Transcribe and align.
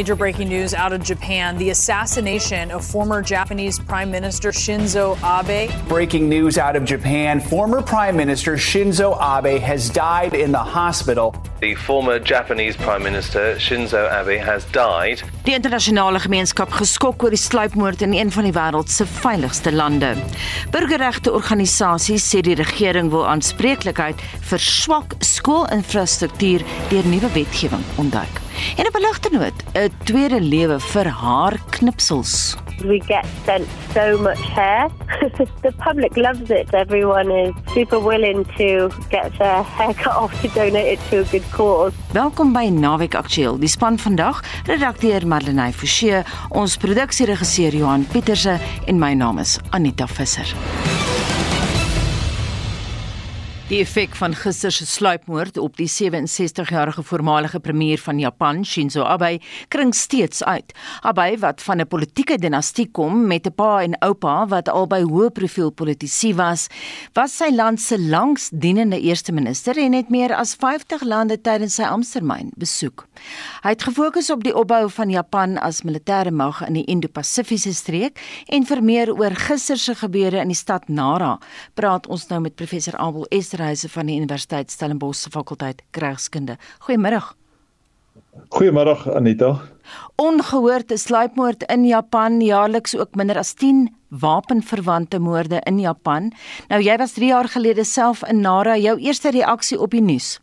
major 0.00 0.16
breaking 0.16 0.48
news 0.48 0.72
out 0.72 0.94
of 0.94 1.02
Japan 1.02 1.58
the 1.58 1.68
assassination 1.68 2.70
of 2.70 2.82
former 2.82 3.20
Japanese 3.20 3.78
Prime 3.78 4.10
Minister 4.10 4.50
Shinzo 4.50 5.14
Abe. 5.20 5.68
Breaking 5.88 6.26
news 6.26 6.56
out 6.56 6.74
of 6.74 6.86
Japan 6.86 7.38
former 7.38 7.82
Prime 7.82 8.16
Minister 8.16 8.56
Shinzo 8.56 9.14
Abe 9.20 9.60
has 9.60 9.90
died 9.90 10.32
in 10.32 10.52
the 10.52 10.64
hospital. 10.78 11.34
The 11.60 11.74
former 11.74 12.18
Japanese 12.18 12.78
Prime 12.78 13.02
Minister 13.02 13.56
Shinzo 13.56 14.08
Abe 14.08 14.40
has 14.40 14.64
died. 14.72 15.22
Die 15.44 15.52
internasionale 15.52 16.24
gemeenskap 16.24 16.72
geskok 16.72 17.20
oor 17.22 17.36
die 17.36 17.44
sluipmoord 17.44 18.00
in 18.00 18.16
een 18.16 18.32
van 18.32 18.48
die 18.48 18.56
wêreld 18.56 18.88
se 18.88 19.04
veiligste 19.04 19.68
lande. 19.72 20.14
Burgerregte 20.72 21.28
organisasies 21.36 22.24
sê 22.24 22.40
die 22.40 22.56
regering 22.56 23.12
wil 23.12 23.28
aanspreeklikheid 23.28 24.16
vir 24.48 24.68
swak 24.72 25.18
skoolinfrastruktuur 25.20 26.64
deur 26.88 27.16
nuwe 27.18 27.36
wetgewing 27.36 27.84
ontduik. 28.00 28.48
En 28.76 28.86
op 28.86 28.94
'n 28.96 29.00
ligte 29.00 29.28
noot, 29.30 29.56
'n 29.72 29.92
tweede 30.04 30.40
lewe 30.40 30.80
vir 30.80 31.06
haar 31.06 31.60
knipsels. 31.70 32.56
We 32.80 33.00
get 33.06 33.26
sent 33.44 33.68
so 33.94 34.18
much 34.18 34.40
hair. 34.54 34.88
the 35.62 35.72
public 35.76 36.16
loves 36.16 36.50
it. 36.50 36.72
Everyone 36.72 37.30
is 37.30 37.54
super 37.74 38.00
willing 38.00 38.46
to 38.56 38.88
get 39.10 39.36
their 39.38 39.62
hair 39.62 39.94
cut 39.94 40.16
off 40.16 40.40
to 40.40 40.48
donate 40.48 40.92
it 40.92 41.00
to 41.10 41.20
a 41.20 41.24
good 41.24 41.44
cause. 41.50 41.92
Welkom 42.12 42.52
by 42.52 42.68
Naweek 42.68 43.14
Aktueel. 43.14 43.58
Die 43.58 43.68
span 43.68 43.98
vandag, 43.98 44.40
redakteur 44.64 45.26
Madeleine 45.26 45.72
Forsie, 45.72 46.22
ons 46.48 46.76
produksieregisseur 46.76 47.76
Johan 47.76 48.06
Pieterse 48.12 48.58
en 48.86 48.98
my 48.98 49.12
naam 49.14 49.38
is 49.38 49.58
Anita 49.70 50.06
Visser. 50.06 51.09
Die 53.70 53.78
effek 53.84 54.16
van 54.18 54.32
gister 54.34 54.72
se 54.74 54.82
sluipmoord 54.82 55.54
op 55.62 55.76
die 55.78 55.86
67-jarige 55.86 57.04
voormalige 57.06 57.60
premier 57.62 58.00
van 58.02 58.18
Japan, 58.18 58.64
Shinzo 58.66 59.04
Abe, 59.06 59.36
kring 59.70 59.92
steeds 59.94 60.42
uit. 60.42 60.72
Abe, 61.06 61.36
wat 61.38 61.62
van 61.62 61.78
'n 61.80 61.86
politieke 61.86 62.38
dinastie 62.38 62.90
kom 62.90 63.26
met 63.26 63.46
'n 63.46 63.54
pa 63.54 63.82
en 63.82 63.94
oupa 63.98 64.46
wat 64.46 64.68
albei 64.68 65.02
hoë 65.02 65.30
profiel 65.30 65.70
politici 65.70 66.34
was, 66.34 66.66
was 67.12 67.36
sy 67.36 67.50
land 67.54 67.80
se 67.80 68.00
langsdienende 68.00 69.00
eerste 69.00 69.32
minister 69.32 69.78
en 69.78 69.92
het 69.92 70.08
meer 70.08 70.34
as 70.34 70.54
50 70.54 71.02
lande 71.02 71.40
tydens 71.40 71.74
sy 71.74 71.82
amptetermyn 71.82 72.50
besoek. 72.56 73.06
Hy 73.62 73.68
het 73.68 73.82
gefokus 73.82 74.30
op 74.30 74.42
die 74.42 74.56
opbou 74.56 74.90
van 74.90 75.10
Japan 75.10 75.58
as 75.58 75.82
militêre 75.82 76.30
mag 76.30 76.66
in 76.66 76.72
die 76.72 76.84
Indo-Pasifiese 76.84 77.74
streek 77.74 78.18
en 78.46 78.66
vir 78.66 78.82
meer 78.82 79.14
oor 79.14 79.34
gister 79.34 79.78
se 79.78 79.94
gebeure 79.94 80.40
in 80.40 80.48
die 80.48 80.56
stad 80.56 80.88
Nara, 80.88 81.38
praat 81.74 82.06
ons 82.06 82.26
nou 82.26 82.40
met 82.40 82.54
professor 82.54 82.96
Abel 82.96 83.26
Esra 83.30 83.59
Reise 83.60 83.90
van 83.92 84.08
die 84.08 84.16
Universiteit 84.16 84.72
Stellenbosch 84.72 85.20
se 85.24 85.30
fakulteit 85.30 85.82
Krygskunde. 85.96 86.56
Goeiemôre. 86.86 87.20
Goeiemôre 88.56 88.96
Anita. 89.14 89.52
Ongehoorde 90.20 90.96
sluipmoord 90.98 91.64
in 91.72 91.84
Japan, 91.86 92.40
jaarliks 92.40 92.96
ook 92.96 93.14
minder 93.18 93.38
as 93.38 93.52
10 93.54 93.88
wapenverwante 94.08 95.18
moorde 95.18 95.60
in 95.66 95.80
Japan. 95.80 96.32
Nou 96.68 96.80
jy 96.82 96.96
was 96.98 97.16
3 97.18 97.32
jaar 97.32 97.48
gelede 97.48 97.84
self 97.84 98.22
in 98.28 98.40
Nara, 98.40 98.76
jou 98.78 98.98
eerste 98.98 99.30
reaksie 99.30 99.80
op 99.80 99.90
die 99.90 100.02
nuus. 100.02 100.38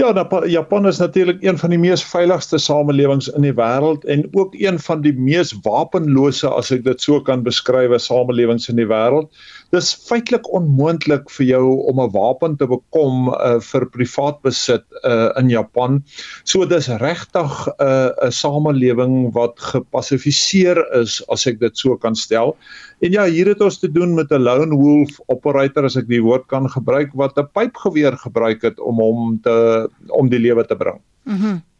Ja, 0.00 0.28
Japan 0.48 0.86
is 0.86 0.98
natuurlik 0.98 1.42
een 1.42 1.58
van 1.58 1.70
die 1.70 1.78
mees 1.78 2.02
veiligste 2.04 2.58
samelewings 2.58 3.28
in 3.28 3.44
die 3.44 3.52
wêreld 3.52 4.06
en 4.08 4.24
ook 4.32 4.54
een 4.56 4.78
van 4.80 5.02
die 5.04 5.12
mees 5.12 5.52
wapenlose 5.62 6.48
as 6.48 6.72
ek 6.72 6.86
dit 6.86 7.04
so 7.04 7.20
kan 7.20 7.44
beskryf, 7.44 7.92
samelewings 8.00 8.70
in 8.72 8.80
die 8.80 8.88
wêreld 8.88 9.28
dis 9.72 9.88
feitelik 10.08 10.48
onmoontlik 10.52 11.30
vir 11.32 11.46
jou 11.46 11.66
om 11.88 12.00
'n 12.00 12.12
wapen 12.12 12.56
te 12.60 12.66
bekom 12.68 13.30
uh, 13.32 13.58
vir 13.60 13.86
privaat 13.94 14.42
besit 14.44 14.84
uh, 15.04 15.32
in 15.40 15.48
Japan. 15.48 16.02
So 16.44 16.66
dis 16.66 16.88
regtig 16.88 17.52
'n 17.68 17.72
uh, 17.80 18.10
'n 18.28 18.32
samelewing 18.32 19.32
wat 19.32 19.56
gepassifiseer 19.72 20.76
is 21.00 21.22
as 21.28 21.46
ek 21.46 21.60
dit 21.60 21.76
so 21.76 21.96
kan 21.96 22.14
stel. 22.14 22.56
En 23.00 23.12
ja, 23.12 23.24
hier 23.24 23.48
het 23.48 23.60
ons 23.60 23.78
te 23.78 23.88
doen 23.88 24.14
met 24.14 24.30
'n 24.30 24.44
lone 24.44 24.76
wolf 24.76 25.20
operator 25.26 25.84
as 25.84 25.96
ek 25.96 26.08
die 26.08 26.22
woord 26.22 26.46
kan 26.46 26.68
gebruik 26.68 27.10
wat 27.14 27.38
'n 27.38 27.48
pypgeweer 27.52 28.16
gebruik 28.16 28.62
het 28.62 28.78
om 28.80 29.00
hom 29.00 29.40
te 29.42 29.88
om 30.08 30.28
die 30.28 30.38
lewe 30.38 30.64
te 30.64 30.76
bring. 30.76 31.00
Mhm. 31.24 31.46
Mm 31.46 31.71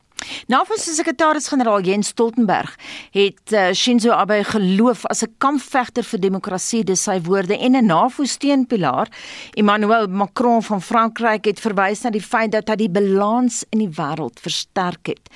NAVO-sekretaris-generaal 0.47 1.81
Jens 1.87 2.09
Stoltenberg 2.13 2.75
het 3.11 3.53
uh, 3.53 3.71
Shinzo 3.73 4.11
Abe 4.11 4.45
geloof 4.45 5.07
as 5.07 5.23
'n 5.23 5.35
kampvegter 5.39 6.05
vir 6.05 6.21
demokrasie, 6.21 6.85
dis 6.85 7.03
sy 7.03 7.21
woorde 7.21 7.59
en 7.59 7.77
'n 7.77 7.87
NAVO-steunpilaar. 7.87 9.09
Emmanuel 9.55 10.07
Macron 10.07 10.63
van 10.63 10.83
Frankryk 10.83 11.45
het 11.45 11.61
verwys 11.61 12.03
na 12.03 12.11
die 12.11 12.23
feit 12.23 12.53
dat 12.53 12.69
hy 12.69 12.77
die 12.77 12.91
balans 12.91 13.65
in 13.71 13.79
die 13.79 13.95
wêreld 13.97 14.41
versterk 14.41 15.07
het. 15.07 15.29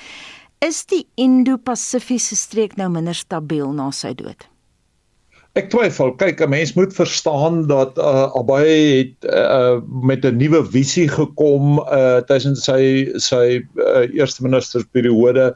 Is 0.58 0.86
die 0.86 1.06
Indo-Pasifiese 1.14 2.36
streek 2.36 2.76
nou 2.76 2.88
minder 2.88 3.14
stabiel 3.14 3.72
na 3.72 3.90
sy 3.90 4.14
dood? 4.14 4.46
Ek 5.56 5.70
twyfel. 5.72 6.10
Kyk, 6.20 6.42
'n 6.44 6.52
mens 6.52 6.74
moet 6.76 6.92
verstaan 6.92 7.62
dat 7.70 7.96
uh, 7.96 8.28
Abai 8.36 8.68
het 9.00 9.24
uh, 9.24 9.80
met 10.04 10.24
'n 10.28 10.36
nuwe 10.36 10.60
visie 10.68 11.08
gekom 11.08 11.78
uh, 11.80 12.20
tussen 12.28 12.56
sy 12.60 13.08
sy 13.16 13.64
uh, 13.80 14.04
eerste 14.12 14.44
ministersperiode 14.44 15.46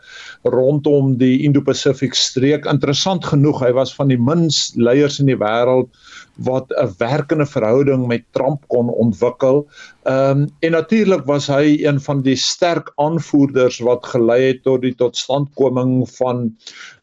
rondom 0.48 1.18
die 1.20 1.42
Indo-Pacific 1.44 2.16
streek. 2.16 2.64
Interessant 2.64 3.28
genoeg, 3.28 3.60
hy 3.60 3.72
was 3.76 3.92
van 3.94 4.08
die 4.08 4.16
minst 4.16 4.72
leiers 4.80 5.20
in 5.20 5.28
die 5.28 5.36
wêreld 5.36 5.92
wat 6.40 6.72
'n 6.72 6.94
werkende 6.98 7.46
verhouding 7.46 8.06
met 8.06 8.24
Trump 8.30 8.64
kon 8.68 8.88
ontwikkel. 8.88 9.68
Ehm 10.02 10.40
um, 10.40 10.48
en 10.60 10.70
natuurlik 10.70 11.24
was 11.24 11.46
hy 11.46 11.84
een 11.84 12.00
van 12.00 12.22
die 12.22 12.36
sterk 12.36 12.92
aanvoerders 12.96 13.78
wat 13.78 14.06
gelei 14.06 14.42
het 14.42 14.62
tot 14.62 14.80
die 14.82 14.94
totstandkoming 14.94 16.08
van 16.16 16.56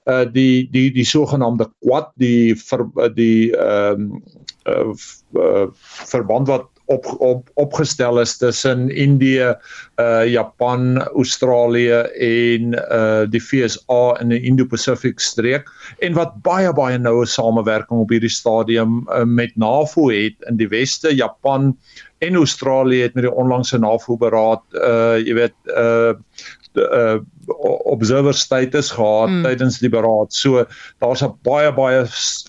uh 0.06 0.26
die 0.32 0.68
die 0.72 0.92
die 0.92 1.06
sogenaamde 1.06 1.70
Quad 1.80 2.12
die 2.16 2.56
ver, 2.56 2.88
die 3.14 3.52
ehm 3.56 4.02
um, 4.02 4.24
uh, 4.66 4.94
uh 5.34 5.68
verband 6.12 6.48
wat 6.48 6.77
op 6.88 7.08
op 7.20 7.50
opgestel 7.54 8.20
is 8.22 8.38
tussen 8.38 8.90
Indië, 8.90 9.54
uh 10.00 10.26
Japan, 10.28 10.98
Australië 11.04 12.00
en 12.24 12.74
uh 12.74 13.24
die 13.30 13.42
FSA 13.42 14.18
in 14.22 14.32
die 14.32 14.42
Indo-Pacific 14.42 15.20
streek 15.20 15.70
en 16.00 16.16
wat 16.18 16.36
baie 16.48 16.72
baie 16.74 16.98
noue 16.98 17.26
samewerking 17.28 18.06
op 18.06 18.12
hierdie 18.14 18.32
stadium 18.32 19.02
uh, 19.10 19.24
met 19.24 19.56
NAVO 19.56 20.10
het 20.12 20.48
in 20.50 20.60
die 20.60 20.70
weste, 20.72 21.16
Japan 21.16 21.74
en 22.24 22.36
Australië 22.36 23.02
het 23.08 23.14
met 23.14 23.28
die 23.28 23.34
onlangse 23.34 23.80
NAVO 23.80 24.18
beraad 24.18 24.64
uh 24.80 25.18
jy 25.20 25.36
weet 25.44 25.58
uh 25.76 26.14
uh 26.78 27.18
observer 27.48 28.34
status 28.34 28.92
gehad 28.92 29.30
mm. 29.30 29.44
tydens 29.44 29.80
die 29.80 29.90
beraad. 29.90 30.34
So 30.34 30.66
daar's 31.00 31.24
'n 31.24 31.34
baie 31.44 31.72
baie 31.74 32.06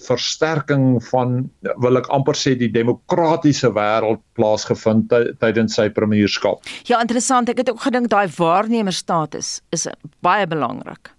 versterking 0.06 1.02
van 1.10 1.50
wil 1.76 1.98
ek 1.98 2.10
amper 2.10 2.34
sê 2.34 2.56
die 2.58 2.72
demokratiese 2.72 3.70
wêreld 3.72 4.22
plaasgevind 4.34 5.12
tydens 5.38 5.74
sy 5.74 5.88
premierskap. 5.88 6.62
Ja, 6.84 7.00
interessant. 7.00 7.48
Ek 7.48 7.58
het 7.58 7.70
ook 7.70 7.80
gedink 7.80 8.08
daai 8.08 8.28
waarnemerstatus 8.28 9.60
is 9.70 9.86
baie 10.20 10.46
belangrik. 10.46 11.17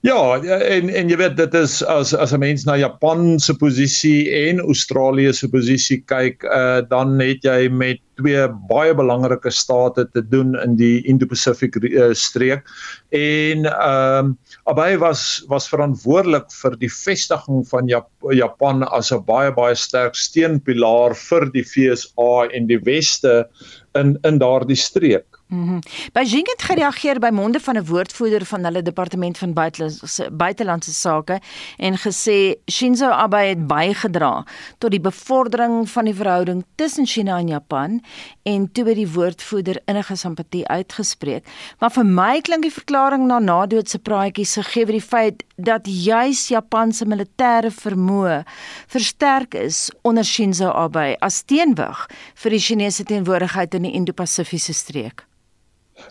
Ja, 0.00 0.36
en 0.42 0.90
en 0.90 1.10
jy 1.10 1.16
weet 1.16 1.36
dit 1.38 1.54
is 1.56 1.80
as 1.88 2.12
as 2.14 2.32
'n 2.32 2.40
mens 2.40 2.64
na 2.68 2.76
Japan 2.76 3.38
se 3.40 3.54
posisie 3.54 4.28
en 4.30 4.60
Australië 4.60 5.32
se 5.32 5.48
posisie 5.48 6.02
kyk, 6.06 6.44
uh, 6.44 6.82
dan 6.88 7.18
het 7.20 7.44
jy 7.44 7.68
met 7.70 8.00
twee 8.20 8.48
baie 8.68 8.94
belangrike 8.94 9.50
state 9.50 10.04
te 10.12 10.22
doen 10.28 10.54
in 10.60 10.76
die 10.76 11.00
Indo-Pacific 11.08 11.76
uh, 11.82 12.12
streek. 12.12 12.68
En 13.10 13.66
ehm 13.66 14.32
um, 14.32 14.38
Abai 14.70 14.96
was 14.98 15.42
was 15.48 15.68
verantwoordelik 15.68 16.52
vir 16.52 16.76
die 16.78 16.92
vestiging 16.92 17.64
van 17.68 17.88
Jap 17.88 18.08
Japan 18.30 18.84
as 18.84 19.12
'n 19.12 19.24
baie 19.24 19.52
baie 19.52 19.74
sterk 19.74 20.14
steunpilaar 20.14 21.14
vir 21.14 21.50
die 21.52 21.64
VSA 21.64 22.48
en 22.52 22.66
die 22.66 22.80
weste 22.84 23.48
in 23.94 24.18
in 24.22 24.38
daardie 24.38 24.76
streek. 24.76 25.31
Mhm. 25.52 25.60
Mm 25.60 25.80
Beijing 26.12 26.46
het 26.48 26.62
gereageer 26.62 27.18
by 27.18 27.28
monde 27.32 27.60
van 27.60 27.76
'n 27.76 27.84
woordvoerder 27.84 28.44
van 28.44 28.64
hulle 28.64 28.82
departement 28.82 29.38
van 29.38 29.52
buitelandse 29.52 30.30
buitelandse 30.32 30.92
sake 30.92 31.40
en 31.76 31.98
gesê 31.98 32.54
Shinzo 32.70 33.08
Abe 33.08 33.36
het 33.36 33.66
bygedra 33.66 34.44
tot 34.78 34.90
die 34.90 35.00
bevordering 35.00 35.90
van 35.90 36.04
die 36.04 36.14
verhouding 36.14 36.64
tussen 36.74 37.06
China 37.06 37.38
en 37.38 37.48
Japan 37.48 38.02
en 38.42 38.72
toe 38.72 38.86
het 38.86 38.96
die 38.96 39.12
woordvoerder 39.12 39.80
innige 39.84 40.16
simpatie 40.16 40.68
uitgespreek. 40.68 41.46
Maar 41.78 41.90
vir 41.90 42.06
my 42.06 42.40
klink 42.40 42.62
die 42.62 42.72
verklaring 42.72 43.26
na 43.26 43.38
nadoodse 43.38 43.98
praatjies 43.98 44.54
gegee 44.54 44.84
word 44.84 44.92
die 44.92 45.08
feit 45.08 45.44
dat 45.56 45.80
juis 45.84 46.48
Japan 46.48 46.92
se 46.92 47.04
militêre 47.04 47.70
vermoë 47.70 48.44
versterk 48.86 49.54
is 49.54 49.90
onder 50.02 50.24
Shinzo 50.24 50.70
Abe 50.70 51.16
as 51.20 51.42
teenwig 51.42 52.08
vir 52.34 52.50
die 52.50 52.60
Chinese 52.60 53.04
teenwoordigheid 53.04 53.74
in 53.74 53.82
die 53.82 53.92
Indo-Pasifiese 53.92 54.72
streek. 54.72 55.26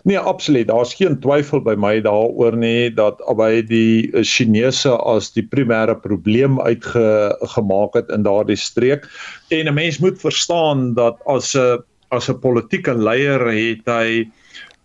Nee, 0.02 0.18
absoluut. 0.18 0.66
Daar's 0.68 0.94
geen 0.94 1.18
twyfel 1.20 1.62
by 1.62 1.74
my 1.78 2.00
daaroor 2.02 2.56
nie 2.58 2.90
dat 2.94 3.20
albei 3.30 3.62
die 3.66 4.10
eh, 4.12 4.22
Chinese 4.26 4.94
as 4.96 5.30
die 5.34 5.44
primêre 5.46 5.94
probleem 5.98 6.60
uitgemaak 6.60 7.98
het 7.98 8.10
in 8.14 8.26
daardie 8.26 8.58
streek. 8.58 9.06
En 9.50 9.66
'n 9.66 9.74
mens 9.74 9.98
moet 9.98 10.20
verstaan 10.20 10.94
dat 10.94 11.18
as 11.26 11.54
'n 11.54 11.82
as 12.10 12.28
'n 12.28 12.38
politieke 12.38 12.94
leier 12.94 13.40
het 13.46 13.86
hy 13.86 14.24
'n 14.24 14.32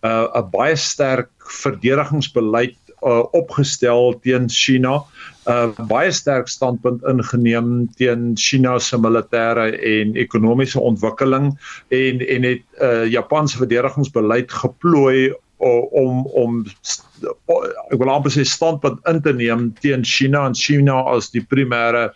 uh, 0.02 0.26
'n 0.34 0.50
baie 0.50 0.76
sterk 0.76 1.30
verdedigingsbeleid 1.62 2.78
uh, 3.02 3.24
opgestel 3.32 4.18
teen 4.22 4.48
China. 4.48 5.04
'n 5.48 5.72
uh, 5.72 5.86
baie 5.88 6.12
sterk 6.12 6.48
standpunt 6.48 7.02
ingeneem 7.08 7.88
teen 7.96 8.36
China 8.36 8.78
se 8.78 8.98
militêre 9.00 9.72
en 9.80 10.16
ekonomiese 10.16 10.80
ontwikkeling 10.80 11.54
en 11.88 12.20
en 12.20 12.42
het 12.42 12.62
uh, 12.82 13.06
Japan 13.08 13.48
se 13.48 13.58
verdedigingsbeleid 13.58 14.52
geplooi 14.52 15.32
om 15.58 16.26
om 16.26 16.64
ek 17.90 17.98
wil 17.98 18.10
amper 18.12 18.30
sê 18.30 18.44
standpunt 18.46 19.00
in 19.10 19.22
te 19.22 19.32
neem 19.34 19.72
teen 19.82 20.04
China 20.04 20.44
en 20.46 20.54
China 20.54 21.02
as 21.14 21.32
die 21.34 21.42
primêre 21.42 22.10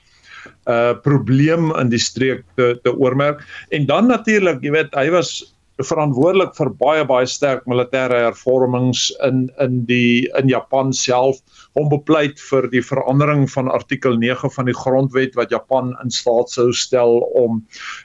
uh 0.70 0.94
probleem 1.02 1.70
in 1.78 1.90
die 1.90 2.02
streek 2.02 2.44
te 2.58 2.74
te 2.84 2.92
oormerk 2.94 3.42
en 3.70 3.86
dan 3.86 4.10
natuurlik 4.10 4.62
jy 4.62 4.72
weet 4.74 4.94
hy 4.98 5.08
was 5.14 5.40
verantwoordelik 5.86 6.54
vir 6.56 6.70
baie 6.80 7.04
baie 7.08 7.26
sterk 7.26 7.64
militêre 7.70 8.18
hervormings 8.26 9.08
in 9.26 9.44
in 9.62 9.82
die 9.88 10.28
in 10.38 10.50
Japan 10.50 10.92
self. 10.92 11.40
Om 11.78 11.88
bepleit 11.92 12.40
vir 12.50 12.68
die 12.72 12.82
verandering 12.84 13.46
van 13.50 13.70
artikel 13.72 14.18
9 14.20 14.50
van 14.56 14.68
die 14.68 14.76
grondwet 14.76 15.36
wat 15.38 15.54
Japan 15.54 15.94
in 16.04 16.10
staat 16.10 16.52
sou 16.52 16.68
stel 16.72 17.20
om 17.38 17.62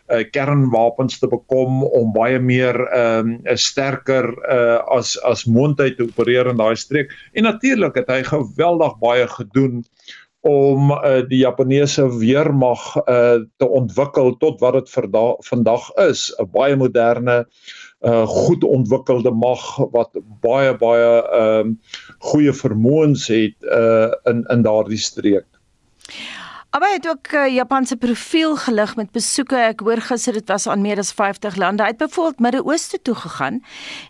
uh, 0.09 0.23
kernwapens 0.31 1.19
te 1.19 1.27
bekom 1.27 1.83
om 1.83 2.13
baie 2.15 2.39
meer 2.39 2.79
ehm, 2.87 3.37
'n 3.43 3.51
um, 3.51 3.57
sterker 3.57 4.29
uh, 4.49 4.79
as 4.97 5.17
as 5.23 5.45
moontlik 5.45 5.97
te 5.97 6.07
opereer 6.07 6.47
in 6.47 6.57
daai 6.57 6.75
streek. 6.75 7.11
En 7.33 7.43
natuurlik 7.43 7.95
het 7.95 8.09
hy 8.09 8.23
geweldig 8.23 8.99
baie 8.99 9.27
gedoen 9.27 9.83
om 10.45 10.91
uh, 10.91 11.21
die 11.27 11.41
Japaneese 11.41 12.05
weermag 12.19 12.83
uh, 13.05 13.41
te 13.57 13.67
ontwikkel 13.67 14.37
tot 14.37 14.59
wat 14.61 14.73
dit 14.73 14.89
vandag 15.49 15.89
is 16.07 16.29
'n 16.37 16.49
baie 16.51 16.75
moderne 16.75 17.45
uh, 18.01 18.27
goed 18.27 18.63
ontwikkelde 18.63 19.31
mag 19.31 19.77
wat 19.91 20.11
baie 20.41 20.73
baie 20.77 21.09
ehm 21.21 21.69
uh, 21.69 21.75
goeie 22.19 22.53
vermoëns 22.53 23.27
het 23.27 23.57
uh, 23.63 24.11
in 24.29 24.45
in 24.53 24.61
daardie 24.61 25.01
streek. 25.01 25.47
Maar 26.77 26.91
het 26.91 27.07
ook 27.07 27.31
uh, 27.31 27.53
Japanse 27.53 27.95
profiel 27.97 28.55
gelig 28.55 28.95
met 28.95 29.11
besoeke. 29.11 29.55
Ek 29.55 29.79
hoor 29.81 29.97
gister 30.01 30.35
dit 30.37 30.47
was 30.47 30.67
aan 30.69 30.81
meer 30.85 30.99
as 31.01 31.09
50 31.11 31.55
lande. 31.57 31.81
Hy 31.81 31.89
het 31.89 31.97
byvoorbeeld 31.97 32.39
Midde-Ooste 32.39 32.99
toe 33.01 33.15
gegaan 33.15 33.63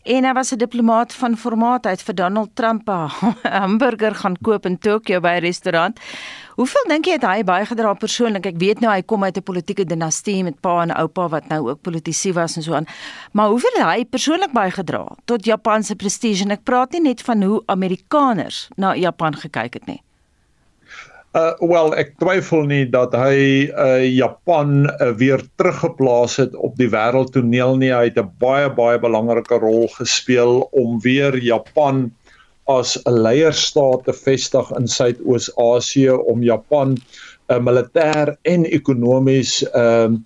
en 0.04 0.26
hy 0.28 0.34
was 0.36 0.52
'n 0.52 0.60
diplomaat 0.60 1.14
van 1.14 1.38
formaat 1.38 1.86
uit 1.86 2.02
vir 2.02 2.16
Donald 2.16 2.50
Trump 2.56 2.90
'n 2.90 3.08
hamburger 3.62 4.16
gaan 4.16 4.36
koop 4.42 4.66
in 4.66 4.78
Tokio 4.78 5.20
by 5.20 5.38
'n 5.38 5.46
restaurant. 5.48 6.00
Hoeveel 6.56 6.84
dink 6.88 7.06
jy 7.06 7.12
het 7.12 7.24
hy 7.24 7.44
bygedra 7.44 7.94
persoonlik? 7.94 8.46
Ek 8.46 8.58
weet 8.58 8.80
nou 8.80 8.92
hy 8.92 9.02
kom 9.02 9.24
uit 9.24 9.38
'n 9.38 9.44
politieke 9.44 9.86
dinastie 9.86 10.44
met 10.44 10.60
pa 10.60 10.82
en 10.82 10.92
oupa 10.92 11.28
wat 11.28 11.48
nou 11.48 11.70
ook 11.70 11.82
politisie 11.82 12.34
was 12.34 12.56
en 12.56 12.64
so 12.64 12.74
aan. 12.74 12.86
Maar 13.32 13.48
hoeveel 13.48 13.78
het 13.78 13.88
hy 13.88 14.06
persoonlik 14.06 14.52
bygedra 14.52 15.08
tot 15.26 15.46
Japan 15.46 15.84
se 15.84 15.96
prestige? 15.96 16.44
En 16.44 16.52
ek 16.52 16.64
praat 16.64 16.92
nie 16.92 17.02
net 17.02 17.22
van 17.22 17.44
hoe 17.44 17.64
Amerikaners 17.66 18.68
na 18.76 18.96
Japan 18.96 19.36
gekyk 19.36 19.74
het 19.74 19.86
nie. 19.86 20.07
Uh 21.38 21.54
wel 21.70 21.92
ek 21.94 22.16
twyfel 22.18 22.64
nie 22.66 22.86
dat 22.90 23.14
hy 23.14 23.70
uh 23.70 24.02
Japan 24.02 24.88
uh, 24.90 25.12
weer 25.20 25.44
teruggeplaas 25.62 26.40
het 26.42 26.56
op 26.56 26.78
die 26.80 26.90
wêreldtoneel 26.90 27.76
nie. 27.78 27.92
Hy 27.94 28.08
het 28.10 28.18
'n 28.18 28.32
baie 28.42 28.70
baie 28.74 28.98
belangrike 28.98 29.60
rol 29.62 29.86
gespeel 30.00 30.66
om 30.72 30.98
weer 31.04 31.38
Japan 31.38 32.08
as 32.66 32.98
'n 33.06 33.22
leierstaat 33.22 34.08
te 34.08 34.14
vestig 34.14 34.72
in 34.80 34.88
Suidoos-Asië 34.88 36.18
om 36.26 36.42
Japan 36.44 36.98
uh, 37.50 37.60
militêr 37.60 38.34
en 38.42 38.66
ekonomies 38.66 39.62
ehm 39.74 40.20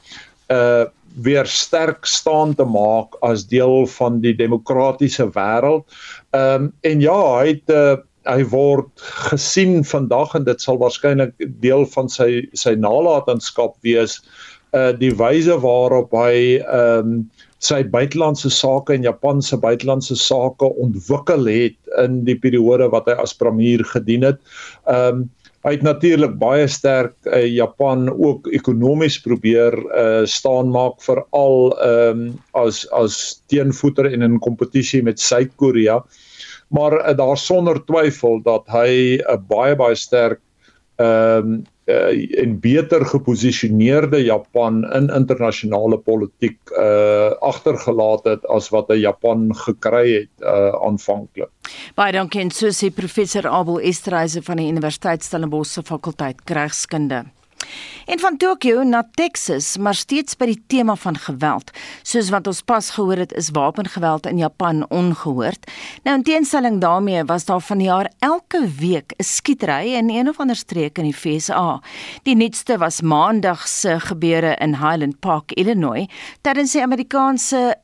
uh, 0.47 0.55
uh 0.55 0.85
weer 1.11 1.45
sterk 1.45 2.05
staan 2.05 2.55
te 2.55 2.63
maak 2.63 3.17
as 3.19 3.43
deel 3.47 3.83
van 3.87 4.21
die 4.23 4.35
demokratiese 4.35 5.27
wêreld. 5.35 5.83
Ehm 6.31 6.63
um, 6.63 6.73
en 6.81 7.01
ja, 7.01 7.19
hy 7.39 7.47
het 7.47 7.75
uh, 7.75 7.97
hy 8.29 8.43
word 8.51 8.89
gesien 9.31 9.81
vandag 9.87 10.35
en 10.37 10.45
dit 10.45 10.61
sal 10.61 10.79
waarskynlik 10.81 11.33
deel 11.63 11.85
van 11.95 12.09
sy 12.11 12.45
sy 12.57 12.75
nalatenskap 12.77 13.77
wees 13.85 14.19
uh 14.77 14.91
die 14.95 15.11
wyse 15.19 15.57
waarop 15.63 16.13
hy 16.15 16.61
ehm 16.61 17.15
um, 17.15 17.21
sy 17.61 17.83
buitelandse 17.93 18.49
sake 18.49 18.95
en 18.95 19.03
Japan 19.05 19.41
se 19.45 19.57
buitelandse 19.61 20.15
sake 20.17 20.65
ontwikkel 20.81 21.45
het 21.45 21.75
in 22.01 22.23
die 22.25 22.33
periode 22.33 22.87
wat 22.89 23.05
hy 23.05 23.13
as 23.21 23.35
premier 23.37 23.83
gedien 23.85 24.25
het. 24.25 24.41
Ehm 24.87 25.21
um, 25.21 25.29
hy 25.61 25.75
het 25.75 25.83
natuurlik 25.85 26.39
baie 26.41 26.65
sterk 26.65 27.13
uh, 27.29 27.43
Japan 27.45 28.07
ook 28.09 28.47
ekonomies 28.49 29.19
probeer 29.21 29.77
uh 29.77 30.25
staan 30.25 30.71
maak 30.73 31.01
veral 31.05 31.73
ehm 31.77 32.25
um, 32.25 32.25
as 32.57 32.85
as 32.97 33.41
teenvoeter 33.49 34.09
en 34.13 34.25
in 34.25 34.39
kompetisie 34.39 35.03
met 35.03 35.19
Suid-Korea. 35.19 36.01
Uh 36.01 36.29
maar 36.71 36.97
uh, 36.99 37.17
daar 37.17 37.37
sonder 37.37 37.83
twyfel 37.85 38.41
dat 38.43 38.67
hy 38.71 39.19
'n 39.19 39.27
uh, 39.27 39.37
baie 39.47 39.75
baie 39.75 39.95
sterk 39.95 40.39
ehm 40.95 41.37
um, 41.37 41.61
uh, 41.85 42.41
en 42.43 42.59
beter 42.59 43.05
geposisioneerde 43.05 44.23
Japan 44.23 44.83
in 44.93 45.09
internasionale 45.09 45.97
politiek 45.97 46.59
uh 46.77 47.31
agtergelaat 47.41 48.23
het 48.23 48.45
as 48.45 48.69
wat 48.69 48.91
hy 48.93 49.01
Japan 49.01 49.49
gekry 49.55 50.13
het 50.13 50.45
uh 50.45 50.71
aanvanklik. 50.85 51.49
Baie 51.95 52.13
dankie 52.13 52.41
en 52.41 52.51
so 52.51 52.69
sê 52.69 52.91
professor 52.93 53.47
Abel 53.47 53.79
Estreise 53.79 54.41
van 54.41 54.57
die 54.61 54.69
Universiteit 54.69 55.23
Stellenbosch 55.23 55.73
se 55.73 55.83
fakulteit 55.83 56.41
Regskunde. 56.45 57.25
En 58.05 58.19
van 58.19 58.37
Tokio 58.37 58.83
na 58.83 59.07
Texas, 59.13 59.77
maar 59.77 59.95
steeds 59.95 60.35
by 60.35 60.45
die 60.49 60.63
tema 60.67 60.95
van 60.95 61.17
geweld. 61.17 61.69
Soos 62.03 62.31
wat 62.33 62.47
ons 62.49 62.61
pas 62.65 62.89
gehoor 62.95 63.21
het, 63.21 63.33
is 63.37 63.51
wapengeweld 63.53 64.25
in 64.25 64.41
Japan 64.41 64.85
ongehoord. 64.89 65.69
Nou 66.03 66.17
in 66.17 66.23
teenstelling 66.23 66.81
daarmee 66.81 67.23
was 67.23 67.45
daar 67.45 67.61
van 67.61 67.77
die 67.77 67.87
jaar 67.87 68.11
elke 68.19 68.67
week 68.79 69.13
'n 69.17 69.23
skietery 69.23 69.93
in 69.93 70.09
een 70.09 70.29
of 70.29 70.39
ander 70.39 70.55
streek 70.55 70.97
in 70.97 71.03
die 71.03 71.15
VSA. 71.15 71.81
Die 72.23 72.35
nuutste 72.35 72.77
was 72.77 73.01
Maandag 73.01 73.67
se 73.67 73.99
gebeure 73.99 74.55
in 74.55 74.75
Highland 74.75 75.19
Park, 75.19 75.51
Illinois, 75.51 76.07
tydens 76.41 76.71
die 76.71 76.81
Amerikaanse 76.81 77.75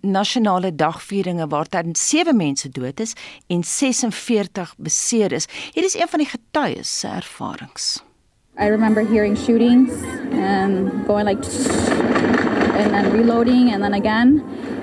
nasionale 0.00 0.74
dagvieringe 0.74 1.46
waar 1.46 1.66
tydens 1.66 2.08
7 2.08 2.36
mense 2.36 2.68
dood 2.68 3.00
is 3.00 3.12
en 3.46 3.64
46 3.64 4.74
beseer 4.78 5.32
is. 5.32 5.46
Hier 5.72 5.84
is 5.84 5.94
een 5.94 6.08
van 6.08 6.18
die 6.18 6.28
getuies 6.28 6.98
se 6.98 7.06
ervarings. 7.08 8.07
I 8.60 8.66
remember 8.66 9.02
hearing 9.02 9.36
shootings 9.36 10.02
and 10.32 11.06
going 11.06 11.26
like, 11.26 11.44
and 11.44 12.92
then 12.92 13.12
reloading 13.12 13.70
and 13.70 13.80
then 13.80 13.94
again, 13.94 14.40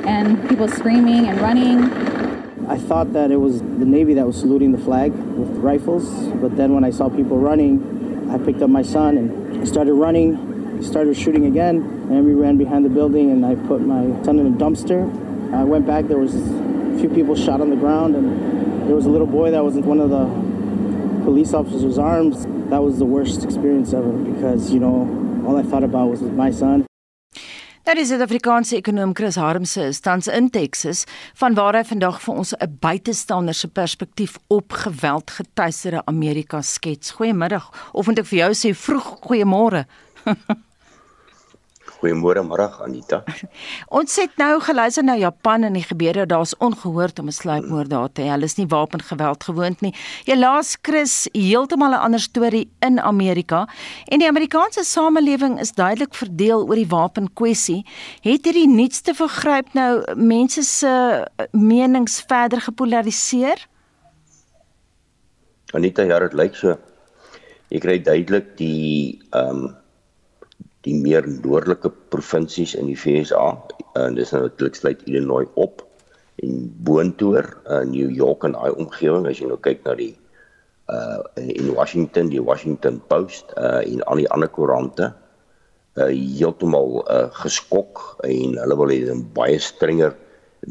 and 0.08 0.48
people 0.48 0.70
screaming 0.70 1.27
and 1.27 1.41
running. 1.41 1.84
I 2.70 2.77
thought 2.77 3.12
that 3.12 3.32
it 3.32 3.36
was 3.36 3.60
the 3.60 3.84
Navy 3.84 4.13
that 4.13 4.25
was 4.25 4.38
saluting 4.39 4.72
the 4.72 4.77
flag 4.77 5.12
with 5.12 5.50
rifles, 5.58 6.10
but 6.36 6.55
then 6.55 6.74
when 6.74 6.86
I 6.86 6.89
saw 6.89 7.10
people 7.10 7.38
running, 7.38 8.32
I 8.32 8.38
picked 8.38 8.62
up 8.62 8.70
my 8.70 8.82
son 8.82 9.17
and 9.17 9.67
started 9.67 9.94
running, 9.94 10.82
started 10.82 11.17
shooting 11.17 11.46
again, 11.46 11.82
and 12.10 12.24
we 12.24 12.34
ran 12.34 12.58
behind 12.58 12.86
the 12.86 12.89
building 12.89 13.29
and 13.32 13.46
I 13.46 13.55
put 13.67 13.82
my 13.82 14.03
son 14.24 14.39
in 14.39 14.48
a 14.48 14.58
dumpster. 14.58 15.03
I 15.53 15.65
went 15.65 15.86
back, 15.86 16.05
there 16.05 16.17
was 16.17 16.34
a 16.34 16.98
few 16.98 17.10
people 17.10 17.36
shot 17.36 17.60
on 17.60 17.72
the 17.72 17.75
ground 17.75 18.15
and 18.15 18.88
there 18.88 18.96
was 18.96 19.05
a 19.05 19.10
little 19.10 19.27
boy 19.27 19.51
that 19.51 19.65
was 19.65 19.75
one 19.75 20.00
of 20.00 20.12
the 20.12 20.55
police 21.25 21.53
officer's 21.53 21.98
arms 21.98 22.46
that 22.70 22.82
was 22.88 22.96
the 22.98 23.10
worst 23.15 23.44
experience 23.44 23.89
ever 24.00 24.13
because 24.32 24.72
you 24.74 24.79
know 24.79 24.98
all 25.46 25.58
I 25.58 25.63
thought 25.63 25.84
about 25.84 26.08
was 26.10 26.22
my 26.22 26.51
son. 26.51 26.86
Daar 27.86 27.98
is 27.98 28.10
'n 28.12 28.22
Afrikaanse 28.22 28.75
ekonom 28.75 29.13
Chris 29.13 29.36
Harmse 29.36 29.82
is 29.88 30.00
tans 30.00 30.27
in 30.27 30.50
Texas 30.50 31.05
vanwaar 31.34 31.75
hy 31.75 31.84
vandag 31.84 32.22
vir 32.22 32.36
ons 32.36 32.53
'n 32.53 32.77
buitestander 32.79 33.53
se 33.53 33.67
perspektief 33.67 34.38
op 34.48 34.72
geweld 34.72 35.32
getuieerde 35.32 36.05
Amerika 36.05 36.62
skets. 36.62 37.12
Goeiemiddag 37.12 37.89
of 37.94 38.08
moet 38.08 38.20
ek 38.20 38.25
vir 38.25 38.39
jou 38.39 38.51
sê 38.53 38.74
vroeg 38.74 39.17
goeiemôre. 39.22 39.86
Goeiemôre 42.00 42.44
middag 42.44 42.82
Anita. 42.84 43.22
Ons 43.98 44.18
het 44.20 44.34
nou 44.38 44.60
geluister 44.64 45.04
na 45.06 45.16
Japan 45.16 45.64
en 45.64 45.78
die 45.78 45.84
gebeure 45.86 46.25
daar's 46.28 46.56
ongehoord 46.60 47.20
om 47.20 47.28
'n 47.28 47.36
sluipmoord 47.36 47.90
daar 47.90 48.10
te 48.12 48.22
hê. 48.22 48.30
Hulle 48.34 48.44
is 48.44 48.58
nie 48.58 48.68
wapengeweld 48.68 49.44
gewoond 49.44 49.82
nie. 49.82 49.94
Jy 50.25 50.36
laas 50.36 50.75
Chris 50.82 51.28
heeltemal 51.32 51.96
'n 51.96 52.04
ander 52.06 52.20
storie 52.20 52.68
in 52.82 53.00
Amerika 53.00 53.68
en 54.12 54.20
die 54.20 54.28
Amerikaanse 54.28 54.84
samelewing 54.84 55.60
is 55.60 55.72
duidelik 55.72 56.14
verdeel 56.14 56.68
oor 56.68 56.75
die 56.75 56.88
wapenkwessie. 56.88 57.86
Het 58.22 58.46
hierdie 58.46 58.68
nuutste 58.68 59.14
vergryp 59.14 59.74
nou 59.74 60.04
mense 60.16 60.64
se 60.64 61.25
menings 61.52 62.22
verder 62.28 62.62
gepolariseer? 62.62 63.68
Anita, 65.74 66.04
ja, 66.04 66.20
dit 66.20 66.34
lyk 66.34 66.56
so. 66.56 66.78
Ek 67.72 67.82
kry 67.82 68.00
duidelik 68.02 68.58
die 68.58 69.20
ehm 69.32 69.66
um, 69.66 69.75
die 70.86 70.96
meer 70.96 71.25
noordelike 71.27 71.89
provinsies 72.13 72.75
in 72.77 72.89
die 72.92 72.98
FSA 73.00 73.48
en 74.00 74.18
dis 74.18 74.34
natuurlik 74.36 74.77
sluit 74.77 75.04
Illinois 75.10 75.48
op 75.56 75.84
en 76.44 76.65
boontoer 76.88 77.48
in 77.82 77.92
New 77.96 78.12
York 78.12 78.44
en 78.44 78.56
daai 78.58 78.72
omgewing 78.75 79.27
as 79.30 79.39
jy 79.42 79.50
nou 79.50 79.60
kyk 79.62 79.86
na 79.88 79.96
die 80.00 80.13
uh 80.94 81.22
in 81.42 81.72
Washington 81.74 82.30
die 82.30 82.44
Washington 82.44 83.00
Post 83.10 83.54
uh 83.58 83.82
en 83.82 84.04
al 84.06 84.22
die 84.22 84.30
ander 84.36 84.51
koerante 84.58 85.10
uh 85.98 86.12
heeltemal 86.12 87.01
uh 87.10 87.25
geskok 87.42 88.04
en 88.27 88.60
hulle 88.62 88.77
wil 88.82 88.94
hê 88.94 89.00
'n 89.10 89.25
baie 89.34 89.58
strenger 89.60 90.13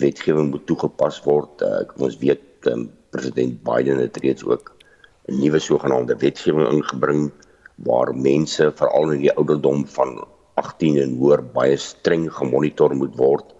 wetgewing 0.02 0.50
moet 0.50 0.66
toegepas 0.66 1.20
word. 1.24 1.62
Uh 1.62 1.82
ons 1.98 2.18
weet 2.18 2.68
um, 2.70 2.90
president 3.10 3.62
Biden 3.62 3.98
het 3.98 4.16
reeds 4.22 4.44
ook 4.44 4.70
'n 5.28 5.40
nuwe 5.40 5.58
sogenaamde 5.58 6.16
wetgewing 6.16 6.68
ingebring 6.68 7.32
waar 7.76 8.14
mense 8.14 8.70
veral 8.78 9.10
in 9.16 9.24
die 9.24 9.32
ouderdom 9.34 9.86
van 9.96 10.20
18 10.60 11.00
en 11.02 11.16
hoër 11.18 11.42
baie 11.54 11.76
streng 11.76 12.28
gemonitor 12.32 12.94
moet 12.94 13.16
word 13.18 13.50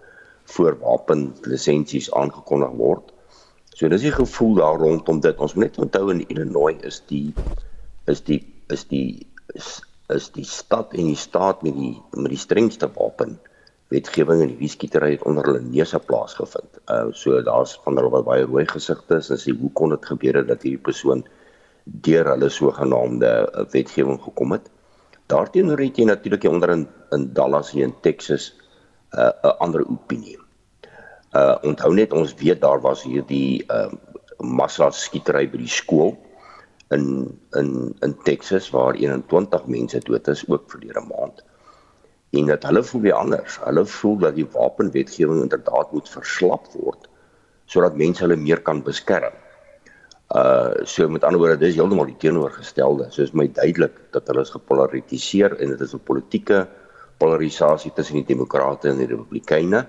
voor 0.55 0.77
wapenlisensies 0.79 2.11
aangekondig 2.13 2.75
word. 2.79 3.11
So 3.75 3.89
dis 3.91 4.05
die 4.05 4.13
gevoel 4.15 4.55
daar 4.61 4.79
rondom 4.79 5.19
dit. 5.19 5.39
Ons 5.41 5.55
moet 5.57 5.67
net 5.67 5.81
onthou 5.83 6.11
in 6.13 6.23
Illinois 6.29 6.77
is 6.87 7.01
die 7.09 7.33
is 8.07 8.21
die 8.23 8.39
is 8.71 8.85
die 8.87 9.25
is, 9.57 9.81
is 10.13 10.29
die 10.31 10.45
stad 10.47 10.93
en 10.93 11.09
die 11.11 11.19
staat 11.19 11.65
met 11.65 11.75
die 11.75 11.95
met 12.15 12.31
die 12.31 12.39
strengste 12.39 12.87
wapen 12.95 13.35
wetgewing 13.93 14.41
en 14.41 14.53
die 14.53 14.61
wieskietery 14.61 15.11
het 15.15 15.25
onder 15.27 15.45
hulle 15.49 15.63
neuse 15.65 15.99
plaasgevind. 16.07 16.79
Uh 16.87 17.09
so 17.11 17.41
daar's 17.43 17.75
van 17.83 17.99
hulle 17.99 18.13
wat 18.13 18.29
baie 18.29 18.45
rooi 18.47 18.65
gesigte 18.69 19.19
is 19.19 19.31
en 19.33 19.41
sê 19.41 19.53
hoe 19.59 19.71
kon 19.73 19.91
dit 19.93 20.07
gebeur 20.13 20.39
dat 20.45 20.63
hierdie 20.63 20.85
persoon 20.87 21.25
deur 21.85 22.29
hulle 22.33 22.49
sogenaamde 22.49 23.31
uh, 23.45 23.65
wetgewing 23.71 24.19
gekom 24.21 24.51
het? 24.57 24.69
Daarteenoor 25.31 25.81
het 25.81 25.97
jy 25.97 26.05
natuurlik 26.05 26.45
hier 26.45 26.51
onder 26.51 26.73
in 26.73 26.87
in 27.15 27.29
Dallas 27.33 27.71
hier 27.71 27.85
in 27.85 27.95
Texas 28.01 28.53
'n 29.13 29.19
uh, 29.19 29.31
'n 29.43 29.57
ander 29.59 29.85
opinie. 29.87 30.37
Uh 31.33 31.55
onthou 31.61 31.93
net 31.93 32.13
ons 32.13 32.33
weet 32.33 32.61
daar 32.61 32.81
was 32.81 33.03
hierdie 33.03 33.63
uh 33.69 33.91
massa 34.39 34.91
skietery 34.91 35.47
by 35.49 35.57
die 35.57 35.71
skool 35.71 36.17
in 36.91 37.39
in 37.55 37.95
in 38.01 38.17
Texas 38.23 38.69
waar 38.69 38.93
21 38.93 39.65
mense 39.65 39.99
dood 39.99 40.27
is 40.27 40.47
ook 40.47 40.73
'n 40.73 41.07
maand 41.07 41.43
en 42.35 42.45
dat 42.45 42.63
hulle 42.63 42.83
voel 42.83 43.01
weer 43.01 43.13
anders. 43.13 43.59
Hulle 43.63 43.85
voel 43.85 44.17
dat 44.17 44.35
die 44.35 44.47
wapenwetgewing 44.51 45.41
inderdaad 45.41 45.91
moet 45.91 46.09
verslap 46.09 46.67
word 46.73 47.09
sodat 47.65 47.95
mense 47.97 48.21
hulle 48.21 48.35
meer 48.37 48.61
kan 48.61 48.83
beskerm. 48.85 49.33
Uh 50.35 50.83
so 50.83 51.07
met 51.09 51.23
ander 51.23 51.39
woorde 51.39 51.61
dis 51.61 51.77
heeltemal 51.77 52.09
die 52.09 52.17
teenoorgestelde. 52.19 53.07
So 53.11 53.23
is 53.23 53.31
my 53.31 53.47
duidelik 53.47 53.99
dat 54.15 54.27
hulle 54.27 54.43
is 54.43 54.51
gepolariseer 54.51 55.55
en 55.61 55.75
dit 55.75 55.81
is 55.81 55.93
'n 55.95 56.03
politieke 56.03 56.67
polarisasie 57.17 57.91
tussen 57.95 58.19
die 58.19 58.35
demokrate 58.35 58.89
en 58.89 58.97
die 58.97 59.07
republikeine 59.07 59.85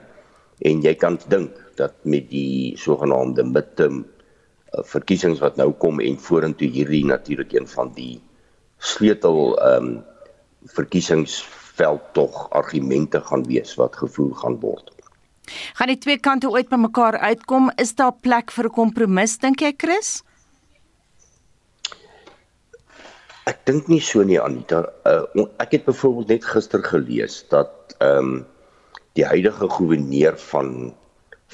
en 0.59 0.83
jy 0.83 0.95
kan 0.95 1.19
dink 1.29 1.57
dat 1.77 1.95
met 2.05 2.31
die 2.31 2.77
sogenaamde 2.79 3.45
midterm 3.45 4.05
uh, 4.05 4.85
verkiesings 4.85 5.43
wat 5.43 5.57
nou 5.57 5.73
kom 5.73 6.01
en 6.01 6.19
vorentoe 6.19 6.69
hierdie 6.69 7.05
natuurlik 7.05 7.53
een 7.53 7.69
van 7.69 7.93
die 7.95 8.21
sleutel 8.79 9.57
ehm 9.59 9.87
um, 9.87 10.05
verkiesings 10.67 11.45
veld 11.77 12.03
tog 12.13 12.51
argumente 12.51 13.21
gaan 13.21 13.45
wees 13.47 13.75
wat 13.79 13.97
gevoer 13.97 14.35
gaan 14.35 14.57
word. 14.61 14.91
Gaan 15.79 15.93
die 15.93 15.99
twee 15.99 16.19
kante 16.19 16.51
ooit 16.51 16.69
by 16.69 16.77
mekaar 16.77 17.19
uitkom? 17.19 17.71
Is 17.79 17.95
daar 17.95 18.15
plek 18.21 18.51
vir 18.51 18.67
'n 18.67 18.75
kompromis 18.75 19.39
dink 19.39 19.61
jy, 19.61 19.75
Chris? 19.77 20.26
Ek 23.47 23.63
dink 23.69 23.89
nie 23.89 24.03
so 24.03 24.25
nie 24.27 24.41
Anita. 24.43 24.83
Uh, 25.07 25.47
ek 25.63 25.77
het 25.79 25.85
byvoorbeeld 25.87 26.29
net 26.35 26.45
gister 26.45 26.83
gelees 26.83 27.45
dat 27.53 27.97
ehm 27.99 28.19
um, 28.19 28.45
die 29.17 29.25
huidige 29.25 29.69
goewerneur 29.73 30.35
van 30.37 30.95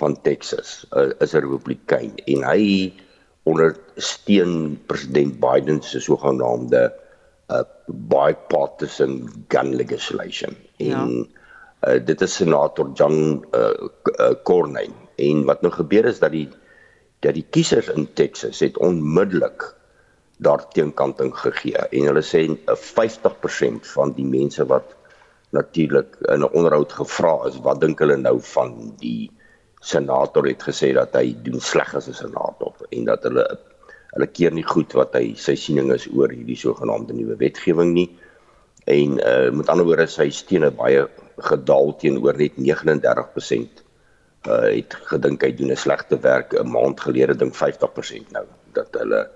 van 0.00 0.16
Texas 0.22 0.86
uh, 0.96 1.12
is 1.20 1.34
'n 1.34 1.44
republikein 1.44 2.16
en 2.26 2.42
hy 2.42 2.92
ondersteun 3.44 4.80
president 4.86 5.38
Biden 5.40 5.82
se 5.82 6.00
sogenaamde 6.00 6.92
uh 7.50 7.62
bipartisan 7.86 9.28
gun 9.48 9.74
legislation 9.76 10.56
ja. 10.76 11.02
en 11.02 11.28
uh, 11.88 11.98
dit 12.04 12.20
is 12.20 12.34
senator 12.34 12.90
John 12.94 13.44
uh, 13.54 13.88
uh, 14.18 14.32
Cornyn 14.42 14.94
en 15.16 15.44
wat 15.44 15.62
nou 15.62 15.72
gebeur 15.72 16.08
is 16.08 16.18
dat 16.22 16.32
die 16.32 16.48
dat 17.20 17.34
die 17.34 17.46
kiesers 17.50 17.90
in 17.92 18.08
Texas 18.14 18.62
het 18.64 18.78
onmiddellik 18.78 19.74
daarteenkanting 20.46 21.32
gegee 21.44 21.86
en 21.90 22.08
hulle 22.10 22.24
sê 22.32 22.46
'n 22.48 22.58
uh, 22.68 22.76
50% 22.76 23.92
van 23.94 24.12
die 24.18 24.26
mense 24.26 24.66
wat 24.66 24.96
natuurlik 25.52 26.16
in 26.20 26.40
'n 26.40 26.52
onderhoud 26.52 26.92
gevra 26.92 27.34
is 27.48 27.60
wat 27.66 27.80
dink 27.80 27.98
hulle 27.98 28.16
nou 28.16 28.40
van 28.40 28.94
die 28.98 29.30
senator 29.80 30.46
het 30.46 30.62
gesê 30.62 30.92
dat 30.94 31.14
hy 31.18 31.34
doen 31.42 31.60
sleg 31.60 31.94
as 31.94 32.08
'n 32.08 32.14
senator 32.14 32.74
en 32.90 33.04
dat 33.04 33.22
hulle 33.22 33.46
hulle 34.12 34.26
keer 34.26 34.52
nie 34.52 34.66
goed 34.66 34.92
wat 34.92 35.14
hy 35.16 35.34
sy 35.34 35.54
siening 35.56 35.92
is 35.92 36.08
oor 36.12 36.30
hierdie 36.30 36.58
sogenaamde 36.58 37.16
nuwe 37.16 37.36
wetgewing 37.40 37.92
nie. 37.96 38.10
En 38.84 39.18
uh 39.18 39.50
met 39.50 39.68
ander 39.68 39.86
woorde 39.88 40.06
sy 40.06 40.28
steene 40.30 40.70
baie 40.70 41.06
gedaal 41.38 41.96
teenoor 41.96 42.36
net 42.36 42.58
39% 42.58 43.82
uh 44.50 44.68
het 44.68 44.96
gedink 45.10 45.42
hy 45.42 45.52
doen 45.56 45.70
'n 45.70 45.76
slegte 45.76 46.18
werk 46.20 46.54
'n 46.54 46.70
maand 46.70 47.00
gelede 47.00 47.34
dink 47.34 47.54
50% 47.54 48.32
nou 48.32 48.46
dat 48.72 48.88
hulle 49.00 49.30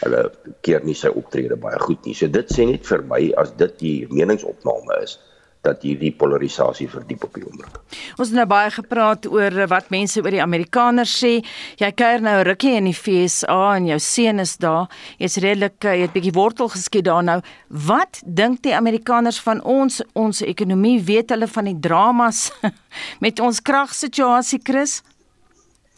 hulle 0.00 0.22
keer 0.66 0.84
nie 0.86 0.96
sy 0.96 1.10
optrede 1.12 1.58
baie 1.60 1.78
goed 1.82 2.06
nie. 2.06 2.14
So 2.14 2.30
dit 2.30 2.52
sê 2.52 2.66
net 2.68 2.86
vir 2.86 3.02
my 3.10 3.24
as 3.40 3.52
dit 3.60 3.76
die 3.82 3.96
meningsopname 4.10 5.02
is 5.02 5.18
dat 5.66 5.82
hierdie 5.84 6.12
polarisasie 6.16 6.86
verdiep 6.88 7.26
op 7.26 7.34
die 7.36 7.42
oomblik. 7.44 7.74
Ons 8.16 8.30
het 8.30 8.36
nou 8.38 8.46
baie 8.48 8.70
gepraat 8.72 9.26
oor 9.28 9.58
wat 9.68 9.90
mense 9.92 10.22
oor 10.22 10.32
die 10.32 10.40
Amerikaners 10.40 11.12
sê. 11.20 11.32
Jy 11.80 11.90
kuier 12.00 12.24
nou 12.24 12.38
rukkie 12.48 12.72
in 12.78 12.88
die 12.88 12.96
FSA 12.96 13.58
en 13.76 13.90
jou 13.90 13.98
seun 14.00 14.40
is 14.40 14.56
daar. 14.62 14.88
Jy's 15.20 15.36
redelik 15.44 15.76
jy 15.84 15.98
het 16.06 16.16
bietjie 16.16 16.32
wortel 16.36 16.72
geskiet 16.72 17.04
daar 17.10 17.26
nou. 17.26 17.38
Wat 17.68 18.22
dink 18.24 18.62
die 18.64 18.74
Amerikaners 18.76 19.40
van 19.44 19.60
ons 19.60 20.00
ons 20.16 20.40
ekonomie? 20.46 20.96
Weet 21.04 21.36
hulle 21.36 21.50
van 21.50 21.68
die 21.68 21.76
dramas 21.76 22.46
met 23.24 23.44
ons 23.44 23.60
kragsituasie, 23.60 24.62
Chris? 24.64 25.00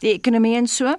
Die 0.03 0.11
ekonomie 0.17 0.57
en 0.59 0.67
so? 0.67 0.91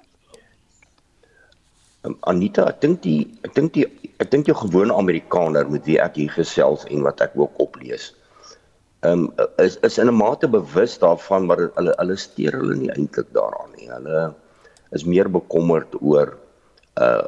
Um, 2.05 2.17
Anita, 2.29 2.67
ek 2.69 2.81
dink 2.81 3.01
die 3.01 3.19
ek 3.43 3.55
dink 3.55 3.73
die 3.73 3.85
ek 4.21 4.29
dink 4.31 4.47
jou 4.47 4.55
gewone 4.55 4.93
Amerikaner 4.93 5.65
met 5.69 5.85
wie 5.89 5.97
ek 6.01 6.19
hier 6.21 6.31
gesels 6.31 6.85
en 6.91 7.01
wat 7.03 7.21
ek 7.21 7.33
ook 7.39 7.57
oplees 7.63 8.13
ehm 9.05 9.25
um, 9.25 9.47
is 9.57 9.77
is 9.87 9.97
in 9.97 10.09
'n 10.09 10.17
mate 10.17 10.47
bewus 10.47 10.97
daarvan 10.99 11.45
maar 11.45 11.61
hulle 11.77 11.93
hulle 11.97 12.17
steur 12.17 12.57
hulle 12.59 12.75
nie 12.75 12.91
eintlik 12.93 13.29
daaraan 13.37 13.71
nie. 13.77 13.89
Hulle 13.89 14.33
is 14.97 15.05
meer 15.05 15.29
bekommerd 15.29 15.97
oor 16.01 16.37
uh 17.05 17.27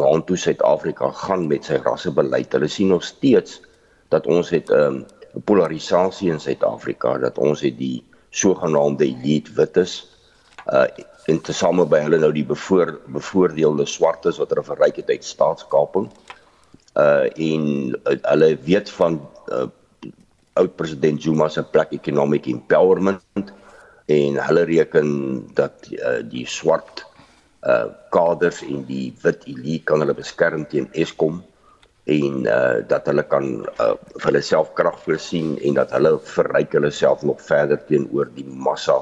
waantoe 0.00 0.36
Suid-Afrika 0.36 1.10
gaan 1.24 1.48
met 1.48 1.64
sy 1.64 1.80
rassebeleid. 1.84 2.52
Hulle 2.52 2.68
sien 2.68 2.88
nog 2.94 3.04
steeds 3.04 3.60
dat 4.08 4.26
ons 4.26 4.50
het 4.50 4.70
ehm, 4.70 4.94
'n 4.94 5.06
um, 5.36 5.42
polarisasie 5.44 6.30
in 6.30 6.40
Suid-Afrika, 6.40 7.18
dat 7.18 7.38
ons 7.38 7.60
het 7.60 7.78
die 7.78 8.04
sogenaamde 8.30 9.04
elite 9.04 9.52
wites 9.54 10.06
uh 10.66 10.86
en 11.30 11.40
tesame 11.46 11.86
by 11.88 12.02
hulle 12.04 12.18
nou 12.22 12.30
die 12.34 12.46
bevoor, 12.46 12.96
bevoordeelde 13.14 13.86
swartes 13.88 14.40
wat 14.40 14.52
hulle 14.52 14.66
verryk 14.66 15.00
het 15.02 15.12
uit 15.12 15.26
staatskaping. 15.26 16.08
Uh 16.98 17.28
en 17.30 17.66
uh, 17.94 18.16
hulle 18.32 18.50
weet 18.66 18.90
van 18.98 19.20
uh, 19.54 19.68
oud 20.58 20.74
president 20.76 21.22
Zuma 21.22 21.48
se 21.48 21.62
plek 21.62 21.92
economic 21.94 22.48
empowerment 22.50 23.52
en 24.10 24.40
hulle 24.46 24.64
reken 24.66 25.12
dat 25.54 25.86
uh, 25.94 26.18
die 26.26 26.46
swart 26.46 27.04
uh 27.68 27.92
kaders 28.10 28.62
en 28.64 28.82
die 28.88 29.12
wit 29.22 29.44
elite 29.44 29.84
kan 29.90 30.00
hulle 30.00 30.16
beskerm 30.16 30.64
teen 30.72 30.88
Eskom 30.96 31.42
en 32.10 32.46
uh 32.48 32.80
dat 32.90 33.06
hulle 33.06 33.22
kan 33.28 33.50
uh 33.76 33.92
vir 34.16 34.26
hulle 34.30 34.42
self 34.42 34.72
krag 34.78 34.98
voorsien 35.04 35.54
en 35.60 35.78
dat 35.78 35.92
hulle 35.94 36.16
verryk 36.34 36.74
hulle 36.78 36.90
self 36.90 37.22
nog 37.22 37.42
verder 37.44 37.78
teenoor 37.86 38.32
die 38.34 38.48
massa 38.48 38.98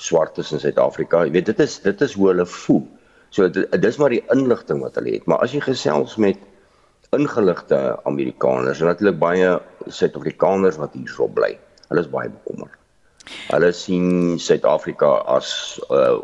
swartes 0.00 0.52
in 0.54 0.62
Suid-Afrika. 0.62 1.24
Jy 1.26 1.34
weet 1.36 1.50
dit 1.52 1.60
is 1.64 1.78
dit 1.84 2.06
is 2.06 2.16
hoe 2.18 2.30
hulle 2.32 2.46
voel. 2.46 2.84
So 3.30 3.48
dit, 3.48 3.66
dit 3.70 3.84
is 3.84 3.98
maar 4.00 4.14
die 4.14 4.24
inligting 4.34 4.80
wat 4.82 4.96
hulle 4.98 5.14
het. 5.18 5.26
Maar 5.30 5.44
as 5.44 5.54
jy 5.54 5.62
gesels 5.64 6.16
met 6.20 6.40
ingeligte 7.16 7.98
Amerikaners 8.06 8.80
en 8.80 8.90
natuurlik 8.90 9.18
baie 9.22 9.54
Suid-Afrikaners 9.86 10.78
wat 10.82 10.94
hierso 10.98 11.28
bly. 11.28 11.56
Hulle 11.90 12.04
is 12.04 12.10
baie 12.10 12.30
bekommerd. 12.30 12.76
Hulle 13.50 13.70
sien 13.76 14.38
Suid-Afrika 14.38 15.20
as 15.30 15.78
'n 15.88 15.94
uh, 15.94 16.18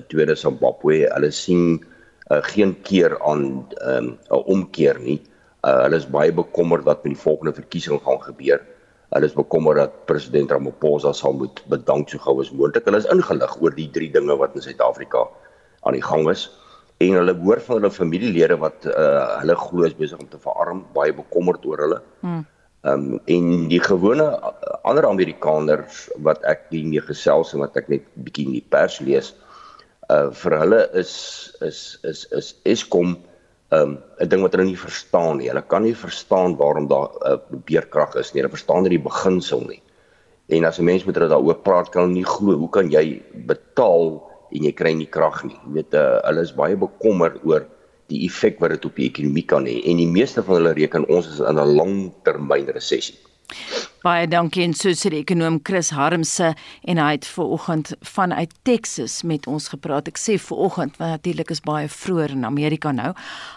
'n 0.00 0.04
tweede 0.08 0.36
Zimbabwe. 0.36 1.06
Hulle 1.12 1.30
sien 1.30 1.84
uh, 2.30 2.42
geen 2.52 2.74
keer 2.82 3.18
aan 3.20 3.66
'n 3.68 3.96
um, 3.96 4.18
omkeer 4.28 4.98
nie. 5.00 5.20
Uh, 5.64 5.82
hulle 5.84 5.96
is 5.96 6.08
baie 6.08 6.32
bekommerd 6.32 6.84
wat 6.84 7.04
met 7.04 7.12
die 7.12 7.22
volgende 7.22 7.52
verkiesing 7.52 8.00
gaan 8.04 8.22
gebeur. 8.22 8.60
Hulle 9.10 9.26
is 9.26 9.34
bekommerd 9.34 9.80
dat 9.80 9.94
president 10.06 10.52
Ramaphosa 10.54 11.12
sal 11.16 11.34
moet 11.34 11.62
bedank 11.72 12.12
so 12.12 12.18
gou 12.22 12.36
as 12.42 12.52
moontlik. 12.54 12.86
Hulle 12.86 13.00
is 13.02 13.08
ingelig 13.10 13.56
oor 13.58 13.74
die 13.74 13.88
drie 13.90 14.10
dinge 14.14 14.36
wat 14.38 14.54
in 14.54 14.62
Suid-Afrika 14.62 15.24
aan 15.82 15.96
die 15.96 16.04
gang 16.04 16.28
is 16.30 16.46
en 17.00 17.16
hulle 17.16 17.34
hoor 17.40 17.60
van 17.64 17.80
hulle 17.80 17.90
familielede 17.90 18.58
wat 18.60 18.86
uh 18.92 19.40
hulle 19.40 19.56
glo 19.56 19.86
is 19.88 19.96
besig 19.96 20.20
om 20.20 20.28
te 20.28 20.40
verarm, 20.42 20.84
baie 20.94 21.14
bekommerd 21.16 21.64
oor 21.66 21.80
hulle. 21.86 22.00
Hmm. 22.20 22.42
Um 22.90 23.06
en 23.34 23.68
die 23.72 23.80
gewone 23.82 24.26
uh, 24.36 24.52
ander 24.88 25.08
Amerikaners 25.08 26.06
wat 26.26 26.44
ek 26.48 26.68
hiermee 26.70 27.02
gesels 27.08 27.54
en 27.54 27.64
wat 27.64 27.78
ek 27.80 27.88
net 27.92 28.06
bietjie 28.26 28.46
in 28.50 28.58
die 28.58 28.66
pers 28.74 29.00
lees, 29.04 29.32
uh 30.12 30.28
vir 30.42 30.58
hulle 30.60 30.84
is 31.02 31.14
is 31.66 31.82
is 32.04 32.26
is 32.36 32.52
Eskom 32.68 33.16
um 33.70 33.98
'n 34.18 34.28
ding 34.28 34.42
wat 34.42 34.52
hulle 34.52 34.66
nie 34.66 34.76
verstaan 34.76 35.38
nie. 35.38 35.48
Hulle 35.48 35.62
kan 35.62 35.82
nie 35.82 35.94
verstaan 35.94 36.56
waarom 36.56 36.88
daar 36.88 37.10
'n 37.10 37.32
uh, 37.32 37.60
beerkrag 37.66 38.14
is 38.14 38.32
nie. 38.32 38.42
Hulle 38.42 38.56
verstaan 38.56 38.82
nie 38.82 38.96
die 38.96 39.08
beginsel 39.08 39.62
nie. 39.68 39.82
En 40.48 40.64
as 40.64 40.78
'n 40.78 40.84
mens 40.84 41.04
met 41.04 41.14
hulle 41.14 41.28
daaroor 41.28 41.62
praat, 41.62 41.90
kan 41.90 42.02
hulle 42.02 42.14
nie 42.14 42.24
glo 42.24 42.56
hoe 42.56 42.70
kan 42.70 42.90
jy 42.90 43.22
betaal 43.46 44.26
en 44.50 44.64
jy 44.64 44.72
kry 44.72 44.92
nie 44.92 45.06
krag 45.06 45.44
nie. 45.44 45.58
Jy 45.66 45.72
weet 45.72 45.94
uh, 45.94 46.18
hulle 46.26 46.40
is 46.40 46.54
baie 46.54 46.76
bekommerd 46.76 47.38
oor 47.44 47.66
die 48.10 48.24
effek 48.26 48.58
wat 48.58 48.74
dit 48.74 48.84
op 48.84 48.96
die 48.96 49.06
ekonomie 49.06 49.46
kan 49.46 49.66
hê 49.66 49.76
en 49.86 49.96
die 50.02 50.10
meeste 50.10 50.42
van 50.42 50.58
hulle 50.58 50.74
reken 50.74 51.06
ons 51.06 51.28
is 51.30 51.38
in 51.38 51.58
'n 51.58 51.76
langtermyn 51.78 52.66
resessie. 52.74 53.18
Baie 54.00 54.24
dankie 54.24 54.62
en 54.64 54.72
so 54.72 54.94
sê 54.96 55.10
die 55.12 55.18
ekonom 55.20 55.58
Chris 55.60 55.90
Harmse 55.92 56.54
en 56.88 56.98
hy 57.02 57.08
het 57.18 57.26
ver 57.28 57.50
oggend 57.52 57.90
vanuit 58.08 58.52
Texas 58.64 59.18
met 59.28 59.44
ons 59.44 59.66
gepraat. 59.68 60.06
Ek 60.08 60.16
sê 60.16 60.38
ver 60.40 60.56
oggend 60.56 60.94
want 60.96 61.18
natuurlik 61.18 61.50
is 61.52 61.60
baie 61.60 61.84
vroeër 61.92 62.32
in 62.32 62.46
Amerika 62.48 62.94
nou. 62.96 63.10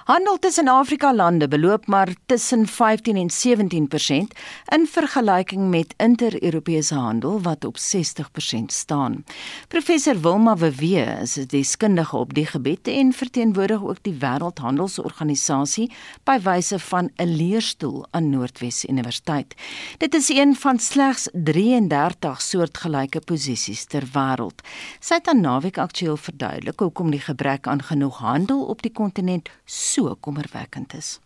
Handel 0.09 0.41
tussen 0.43 0.67
Afrika 0.67 1.13
lande 1.15 1.47
beloop 1.47 1.87
maar 1.87 2.11
tussen 2.27 2.65
15 2.67 3.21
en 3.21 3.31
17% 3.31 4.35
in 4.75 4.87
vergelyking 4.97 5.69
met 5.71 5.93
inter-Europese 6.03 6.99
handel 6.99 7.39
wat 7.47 7.63
op 7.63 7.79
60% 7.79 8.75
staan. 8.75 9.23
Professor 9.71 10.19
Wilma 10.19 10.57
Wewe 10.59 11.21
is 11.23 11.37
'n 11.39 11.47
deskundige 11.47 12.17
op 12.17 12.33
die 12.33 12.45
gebied 12.45 12.87
en 12.87 13.13
verteenwoordig 13.13 13.81
ook 13.83 14.03
die 14.03 14.17
Wêreldhandelsorganisasie 14.19 15.91
by 16.25 16.37
wyse 16.43 16.79
van 16.79 17.11
'n 17.15 17.31
leerstoel 17.31 18.05
aan 18.11 18.29
Noordwes 18.29 18.85
Universiteit. 18.85 19.55
Dit 19.97 20.13
is 20.13 20.31
een 20.33 20.55
van 20.55 20.79
slegs 20.79 21.27
33 21.33 22.41
soortgelyke 22.41 23.19
posisies 23.19 23.83
ter 23.85 24.07
wêreld. 24.15 24.63
Sy 24.99 25.19
het 25.19 25.27
aan 25.29 25.43
Naweek 25.45 25.77
Aktueel 25.77 26.17
verduidelik 26.17 26.79
hoekom 26.79 27.11
die 27.13 27.21
gebrek 27.21 27.67
aan 27.67 27.83
genoeg 27.83 28.17
handel 28.17 28.65
op 28.65 28.81
die 28.81 28.91
kontinent 28.91 29.51
so 29.65 30.15
kommerwekkend 30.15 30.93
is. 30.97 31.19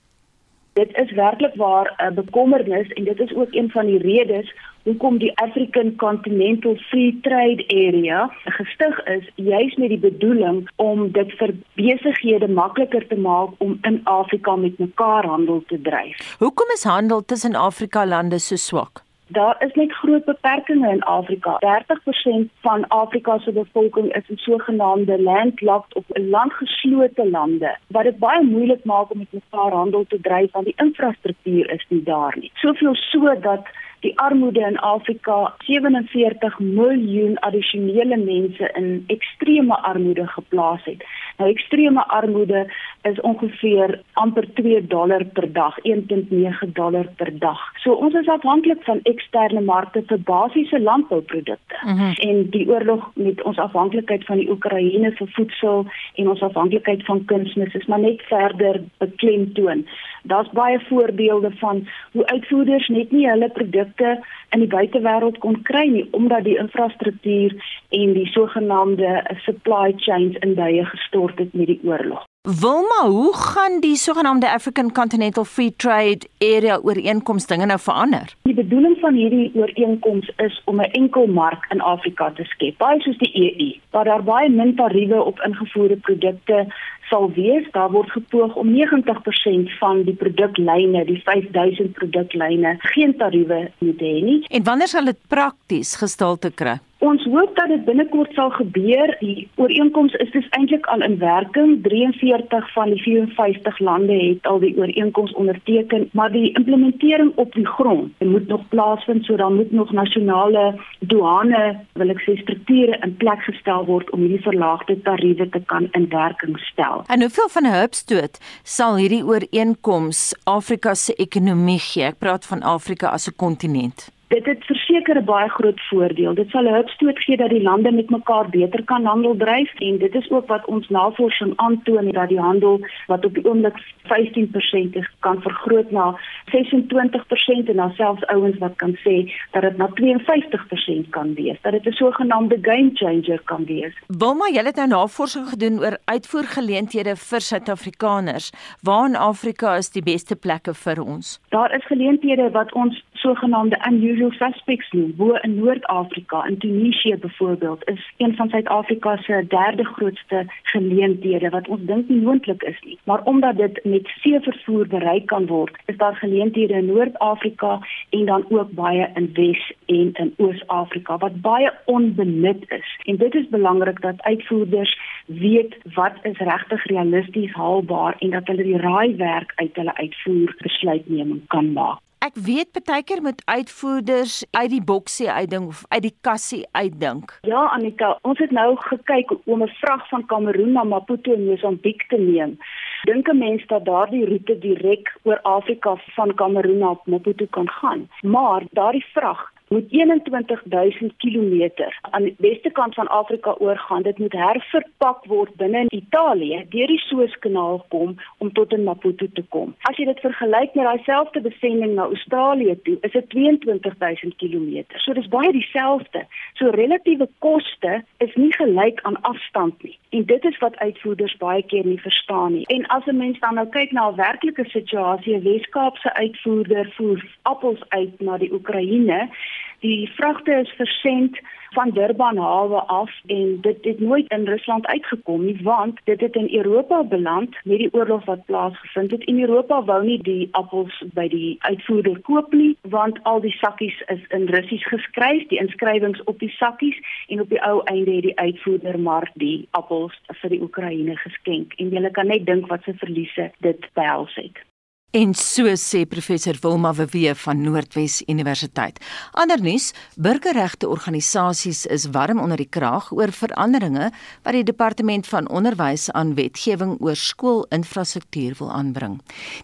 Dit 0.77 0.98
is 0.98 1.12
werklik 1.12 1.55
waar 1.55 1.88
'n 1.98 2.13
bekommernis 2.13 2.89
en 2.93 3.03
dit 3.03 3.19
is 3.19 3.34
ook 3.36 3.53
een 3.53 3.69
van 3.72 3.86
die 3.86 3.98
redes 3.98 4.53
hoekom 4.84 5.17
die 5.17 5.31
African 5.38 5.96
Continental 5.96 6.75
Free 6.75 7.19
Trade 7.22 7.63
Area 7.67 8.31
gestig 8.43 9.05
is, 9.05 9.31
juis 9.36 9.75
met 9.75 9.89
die 9.89 10.00
bedoeling 10.00 10.69
om 10.75 11.12
dit 11.12 11.31
vir 11.39 11.55
besighede 11.74 12.48
makliker 12.48 13.07
te 13.07 13.15
maak 13.15 13.50
om 13.57 13.77
in 13.81 14.00
Afrika 14.03 14.55
met 14.55 14.77
mekaar 14.77 15.25
handel 15.25 15.63
te 15.67 15.81
dryf. 15.81 16.38
Hoekom 16.39 16.69
is 16.74 16.84
handel 16.84 17.25
tussen 17.25 17.55
Afrika 17.55 18.05
lande 18.05 18.39
so 18.39 18.55
swak? 18.55 19.06
Daar 19.29 19.55
is 19.60 19.74
net 19.74 19.91
groot 19.91 20.25
beperkings 20.25 20.88
in 20.88 21.03
Afrika. 21.03 21.57
30% 21.60 22.51
van 22.62 22.88
Afrika 22.88 23.38
se 23.38 23.51
bevolking 23.51 24.15
is 24.15 24.29
in 24.29 24.38
sogenaamde 24.38 25.22
landlocked 25.22 25.96
of 25.96 26.03
landgeslote 26.07 27.29
lande 27.29 27.77
wat 27.88 28.03
dit 28.03 28.17
baie 28.17 28.43
moeilik 28.43 28.84
maak 28.84 29.12
om 29.12 29.17
met 29.17 29.31
mekaar 29.31 29.72
handel 29.72 30.05
te 30.07 30.19
dryf 30.22 30.51
want 30.51 30.65
die 30.65 30.77
infrastruktuur 30.77 31.72
is 31.72 31.86
nie 31.89 32.03
daar 32.03 32.36
nie. 32.39 32.51
Soveel 32.53 32.96
so 32.96 33.39
dat 33.39 33.67
die 33.99 34.13
armoede 34.19 34.59
in 34.59 34.77
Afrika 34.77 35.53
47 35.65 36.59
miljoen 36.59 37.37
addisionele 37.39 38.17
mense 38.17 38.71
in 38.75 39.03
ekstreme 39.07 39.75
armoede 39.81 40.27
geplaas 40.27 40.83
het. 40.83 41.03
Nou 41.37 41.49
ekstreme 41.49 42.03
armoede 42.07 42.65
is 43.01 43.19
ongeveer 43.21 43.99
amper 44.13 44.47
2 44.53 44.87
dollar 44.87 45.25
per 45.25 45.51
dag, 45.53 45.77
1.9 45.83 46.71
dollar 46.73 47.07
per 47.15 47.31
dag. 47.39 47.59
So 47.83 47.93
ons 47.93 48.13
is 48.13 48.27
afhanklik 48.27 48.83
van 48.83 48.99
eksterne 49.03 49.61
markte 49.61 50.03
vir 50.07 50.19
basiese 50.19 50.79
landbouprodukte. 50.79 51.77
Mm 51.83 51.97
-hmm. 51.97 52.13
En 52.29 52.49
die 52.49 52.67
oorlog 52.69 53.11
met 53.13 53.41
ons 53.43 53.57
afhanklikheid 53.57 54.25
van 54.25 54.37
die 54.37 54.49
Oekraïne 54.49 55.11
vir 55.11 55.27
voedsel 55.27 55.85
en 56.15 56.29
ons 56.29 56.41
afhanklikheid 56.41 57.05
van 57.05 57.25
kunsmis 57.25 57.73
is 57.73 57.85
maar 57.85 57.99
net 57.99 58.21
verder 58.21 58.81
beklemtoon. 58.97 59.85
Daar's 60.24 60.50
baie 60.51 60.79
voorbeelde 60.89 61.51
van 61.59 61.88
hoe 62.12 62.25
uitvoerders 62.25 62.88
net 62.88 63.12
nie 63.12 63.27
hulle 63.29 63.50
produkte 63.50 64.17
in 64.50 64.59
die 64.59 64.71
buitewêreld 64.71 65.38
kon 65.43 65.62
kry 65.62 65.88
nie 65.91 66.07
omdat 66.12 66.43
die 66.43 66.57
infrastruktuur 66.57 67.55
en 67.89 68.13
die 68.13 68.27
sogenaamde 68.31 69.24
supply 69.45 69.93
chains 69.97 70.36
in 70.39 70.56
duie 70.56 70.86
gestort 70.86 71.38
het 71.38 71.53
met 71.53 71.67
die 71.67 71.80
oorlog. 71.84 72.25
Wilma, 72.47 73.10
hoe 73.10 73.36
gaan 73.36 73.80
die 73.80 73.95
sogenaamde 73.95 74.51
African 74.51 74.91
Continental 74.91 75.43
Free 75.45 75.73
Trade 75.75 76.27
Area 76.39 76.77
ooreenkoms 76.77 77.45
dinge 77.45 77.65
nou 77.65 77.80
verander? 77.80 78.36
Die 78.41 78.53
bedoeling 78.56 78.95
van 79.01 79.13
hierdie 79.13 79.51
ooreenkoms 79.56 80.32
is 80.36 80.62
om 80.65 80.80
'n 80.82 80.91
enkel 80.91 81.27
mark 81.27 81.65
in 81.69 81.82
Afrika 81.82 82.32
te 82.32 82.43
skep, 82.43 82.77
baie 82.77 83.01
soos 83.01 83.17
die 83.17 83.34
EU, 83.36 83.80
waar 83.91 84.06
daar 84.06 84.23
baie 84.23 84.49
min 84.49 84.75
tariewe 84.75 85.23
op 85.23 85.39
ingevoerde 85.39 85.97
produkte 85.97 86.67
sal 87.10 87.30
wees. 87.36 87.67
Daar 87.72 87.91
word 87.91 88.12
gepoog 88.12 88.56
om 88.56 88.74
90% 88.74 89.78
van 89.80 90.04
die 90.08 90.15
produklyne, 90.15 91.06
die 91.06 91.22
5000 91.24 91.93
produklyne, 91.98 92.76
geen 92.93 93.15
tariewe 93.17 93.67
te 93.80 93.96
hê 94.04 94.20
nie. 94.24 94.41
En 94.48 94.63
wanneer 94.63 94.91
sal 94.91 95.06
dit 95.06 95.20
prakties 95.28 95.96
gestel 96.02 96.38
te 96.38 96.52
kry? 96.52 96.78
Ons 97.06 97.22
hoop 97.30 97.52
dat 97.56 97.70
dit 97.70 97.84
binnekort 97.86 98.32
sal 98.34 98.50
gebeur. 98.56 99.12
Die 99.20 99.48
ooreenkoms 99.62 100.13
is 100.13 100.32
dus 100.34 100.48
eintlik 100.58 100.88
al 100.89 101.04
in 101.06 101.20
werking. 101.22 101.76
43 101.84 102.72
van 102.74 102.89
die 102.89 103.02
54 103.02 103.80
lande 103.80 104.13
het 104.13 104.48
al 104.50 104.60
die 104.60 104.74
ooreenkoms 104.78 105.34
onderteken, 105.34 106.10
maar 106.12 106.32
die 106.32 106.52
implementering 106.58 107.32
op 107.36 107.54
die 107.54 107.67
grond 107.67 108.13
moet 108.17 108.48
nog 108.48 108.67
plaasvind, 108.70 109.26
so 109.26 109.36
dan 109.36 109.56
moet 109.56 109.72
nog 109.72 109.91
nasionale 109.91 110.74
douane, 111.00 111.78
wil 111.93 112.10
ek 112.10 112.24
sê, 112.26 112.34
strukture 112.41 112.98
in 113.06 113.13
plek 113.22 113.46
gestel 113.46 113.86
word 113.86 114.10
om 114.10 114.26
hierdie 114.26 114.41
verlaagde 114.41 114.98
tariewe 115.06 115.50
te 115.54 115.62
kan 115.70 115.86
in 115.93 116.10
werking 116.10 116.58
stel. 116.72 116.96
En 117.07 117.21
hoeveel 117.21 117.49
van 117.49 117.63
'n 117.63 117.79
hupstoot 117.79 118.38
sal 118.63 118.95
hierdie 118.95 119.23
ooreenkoms 119.25 120.33
Afrika 120.43 120.95
se 120.95 121.13
ekonomie 121.15 121.79
gee? 121.79 122.03
Ek 122.03 122.17
praat 122.17 122.45
van 122.45 122.63
Afrika 122.63 123.07
as 123.07 123.27
'n 123.27 123.36
kontinent. 123.36 124.10
Dit 124.27 124.45
het 124.45 124.65
verseker 124.65 125.17
'n 125.17 125.25
baie 125.25 125.49
groot 125.49 125.81
voordeel. 125.89 126.33
Dit 126.33 126.49
sal 126.49 126.63
'n 126.63 126.73
hupstoot 126.73 127.19
gee 127.19 127.37
dat 127.37 127.49
die 127.49 127.61
lande 127.61 127.91
met 127.91 128.09
mekaar 128.09 128.49
beter 128.49 128.83
kan 128.83 129.05
handel 129.05 129.35
dryf 129.37 129.73
en 129.79 129.97
dit 129.97 130.15
is 130.15 130.29
ook 130.29 130.47
wat 130.47 130.65
ons 130.65 130.89
navorsing 130.89 131.53
aantoon 131.55 132.11
dat 132.11 132.29
die 132.29 132.39
handel 132.39 132.79
wat 133.07 133.25
op 133.25 133.33
die 133.33 133.45
oomblik 133.45 133.77
15% 134.03 134.95
is 134.95 135.09
kan 135.19 135.41
vergroot 135.41 135.91
na 135.91 136.19
26% 136.45 137.69
en 137.69 137.75
dan 137.75 137.91
selfs 137.91 138.25
ouens 138.25 138.57
wat 138.57 138.75
kan 138.75 138.95
sê 138.95 139.31
dat 139.51 139.61
dit 139.61 139.77
na 139.77 139.87
52% 139.93 141.09
kan 141.09 141.33
wees. 141.33 141.61
Dat 141.61 141.71
dit 141.71 141.85
'n 141.85 141.91
sogenaamde 141.91 142.57
game 142.61 142.89
changer 142.93 143.41
kan 143.43 143.65
wees. 143.65 143.93
Wilma, 144.07 144.47
jy 144.53 144.63
het 144.63 144.75
nou 144.75 144.87
navorsing 144.87 145.47
gedoen 145.49 145.79
oor 145.79 145.97
uitvoergeleenthede 146.05 147.15
vir 147.15 147.41
Suid-Afrikaners. 147.41 148.51
Waar 148.81 149.05
in 149.09 149.15
Afrika 149.15 149.75
is 149.75 149.89
die 149.89 150.03
beste 150.03 150.35
plekke 150.35 150.73
vir 150.73 151.03
ons? 151.03 151.39
Daar 151.49 151.75
is 151.75 151.85
geleenthede 151.85 152.51
wat 152.51 152.73
ons 152.73 153.03
sogenaamde 153.17 153.77
unusual 153.89 154.32
suspects 154.32 154.91
noem, 154.91 155.13
bo 155.15 155.34
in 155.41 155.56
Noord-Afrika, 155.56 156.45
in 156.45 156.58
Tunesië 156.58 157.15
byvoorbeeld, 157.15 157.89
is 157.89 158.13
een 158.17 158.36
van 158.36 158.49
Suid-Afrika 158.49 159.17
se 159.17 159.45
derde 159.47 159.84
grootste 159.84 160.45
geleenthede 160.63 161.49
wat 161.49 161.67
ons 161.67 161.86
dink 161.86 162.10
nie 162.10 162.21
moontlik 162.21 162.63
is 162.63 162.80
nie. 162.86 162.97
Maar 163.03 163.23
omdat 163.23 163.58
dit 163.58 163.80
met 163.84 164.08
seevervoer 164.21 164.88
bereik 164.88 165.25
kan 165.25 165.45
word, 165.45 165.77
is 165.86 165.97
daar 165.97 166.15
geleenthede 166.15 166.73
in 166.73 166.86
Noord-Afrika 166.86 167.80
en 168.10 168.25
dan 168.25 168.45
ook 168.49 168.71
baie 168.71 169.10
in 169.13 169.30
Wes- 169.34 169.73
en 169.86 170.13
in 170.13 170.34
Oos-Afrika 170.38 171.17
wat 171.17 171.41
baie 171.41 171.71
onbenut 171.86 172.65
is. 172.69 172.99
En 173.03 173.15
dit 173.15 173.36
is 173.36 173.49
belangrik 173.49 174.01
dat 174.01 174.21
uitvoerders 174.21 174.99
weet 175.25 175.77
wat 175.93 176.13
is 176.21 176.38
regtig 176.38 176.86
realisties 176.86 177.53
haalbaar 177.53 178.15
en 178.19 178.30
dat 178.30 178.47
hulle 178.47 178.63
die 178.63 178.77
raaiwerk 178.77 179.51
uit 179.56 179.75
hulle 179.75 179.95
uitvoer 179.95 180.56
besluitneming 180.58 181.47
kan 181.47 181.73
maak. 181.73 182.06
Ek 182.25 182.34
weet 182.34 182.73
baie 182.89 183.03
keer 183.06 183.21
met 183.21 183.41
uitvoerders 183.45 184.39
uit 184.58 184.69
die 184.71 184.82
boksie 184.82 185.27
uitdink 185.30 185.67
of 185.69 185.84
uit 185.93 186.01
die 186.01 186.15
kassie 186.25 186.63
uitdink. 186.71 187.34
Ja, 187.45 187.67
Anita, 187.75 188.15
ons 188.25 188.39
het 188.41 188.51
nou 188.51 188.75
gekyk 188.89 189.34
om 189.45 189.62
'n 189.63 189.75
vrag 189.82 190.08
van 190.10 190.25
Kameroen 190.25 190.71
na 190.71 190.84
Maputo 190.84 191.34
in 191.34 191.45
Mosambiek 191.45 192.08
te 192.10 192.17
neem. 192.17 192.58
Dink 193.03 193.30
'n 193.30 193.38
mens 193.38 193.65
dat 193.67 193.86
daardie 193.86 194.25
roete 194.25 194.58
direk 194.60 195.13
oor 195.23 195.39
Afrika 195.41 195.95
van 196.15 196.34
Kameroen 196.36 196.77
na 196.77 196.97
Maputo 197.06 197.45
kan 197.49 197.69
gaan, 197.69 198.10
maar 198.21 198.63
daardie 198.71 199.06
vrag 199.13 199.51
moet 199.67 199.89
21000 199.89 201.13
km 201.17 201.69
aan 202.01 202.23
die 202.23 202.36
weste 202.38 202.69
kant 202.69 202.93
van 202.93 203.08
Afrika 203.08 203.56
oorgaan. 203.60 204.01
Dit 204.01 204.17
moet 204.17 204.32
herverpak 204.32 205.25
word 205.25 205.56
binne 205.56 205.80
in 205.80 205.93
Italië 205.97 206.65
deur 206.69 206.88
die 206.88 206.99
Suezkanaal 206.99 207.86
kom 207.88 208.15
om 208.38 208.51
tot 208.53 208.71
in 208.73 208.84
Maputo 208.84 209.25
te 209.34 209.43
kom. 209.49 209.75
As 209.89 209.97
jy 209.97 210.06
dit 210.06 210.19
vergelyk 210.23 210.75
met 210.75 210.88
daai 210.88 211.03
selfde 211.03 211.41
besending 211.41 211.95
na 211.95 212.08
Australië 212.08 212.77
toe, 212.84 212.97
is 213.01 213.12
dit 213.12 213.30
22000 213.30 214.36
km. 214.36 214.84
So 215.03 215.13
dis 215.13 215.27
baie 215.27 215.51
dieselfde. 215.51 216.23
So 216.53 216.71
relatiewe 216.75 217.27
koste 217.39 218.01
is 218.23 218.36
nie 218.36 218.53
gelyk 218.56 219.03
aan 219.03 219.21
afstand 219.21 219.84
nie. 219.84 219.97
En 220.10 220.23
dit 220.25 220.45
is 220.45 220.58
wat 220.63 220.77
uitvoerders 220.77 221.38
baie 221.38 221.63
keer 221.63 221.86
nie 221.86 221.99
verstaan 222.01 222.53
nie. 222.53 222.65
En 222.71 222.86
as 222.86 223.06
'n 223.06 223.17
mens 223.17 223.39
dan 223.39 223.56
nou 223.56 223.67
kyk 223.67 223.91
na 223.91 224.10
'n 224.10 224.15
werklike 224.15 224.65
situasie, 224.65 225.36
'n 225.36 225.43
Weskaapse 225.43 226.13
uitvoerder 226.13 226.93
voer 226.95 227.25
appels 227.41 227.84
uit 227.89 228.19
na 228.19 228.38
die 228.38 228.53
Oekraïne 228.53 229.30
Die 229.79 230.09
vragte 230.15 230.51
is 230.51 230.69
versend 230.69 231.37
van 231.69 231.89
Durban 231.91 232.37
hawe 232.37 232.81
af 232.81 233.11
en 233.25 233.57
dit 233.61 233.77
het 233.81 233.99
nooit 233.99 234.31
in 234.31 234.45
Rusland 234.45 234.85
uitgekom 234.87 235.45
nie 235.45 235.59
want 235.61 235.99
dit 236.03 236.21
het 236.21 236.35
in 236.35 236.55
Europa 236.55 237.03
beland 237.03 237.55
met 237.63 237.77
die 237.77 237.93
oorlog 237.93 238.25
wat 238.25 238.45
plaasgevind 238.45 239.11
het. 239.11 239.23
In 239.23 239.39
Europa 239.39 239.83
wou 239.83 240.03
nie 240.05 240.21
die 240.21 240.47
appels 240.51 241.03
by 241.13 241.27
die 241.27 241.55
uitvoerder 241.59 242.19
koop 242.19 242.53
nie 242.53 242.77
want 242.81 243.19
al 243.23 243.41
die 243.41 243.55
sakkies 243.57 244.01
is 244.07 244.23
in 244.27 244.47
Russies 244.47 244.87
geskryf, 244.87 245.47
die 245.47 245.59
inskrywings 245.59 246.23
op 246.23 246.39
die 246.39 246.53
sakkies 246.57 246.97
en 247.27 247.41
op 247.41 247.49
die 247.49 247.61
ou 247.61 247.81
einde 247.83 248.11
het 248.11 248.23
die 248.29 248.39
uitvoerder 248.39 248.99
maar 248.99 249.29
die 249.33 249.67
appels 249.71 250.17
vir 250.41 250.55
die 250.55 250.61
Oekraïne 250.61 251.17
geskenk 251.17 251.77
en 251.77 251.93
jy 251.93 252.09
kan 252.11 252.33
net 252.33 252.45
dink 252.45 252.67
wat 252.73 252.83
se 252.83 252.97
verliese 253.03 253.51
dit 253.61 253.89
behels 253.93 254.35
het. 254.35 254.66
En 255.15 255.32
so 255.34 255.72
sê 255.80 256.02
professor 256.04 256.58
Wilma 256.60 256.91
Wewe 256.91 257.32
van 257.39 257.62
Noordwes 257.62 258.17
Universiteit. 258.28 258.98
Ander 259.32 259.62
nuus, 259.63 259.93
burgerregte 260.20 260.89
organisasies 260.91 261.86
is 261.86 262.10
warm 262.12 262.41
onder 262.43 262.60
die 262.60 262.67
kraag 262.67 263.08
oor 263.15 263.32
veranderinge 263.32 264.10
wat 264.43 264.58
die 264.58 264.65
departement 264.67 265.24
van 265.32 265.48
onderwys 265.48 266.10
aan 266.12 266.34
wetgewing 266.36 266.98
oor 267.00 267.15
skoolinfrastruktuur 267.15 268.58
wil 268.60 268.74
aanbring. 268.76 269.15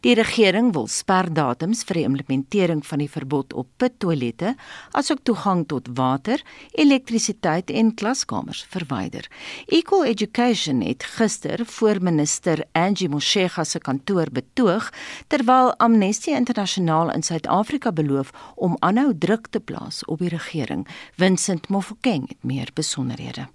Die 0.08 0.14
regering 0.16 0.70
wil 0.78 0.88
sperdatums 0.88 1.84
vir 1.90 2.00
die 2.00 2.06
implementering 2.08 2.86
van 2.88 3.04
die 3.04 3.10
verbod 3.12 3.52
op 3.52 3.68
pittoilette, 3.84 4.56
asook 4.96 5.26
toegang 5.28 5.66
tot 5.68 5.92
water, 6.00 6.40
elektrisiteit 6.72 7.68
en 7.68 7.92
klaskamers 7.92 8.64
verwyder. 8.72 9.28
Equal 9.68 10.08
Education 10.08 10.80
het 10.88 11.04
gister 11.04 11.68
voor 11.68 12.00
minister 12.00 12.64
Angie 12.72 13.12
Motshega 13.12 13.68
se 13.68 13.84
kantoor 13.84 14.32
betoog 14.32 14.88
terwyl 15.34 15.74
Amnesty 15.78 16.30
Internasionaal 16.32 17.10
in 17.10 17.24
Suid-Afrika 17.24 17.92
beloof 17.92 18.30
om 18.56 18.76
aanhou 18.86 19.16
druk 19.18 19.48
te 19.50 19.60
plaas 19.60 20.04
op 20.06 20.20
die 20.22 20.30
regering. 20.30 20.84
Vincent 21.18 21.70
Mofokeng 21.74 22.28
het 22.28 22.44
meer 22.46 22.70
besonderhede. 22.74 23.48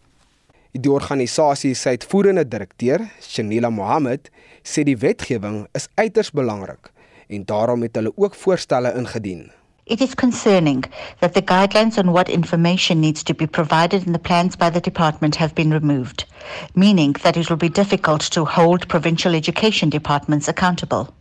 Die 0.73 0.91
organisasie 0.91 1.75
se 1.75 1.89
uitvoerende 1.95 2.49
direkteur, 2.49 3.05
Shanila 3.23 3.71
Mohammed, 3.71 4.27
sê 4.67 4.83
die 4.83 4.97
wetgewing 4.99 5.61
is 5.79 5.87
uiters 5.95 6.33
belangrik 6.35 6.91
en 7.29 7.45
daarom 7.47 7.85
het 7.87 7.95
hulle 7.95 8.13
ook 8.17 8.35
voorstelle 8.35 8.91
ingedien. 8.99 9.53
It 9.87 10.01
is 10.01 10.15
concerning 10.15 10.85
that 11.21 11.35
the 11.35 11.43
guidelines 11.45 11.99
on 11.99 12.11
what 12.11 12.29
information 12.29 13.01
needs 13.01 13.23
to 13.23 13.35
be 13.35 13.47
provided 13.47 14.07
in 14.07 14.13
the 14.13 14.25
plans 14.29 14.57
by 14.57 14.71
the 14.71 14.81
department 14.81 15.37
have 15.37 15.55
been 15.55 15.71
removed, 15.71 16.27
meaning 16.75 17.15
that 17.23 17.37
it 17.37 17.49
will 17.49 17.57
be 17.57 17.71
difficult 17.71 18.31
to 18.33 18.45
hold 18.45 18.89
provincial 18.89 19.35
education 19.35 19.89
departments 19.89 20.49
accountable. 20.49 21.15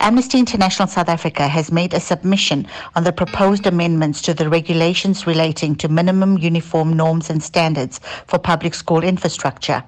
Amnesty 0.00 0.38
International 0.38 0.88
South 0.88 1.08
Africa 1.08 1.46
has 1.48 1.70
made 1.70 1.94
a 1.94 2.00
submission 2.00 2.66
on 2.94 3.04
the 3.04 3.12
proposed 3.12 3.66
amendments 3.66 4.20
to 4.22 4.34
the 4.34 4.48
regulations 4.48 5.26
relating 5.26 5.76
to 5.76 5.88
minimum 5.88 6.36
uniform 6.36 6.92
norms 6.92 7.30
and 7.30 7.42
standards 7.42 8.00
for 8.26 8.38
public 8.38 8.74
school 8.74 9.04
infrastructure. 9.04 9.82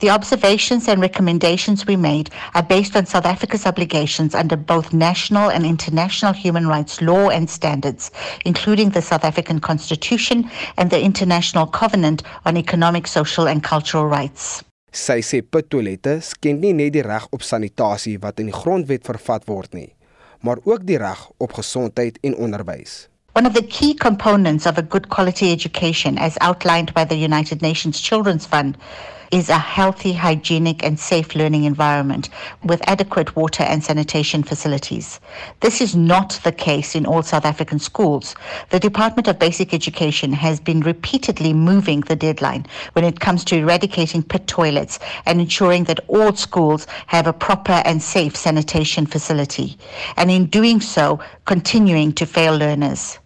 The 0.00 0.10
observations 0.10 0.86
and 0.86 1.00
recommendations 1.00 1.84
we 1.84 1.96
made 1.96 2.30
are 2.54 2.62
based 2.62 2.94
on 2.94 3.04
South 3.06 3.26
Africa's 3.26 3.66
obligations 3.66 4.32
under 4.32 4.56
both 4.56 4.92
national 4.92 5.50
and 5.50 5.66
international 5.66 6.32
human 6.32 6.68
rights 6.68 7.02
law 7.02 7.30
and 7.30 7.50
standards, 7.50 8.12
including 8.44 8.90
the 8.90 9.02
South 9.02 9.24
African 9.24 9.58
Constitution 9.58 10.48
and 10.76 10.90
the 10.90 11.02
International 11.02 11.66
Covenant 11.66 12.22
on 12.46 12.56
Economic, 12.56 13.08
Social 13.08 13.48
and 13.48 13.64
Cultural 13.64 14.06
Rights. 14.06 14.62
Sy 14.92 15.20
sê 15.20 15.42
pittoilette 15.44 16.14
skend 16.24 16.64
nie 16.64 16.72
net 16.72 16.94
die 16.94 17.04
reg 17.04 17.26
op 17.36 17.42
sanitasie 17.44 18.16
wat 18.22 18.40
in 18.40 18.48
die 18.48 18.56
grondwet 18.56 19.04
vervat 19.04 19.44
word 19.44 19.74
nie, 19.76 19.90
maar 20.40 20.62
ook 20.64 20.86
die 20.88 20.96
reg 20.96 21.26
op 21.38 21.52
gesondheid 21.58 22.16
en 22.24 22.36
onderwys. 22.36 23.08
One 23.36 23.46
of 23.46 23.52
the 23.52 23.62
key 23.62 23.94
components 23.94 24.66
of 24.66 24.78
a 24.78 24.82
good 24.82 25.08
quality 25.08 25.52
education 25.52 26.16
as 26.18 26.38
outlined 26.40 26.94
by 26.94 27.04
the 27.04 27.18
United 27.20 27.60
Nations 27.60 28.00
Children's 28.00 28.46
Fund 28.46 28.76
is 29.30 29.48
a 29.48 29.58
healthy, 29.58 30.12
hygienic, 30.12 30.84
and 30.84 30.98
safe 30.98 31.34
learning 31.34 31.64
environment 31.64 32.28
with 32.64 32.80
adequate 32.88 33.36
water 33.36 33.62
and 33.62 33.84
sanitation 33.84 34.42
facilities. 34.42 35.20
This 35.60 35.80
is 35.80 35.94
not 35.94 36.40
the 36.44 36.52
case 36.52 36.94
in 36.94 37.06
all 37.06 37.22
South 37.22 37.44
African 37.44 37.78
schools. 37.78 38.34
The 38.70 38.80
Department 38.80 39.28
of 39.28 39.38
Basic 39.38 39.74
Education 39.74 40.32
has 40.32 40.60
been 40.60 40.80
repeatedly 40.80 41.52
moving 41.52 42.00
the 42.00 42.16
deadline 42.16 42.66
when 42.94 43.04
it 43.04 43.20
comes 43.20 43.44
to 43.44 43.56
eradicating 43.56 44.22
pit 44.22 44.46
toilets 44.46 44.98
and 45.26 45.40
ensuring 45.40 45.84
that 45.84 46.00
all 46.08 46.34
schools 46.34 46.86
have 47.06 47.26
a 47.26 47.32
proper 47.32 47.82
and 47.84 48.02
safe 48.02 48.36
sanitation 48.36 49.06
facility, 49.06 49.76
and 50.16 50.30
in 50.30 50.46
doing 50.46 50.80
so, 50.80 51.20
continuing 51.44 52.12
to 52.12 52.26
fail 52.26 52.56
learners. 52.56 53.18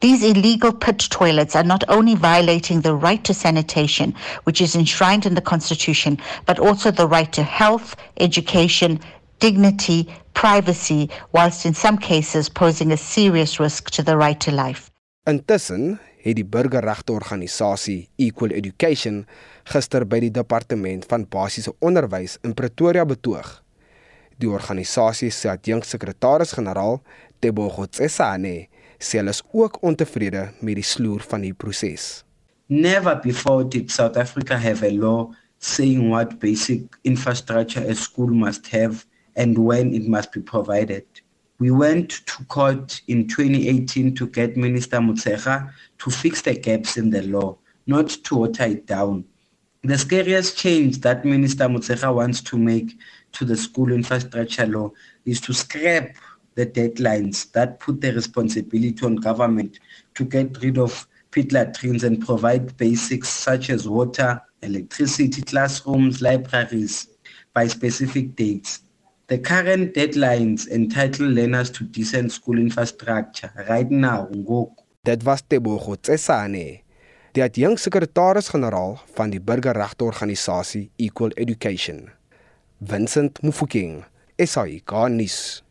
These 0.00 0.22
illegal 0.22 0.72
pit 0.72 1.08
toilets 1.10 1.56
are 1.56 1.64
not 1.64 1.82
only 1.88 2.14
violating 2.14 2.82
the 2.82 2.94
right 2.94 3.22
to 3.24 3.34
sanitation, 3.34 4.14
which 4.44 4.60
is 4.60 4.76
enshrined 4.76 5.26
in 5.26 5.34
the 5.34 5.40
Constitution, 5.40 6.18
but 6.46 6.60
also 6.60 6.92
the 6.92 7.08
right 7.08 7.32
to 7.32 7.42
health, 7.42 7.96
education, 8.20 9.00
dignity, 9.40 10.06
privacy, 10.34 11.10
whilst 11.32 11.66
in 11.66 11.74
some 11.74 11.98
cases 11.98 12.48
posing 12.48 12.92
a 12.92 12.96
serious 12.96 13.58
risk 13.58 13.90
to 13.90 14.04
the 14.04 14.16
right 14.16 14.38
to 14.38 14.52
life. 14.52 14.90
Intussen 15.26 15.98
het 16.22 16.38
die 16.38 16.46
burgerregteorganisasie 16.46 18.08
Equal 18.16 18.54
Education 18.54 19.24
gister 19.66 20.06
by 20.06 20.22
die 20.22 20.30
departement 20.30 21.06
van 21.10 21.26
basiese 21.26 21.74
onderwys 21.82 22.38
in 22.46 22.54
Pretoria 22.54 23.02
betoog. 23.04 23.50
Die 24.38 24.50
organisasie 24.50 25.32
se 25.34 25.50
adjunksekretaris-generaal, 25.50 27.00
Tebogo 27.42 27.86
Tsesane, 27.90 28.68
sê 28.98 29.18
hulle 29.18 29.30
is 29.30 29.42
ook 29.52 29.82
ontevrede 29.82 30.48
met 30.60 30.74
die 30.78 30.84
sloer 30.84 31.22
van 31.30 31.44
die 31.46 31.54
proses. 31.54 32.24
Never 32.68 33.16
before 33.22 33.64
did 33.64 33.90
South 33.90 34.16
Africa 34.16 34.58
have 34.58 34.82
a 34.86 34.90
law 34.92 35.30
saying 35.58 36.10
what 36.10 36.38
basic 36.38 36.98
infrastructure 37.02 37.80
a 37.80 37.94
school 37.94 38.28
must 38.28 38.68
have 38.68 39.06
and 39.36 39.56
when 39.58 39.94
it 39.94 40.06
must 40.06 40.32
be 40.32 40.40
provided. 40.40 41.06
We 41.58 41.70
went 41.70 42.10
to 42.26 42.44
court 42.44 43.00
in 43.08 43.26
2018 43.26 44.14
to 44.14 44.26
get 44.28 44.56
Minister 44.56 44.98
Mutsecha 44.98 45.72
to 45.98 46.10
fix 46.10 46.42
the 46.42 46.54
gaps 46.54 46.96
in 46.96 47.10
the 47.10 47.22
law, 47.22 47.56
not 47.86 48.08
to 48.24 48.36
water 48.36 48.64
it 48.64 48.86
down. 48.86 49.24
The 49.82 49.98
scariest 49.98 50.56
change 50.56 51.00
that 51.00 51.24
Minister 51.24 51.64
Mutsecha 51.64 52.14
wants 52.14 52.42
to 52.42 52.58
make 52.58 52.96
to 53.32 53.44
the 53.44 53.56
school 53.56 53.92
infrastructure 53.92 54.66
law 54.66 54.92
is 55.24 55.40
to 55.42 55.52
scrap 55.52 56.16
the 56.58 56.66
deadlines 56.66 57.52
that 57.52 57.78
put 57.78 58.00
the 58.00 58.12
responsibility 58.12 59.06
on 59.06 59.14
government 59.14 59.78
to 60.14 60.24
get 60.24 60.60
rid 60.60 60.76
of 60.76 61.06
pit 61.30 61.52
latrines 61.52 62.02
and 62.02 62.18
provide 62.18 62.76
basics 62.76 63.28
such 63.28 63.70
as 63.70 63.88
water, 63.88 64.42
electricity, 64.62 65.40
classrooms, 65.42 66.20
libraries 66.20 67.06
by 67.54 67.68
specific 67.68 68.34
dates. 68.34 68.82
The 69.28 69.38
current 69.38 69.94
deadlines 69.94 70.66
entitle 70.66 71.28
learners 71.28 71.70
to 71.78 71.84
decent 71.84 72.32
school 72.32 72.58
infrastructure 72.58 73.52
right 73.68 73.90
now. 73.90 74.26
Dit 75.04 75.22
was 75.22 75.44
Tebogo 75.46 75.94
Tsesane, 75.94 76.82
die 77.32 77.44
adjunksekretaris-generaal 77.46 78.98
van 79.14 79.30
die 79.30 79.40
burgerregteorganisasie 79.40 80.88
Equal 80.96 81.30
Education. 81.36 82.08
Vincent 82.78 83.38
Mufokeng, 83.46 84.02
SAICA 84.38 85.06
nuus. 85.08 85.62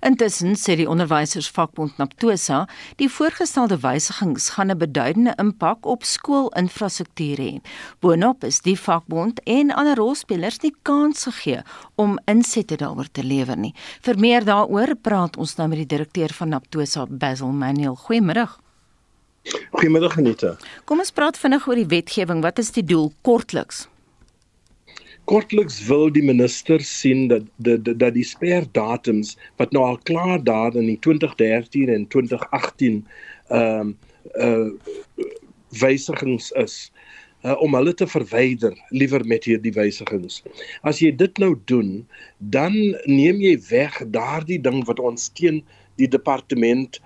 Intussen 0.00 0.54
sê 0.54 0.76
die 0.78 0.86
onderwysersvakbond 0.86 1.96
Naptosa, 1.98 2.66
die 3.02 3.08
voorgestelde 3.10 3.80
wysigings 3.82 4.50
gaan 4.54 4.70
'n 4.70 4.78
beduidende 4.78 5.34
impak 5.38 5.86
op 5.86 6.04
skoolinfrastruktuur 6.04 7.38
hê. 7.38 7.60
Boonop 8.00 8.44
is 8.44 8.60
die 8.60 8.78
vakbond 8.78 9.40
en 9.44 9.74
ander 9.74 9.96
rolspelers 9.96 10.60
nie 10.62 10.74
kans 10.82 11.24
gegee 11.24 11.62
om 11.96 12.18
insette 12.26 12.76
daaroor 12.76 13.10
te 13.12 13.22
lewer 13.22 13.56
nie. 13.56 13.74
Vir 14.00 14.18
meer 14.18 14.44
daaroor 14.44 14.94
praat 14.94 15.36
ons 15.36 15.56
nou 15.56 15.68
met 15.68 15.78
die 15.78 15.96
direkteur 15.96 16.32
van 16.32 16.48
Naptosa, 16.48 17.06
Basil 17.06 17.52
Manuel. 17.52 17.96
Goeiemôre. 17.96 18.48
Goeiemôre 19.72 20.16
Anita. 20.16 20.56
Kom 20.84 20.98
ons 20.98 21.10
praat 21.10 21.36
vinnig 21.36 21.66
oor 21.68 21.74
die 21.74 21.86
wetgewing. 21.86 22.42
Wat 22.42 22.58
is 22.58 22.70
die 22.70 22.84
doel 22.84 23.12
kortliks? 23.22 23.88
Kortliks 25.28 25.78
wil 25.86 26.08
die 26.12 26.24
minister 26.24 26.80
sien 26.84 27.26
dat 27.28 27.48
dat 27.56 27.88
dat 28.00 28.14
die 28.16 28.26
sperdatums 28.26 29.34
wat 29.60 29.74
nou 29.76 29.84
al 29.84 29.98
klaar 30.08 30.40
daar 30.44 30.76
in 30.76 30.88
die 30.88 30.98
2013 31.04 31.92
en 31.92 32.06
2018 32.14 33.02
ehm 33.48 33.80
um, 33.80 33.96
uh 34.36 34.68
wysigings 35.80 36.48
is 36.56 36.88
uh, 37.44 37.54
om 37.62 37.74
hulle 37.76 37.92
te 37.94 38.06
verwyder 38.08 38.72
liewer 38.88 39.24
met 39.28 39.44
hierdie 39.44 39.72
wysigings. 39.76 40.40
As 40.82 41.02
jy 41.02 41.10
dit 41.12 41.40
nou 41.42 41.52
doen, 41.70 42.06
dan 42.38 42.74
neem 43.04 43.42
jy 43.44 43.54
weg 43.68 43.98
daardie 44.14 44.60
ding 44.64 44.80
wat 44.88 45.02
ons 45.02 45.28
teen 45.36 45.60
die 46.00 46.08
departement 46.08 47.00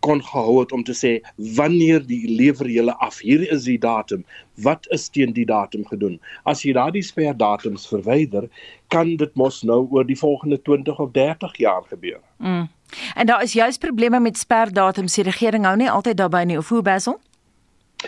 kon 0.00 0.22
gehou 0.24 0.60
het 0.60 0.72
om 0.72 0.84
te 0.84 0.94
sê 0.94 1.18
wanneer 1.56 2.04
die 2.06 2.24
lewer 2.30 2.68
julle 2.70 2.94
af. 3.04 3.18
Hier 3.18 3.44
is 3.50 3.64
die 3.64 3.78
datum. 3.78 4.24
Wat 4.62 4.86
is 4.94 5.08
teen 5.08 5.32
die 5.32 5.46
datum 5.46 5.86
gedoen? 5.86 6.18
As 6.44 6.62
jy 6.62 6.72
daardie 6.76 7.02
sper 7.02 7.36
datums 7.36 7.86
verwyder, 7.90 8.48
kan 8.94 9.16
dit 9.16 9.34
mos 9.34 9.62
nou 9.62 9.84
oor 9.90 10.06
die 10.06 10.18
volgende 10.18 10.60
20 10.62 10.98
of 10.98 11.12
30 11.12 11.56
jaar 11.58 11.82
gebeur. 11.90 12.20
Mm. 12.38 12.68
En 13.14 13.26
daar 13.26 13.42
is 13.42 13.52
juis 13.52 13.78
probleme 13.78 14.20
met 14.20 14.38
sperdatums. 14.38 15.14
Die 15.14 15.24
regering 15.24 15.64
hou 15.66 15.76
nie 15.76 15.90
altyd 15.90 16.16
daarby 16.16 16.44
nie, 16.48 16.58
of 16.58 16.68
hoe 16.68 16.82
Basil? 16.82 17.20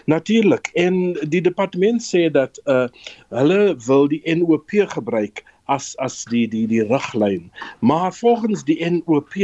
Natuurlik. 0.05 0.71
En 0.79 1.13
die 1.29 1.43
departement 1.43 2.03
sê 2.03 2.29
dat 2.31 2.61
uh 2.65 2.87
hulle 3.29 3.77
wil 3.87 4.09
die 4.09 4.23
NOP 4.35 4.71
gebruik 4.95 5.45
as 5.65 5.97
as 5.99 6.25
die 6.31 6.47
die 6.49 6.67
die 6.67 6.83
riglyn. 6.87 7.51
Maar 7.79 8.15
volgens 8.15 8.65
die 8.65 8.79
NOP 8.91 9.35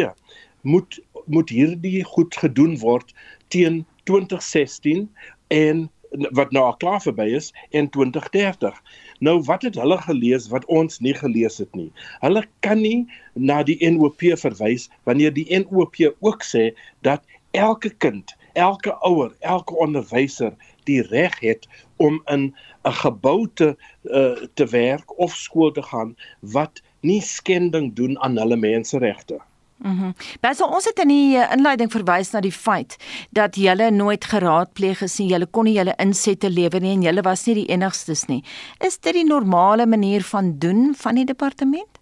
moet 0.62 1.00
moet 1.26 1.50
hierdie 1.50 2.04
goed 2.04 2.36
gedoen 2.36 2.78
word 2.78 3.14
teen 3.48 3.84
2016 4.04 5.06
en 5.48 5.86
wat 6.30 6.50
nou 6.54 6.64
al 6.64 6.76
klaar 6.76 7.00
verby 7.02 7.26
is 7.36 7.52
in 7.70 7.88
2030. 7.90 8.74
Nou 9.18 9.40
wat 9.48 9.62
het 9.62 9.74
hulle 9.74 9.98
gelees 9.98 10.48
wat 10.48 10.64
ons 10.64 11.00
nie 11.04 11.14
gelees 11.14 11.58
het 11.58 11.74
nie. 11.74 11.90
Hulle 12.22 12.44
kan 12.60 12.80
nie 12.80 13.06
na 13.34 13.62
die 13.66 13.78
NOP 13.90 14.22
verwys 14.40 14.88
wanneer 15.08 15.34
die 15.34 15.48
NOP 15.58 15.98
ook 16.20 16.44
sê 16.44 16.70
dat 17.06 17.24
elke 17.56 17.90
kind, 17.90 18.34
elke 18.52 18.94
ouer, 19.00 19.32
elke 19.40 19.74
onderwyser 19.74 20.54
die 20.84 21.02
reg 21.10 21.38
het 21.40 21.66
om 21.96 22.20
in 22.32 22.54
'n 22.86 22.92
gebou 23.02 23.48
te 23.54 23.76
uh, 24.04 24.46
te 24.54 24.66
werk 24.66 25.18
of 25.18 25.34
skool 25.34 25.72
te 25.72 25.82
gaan 25.82 26.16
wat 26.40 26.82
nie 27.00 27.20
skending 27.20 27.94
doen 27.94 28.18
aan 28.18 28.38
hulle 28.38 28.56
menseregte. 28.56 29.40
Mhm. 29.78 29.92
Mm 29.92 30.14
Baie 30.40 30.66
ons 30.66 30.84
het 30.84 30.98
in 31.04 31.08
die 31.08 31.36
eh, 31.36 31.52
inleiding 31.52 31.90
verwys 31.92 32.32
na 32.32 32.40
die 32.40 32.52
feit 32.52 32.96
dat 33.30 33.56
julle 33.60 33.90
nooit 33.90 34.24
geraadpleeg 34.24 35.02
is 35.02 35.18
nie. 35.18 35.28
Julle 35.28 35.46
kon 35.46 35.68
nie 35.68 35.76
julle 35.76 35.94
insette 36.02 36.50
lewer 36.50 36.80
nie 36.80 36.94
en 36.96 37.04
julle 37.04 37.22
was 37.22 37.46
nie 37.46 37.54
die 37.60 37.68
enigstes 37.74 38.26
nie. 38.30 38.42
Is 38.80 38.98
dit 38.98 39.14
die 39.14 39.26
normale 39.28 39.86
manier 39.86 40.24
van 40.24 40.58
doen 40.58 40.94
van 40.94 41.20
die 41.20 41.24
departement? 41.24 42.00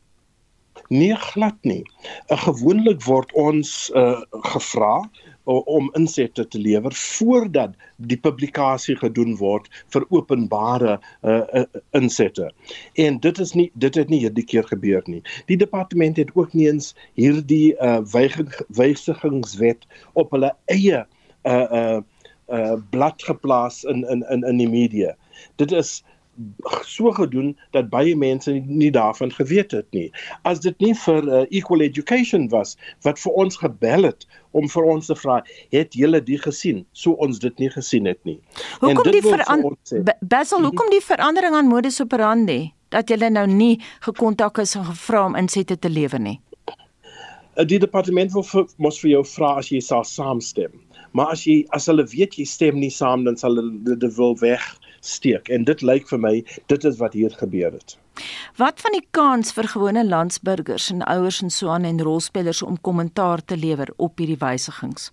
Nee, 0.89 1.17
glad 1.17 1.57
nie. 1.63 1.83
Uh, 2.29 2.39
gewoonlik 2.45 3.03
word 3.07 3.33
ons 3.33 3.91
uh, 3.95 4.21
gevra 4.53 5.01
om 5.45 5.91
insette 5.95 6.47
te 6.49 6.59
lewer 6.59 6.93
voordat 6.97 7.75
die 7.97 8.17
publikasie 8.17 8.97
gedoen 8.97 9.37
word 9.37 9.69
vir 9.93 10.07
openbare 10.09 10.97
uh, 11.23 11.65
insette. 11.97 12.51
En 12.95 13.19
dit 13.21 13.39
is 13.39 13.53
nie 13.55 13.69
dit 13.75 13.95
het 13.95 14.09
nie 14.13 14.23
hierdie 14.25 14.47
keer 14.47 14.65
gebeur 14.71 15.05
nie. 15.11 15.23
Die 15.51 15.59
departement 15.61 16.17
het 16.17 16.33
ook 16.35 16.55
nie 16.57 16.69
eens 16.71 16.95
hierdie 17.21 17.75
uh, 17.77 18.01
wysigingswet 18.69 19.85
op 20.13 20.33
hulle 20.35 20.55
eie 20.73 21.05
uh 21.45 21.69
uh 21.81 22.01
uh 22.49 22.77
blad 22.91 23.23
geplaas 23.23 23.85
in 23.85 24.05
in 24.09 24.25
in 24.31 24.45
in 24.49 24.57
die 24.61 24.69
media. 24.69 25.15
Dit 25.61 25.73
is 25.73 26.03
so 26.83 27.13
gedoen 27.13 27.57
dat 27.71 27.91
baie 27.91 28.17
mense 28.17 28.53
nie 28.53 28.91
daarvan 28.91 29.33
geweet 29.33 29.71
het 29.71 29.87
nie. 29.91 30.11
As 30.43 30.61
dit 30.61 30.79
nie 30.79 30.95
vir 31.05 31.29
uh, 31.29 31.43
Equal 31.51 31.85
Education 31.87 32.49
was 32.53 32.77
wat 33.07 33.21
vir 33.23 33.33
ons 33.45 33.59
gebel 33.61 34.09
het 34.09 34.27
om 34.53 34.69
vir 34.71 34.89
ons 34.91 35.11
te 35.11 35.17
vra, 35.19 35.41
het 35.75 35.95
julle 35.95 36.23
dit 36.23 36.41
gesien? 36.41 36.85
So 36.93 37.19
ons 37.23 37.39
dit 37.43 37.59
nie 37.59 37.71
gesien 37.71 38.07
het 38.11 38.21
nie. 38.25 38.39
Hoekom 38.81 39.11
die 39.11 39.23
verandering 39.25 39.79
Basil, 40.21 40.59
mhm. 40.59 40.67
hoekom 40.67 40.91
die 40.91 41.05
verandering 41.05 41.55
aan 41.55 41.71
modus 41.71 42.01
operandi 42.03 42.73
dat 42.95 43.11
julle 43.11 43.31
nou 43.31 43.47
nie 43.51 43.81
gekontak 44.07 44.59
is 44.63 44.77
en 44.79 44.87
gevra 44.87 45.27
om 45.27 45.39
insette 45.39 45.79
te 45.79 45.91
lewer 45.91 46.21
nie? 46.23 46.39
Eh, 47.55 47.67
die 47.67 47.79
departement 47.79 48.33
wil 48.35 48.47
vir, 48.47 48.67
mos 48.83 48.99
vir 49.03 49.17
jou 49.17 49.25
vra 49.35 49.57
as 49.63 49.71
jy 49.71 49.81
sal 49.83 50.05
saamstem. 50.07 50.73
Maar 51.15 51.35
as 51.35 51.45
jy 51.47 51.63
as 51.75 51.87
hulle 51.91 52.07
weet 52.11 52.35
jy 52.39 52.47
stem 52.49 52.81
nie 52.83 52.91
saam 52.91 53.27
dan 53.27 53.39
sal 53.39 53.59
hulle 53.59 53.97
dit 53.99 54.17
wil 54.17 54.35
weg 54.41 54.65
steek 55.05 55.49
en 55.49 55.65
dit 55.69 55.83
lyk 55.83 56.09
vir 56.09 56.21
my 56.21 56.35
dit 56.73 56.85
is 56.85 56.99
wat 57.03 57.13
hier 57.13 57.31
gebeur 57.43 57.73
het. 57.73 57.99
Wat 58.57 58.81
van 58.81 58.95
die 58.95 59.07
kans 59.11 59.53
vir 59.53 59.69
gewone 59.69 60.05
landsburgers 60.07 60.91
en 60.93 61.03
ouers 61.11 61.41
en 61.43 61.51
so 61.51 61.73
aan 61.75 61.89
en 61.89 62.03
rolspelers 62.03 62.63
om 62.63 62.81
kommentaar 62.81 63.45
te 63.45 63.57
lewer 63.57 63.91
op 63.97 64.19
hierdie 64.19 64.39
wysigings? 64.39 65.11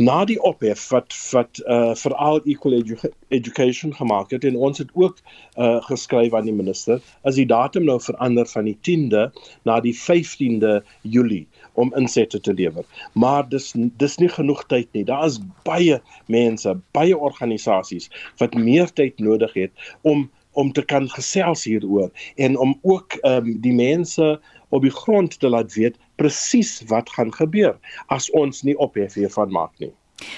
Na 0.00 0.22
die 0.24 0.38
ophef 0.48 0.86
wat 0.94 1.12
wat 1.34 1.60
uh 1.68 1.92
veral 2.02 2.40
equal 2.48 2.78
edu 2.78 2.96
education 3.28 3.92
gemaak 3.94 4.30
het 4.32 4.46
en 4.48 4.56
ons 4.56 4.80
het 4.80 4.88
ook 4.96 5.18
uh 5.56 5.76
geskryf 5.84 6.32
aan 6.34 6.48
die 6.48 6.56
minister 6.56 7.02
as 7.28 7.36
die 7.36 7.44
datum 7.46 7.84
nou 7.84 7.98
verander 8.00 8.48
van 8.48 8.64
die 8.70 8.78
10de 8.88 9.26
na 9.68 9.76
die 9.84 9.92
15de 9.92 10.78
Julie 11.02 11.44
om 11.74 11.92
insette 11.96 12.40
te 12.40 12.54
lewer. 12.54 12.84
Maar 13.12 13.48
dis 13.48 13.72
dis 13.76 14.18
nie 14.18 14.28
genoeg 14.28 14.64
tyd 14.66 14.88
nie. 14.92 15.04
Daar 15.04 15.26
is 15.26 15.40
baie 15.64 16.00
mense, 16.26 16.76
baie 16.96 17.16
organisasies 17.16 18.10
wat 18.38 18.54
meer 18.54 18.92
tyd 18.92 19.18
nodig 19.18 19.54
het 19.54 19.90
om 20.02 20.30
om 20.52 20.72
te 20.72 20.82
kan 20.82 21.06
gesels 21.08 21.64
hieroor 21.64 22.10
en 22.34 22.58
om 22.58 22.78
ook 22.82 23.14
ehm 23.22 23.46
um, 23.46 23.60
die 23.62 23.74
mense 23.74 24.40
op 24.68 24.82
die 24.82 24.94
grond 24.94 25.38
te 25.40 25.48
laat 25.48 25.74
weet 25.74 25.96
presies 26.16 26.82
wat 26.90 27.10
gaan 27.10 27.32
gebeur 27.34 27.78
as 28.06 28.30
ons 28.30 28.62
nie 28.62 28.76
ophef 28.78 29.14
hiervan 29.14 29.50
maak 29.50 29.72
nie. 29.78 29.92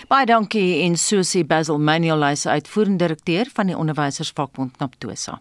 Baie 0.08 0.26
dankie 0.26 0.82
en 0.84 0.96
Susie 0.96 1.44
Basil 1.44 1.80
Manuel 1.80 2.24
is 2.30 2.46
uitvoerende 2.46 3.04
direkteur 3.04 3.50
van 3.54 3.72
die 3.72 3.76
onderwysersvakbond 3.76 4.78
Naptosa. 4.78 5.40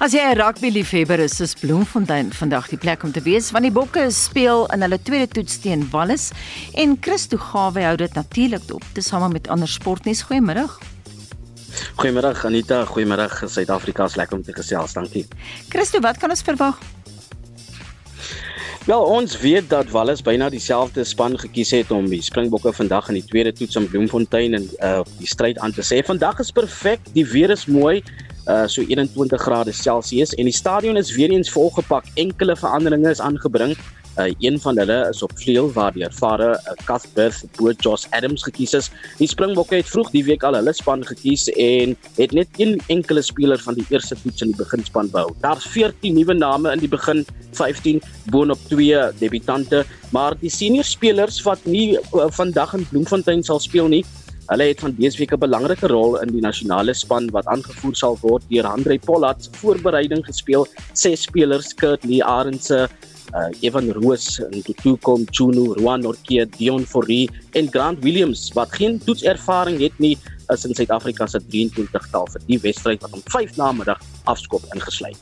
As 0.00 0.14
jy 0.16 0.22
'n 0.24 0.38
rugby 0.40 0.70
liefhebber 0.72 1.20
is, 1.20 1.42
is 1.44 1.52
Bloemfontein 1.52 2.30
vandag 2.32 2.70
die 2.72 2.78
plek 2.80 3.02
om 3.04 3.12
te 3.12 3.20
wees 3.20 3.50
want 3.52 3.66
die 3.68 3.72
Bokke 3.72 4.06
speel 4.08 4.62
in 4.72 4.80
hulle 4.80 4.96
tweede 4.96 5.28
toets 5.28 5.58
teen 5.60 5.82
Wallis 5.92 6.30
en 6.72 6.94
Christo 7.04 7.36
Gawe 7.36 7.82
hou 7.84 7.96
dit 8.00 8.14
natuurlik 8.16 8.64
dop 8.64 8.84
tesame 8.96 9.28
met 9.28 9.50
ander 9.52 9.68
sportnuus. 9.68 10.22
Goeiemôre. 10.24 10.64
Goeiemôre 12.00 12.32
Anita, 12.48 12.86
goeiemôre 12.88 13.28
Suid-Afrika, 13.44 14.08
lekker 14.16 14.38
om 14.38 14.42
te 14.42 14.56
gesels, 14.56 14.96
dankie. 14.96 15.26
Christo, 15.68 16.00
wat 16.00 16.16
kan 16.16 16.32
ons 16.32 16.42
verwag? 16.48 16.80
Wel, 18.88 19.04
ons 19.04 19.36
weet 19.44 19.68
dat 19.68 19.92
Wallis 19.92 20.24
byna 20.24 20.48
dieselfde 20.48 21.04
span 21.04 21.36
gekies 21.36 21.74
het 21.76 21.90
om 21.92 22.08
die 22.08 22.22
Springbokke 22.24 22.72
vandag 22.72 23.12
in 23.12 23.20
die 23.20 23.28
tweede 23.28 23.52
toets 23.52 23.76
in 23.76 23.84
Bloemfontein 23.92 24.56
en 24.56 24.64
uh 24.80 25.04
die 25.20 25.28
stryd 25.28 25.60
aan 25.60 25.76
te 25.76 25.84
sê. 25.84 26.00
Vandag 26.00 26.40
is 26.40 26.56
perfek, 26.56 27.04
die 27.12 27.26
weer 27.28 27.52
is 27.52 27.68
mooi 27.68 28.00
uh 28.48 28.66
so 28.66 28.82
21 28.82 29.40
grade 29.40 29.72
Celsius 29.72 30.34
en 30.34 30.44
die 30.48 30.54
stadion 30.54 30.96
is 30.96 31.12
weer 31.14 31.30
eens 31.30 31.50
volgepak. 31.50 32.04
Enkele 32.14 32.56
veranderinge 32.56 33.10
is 33.10 33.20
aangebring. 33.20 33.76
Uh 34.18 34.32
een 34.38 34.60
van 34.60 34.76
hulle 34.78 35.08
is 35.10 35.22
op 35.22 35.30
vleuel 35.34 35.72
waar 35.72 35.92
die 35.92 36.04
ervare 36.04 36.48
uh, 36.50 36.72
Cuthbert 36.84 37.44
Boot 37.56 37.82
Josh 37.82 38.04
Adams 38.10 38.42
gekies 38.42 38.74
is. 38.74 38.90
Die 39.18 39.28
Springbokke 39.28 39.74
het 39.78 39.88
vroeg 39.88 40.10
die 40.10 40.24
week 40.24 40.42
al 40.42 40.58
hulle 40.58 40.72
span 40.72 41.04
gekies 41.06 41.46
en 41.48 41.94
het 42.16 42.32
net 42.32 42.48
een 42.58 42.80
enkele 42.86 43.22
speler 43.22 43.58
van 43.58 43.78
die 43.78 43.86
eerste 43.88 44.16
toets 44.22 44.42
in 44.42 44.50
die 44.50 44.58
beginspan 44.58 45.10
behou. 45.10 45.30
Daar's 45.40 45.66
14 45.70 46.14
nuwe 46.14 46.34
name 46.34 46.72
in 46.72 46.82
die 46.82 46.90
begin, 46.90 47.24
15 47.52 48.02
boonop 48.30 48.58
twee 48.68 48.98
debutante, 49.18 49.84
maar 50.10 50.34
die 50.40 50.50
senior 50.50 50.84
spelers 50.84 51.38
wat 51.46 51.64
nie 51.64 51.94
uh, 51.98 52.26
vandag 52.34 52.74
in 52.74 52.86
Bloemfontein 52.90 53.44
sal 53.46 53.62
speel 53.62 53.88
nie, 53.88 54.04
Hulle 54.50 54.66
het 54.66 54.80
van 54.82 54.94
dese 54.98 55.18
week 55.18 55.32
'n 55.32 55.38
belangrike 55.38 55.86
rol 55.86 56.18
in 56.18 56.32
die 56.34 56.42
nasionale 56.42 56.94
span 56.94 57.30
wat 57.30 57.46
aangevoer 57.46 57.94
sal 57.94 58.18
word 58.20 58.42
deur 58.50 58.66
Andre 58.66 58.98
Pollard 58.98 59.44
se 59.44 59.50
voorbereiding 59.52 60.24
gespeel. 60.26 60.66
Ses 60.92 61.22
spelers, 61.22 61.74
Kurt 61.74 62.04
Lee 62.04 62.24
Arendse, 62.24 62.88
uh, 63.34 63.46
Evan 63.60 63.90
Roos, 63.90 64.40
Ntutuko 64.50 65.18
Mchunu, 65.18 65.74
Ruan 65.74 66.04
Orkie, 66.04 66.46
Dion 66.58 66.84
Forrie 66.86 67.30
en 67.52 67.68
Grant 67.70 68.02
Williams 68.02 68.50
wat 68.54 68.72
geen 68.72 68.98
toetservaring 68.98 69.78
het 69.80 69.98
nie 69.98 70.18
is 70.48 70.64
in 70.64 70.74
Suid-Afrika 70.74 71.26
se 71.26 71.38
23-tal 71.38 72.26
vir 72.32 72.42
die 72.46 72.58
wedstryd 72.58 73.02
wat 73.02 73.12
om 73.12 73.22
5 73.30 73.56
na 73.56 73.70
middag 73.72 74.00
afskop 74.24 74.66
ingesluit. 74.74 75.18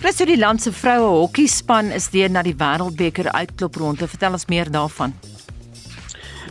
Christo 0.00 0.24
die 0.24 0.38
land 0.38 0.62
se 0.62 0.72
vroue 0.72 1.12
hokkie 1.20 1.48
span 1.48 1.92
is 1.92 2.08
deur 2.08 2.30
na 2.30 2.42
die 2.42 2.56
Wêreldbeker 2.56 3.28
uitklopronde. 3.32 4.08
Vertel 4.08 4.32
ons 4.32 4.48
meer 4.48 4.70
daarvan. 4.72 5.12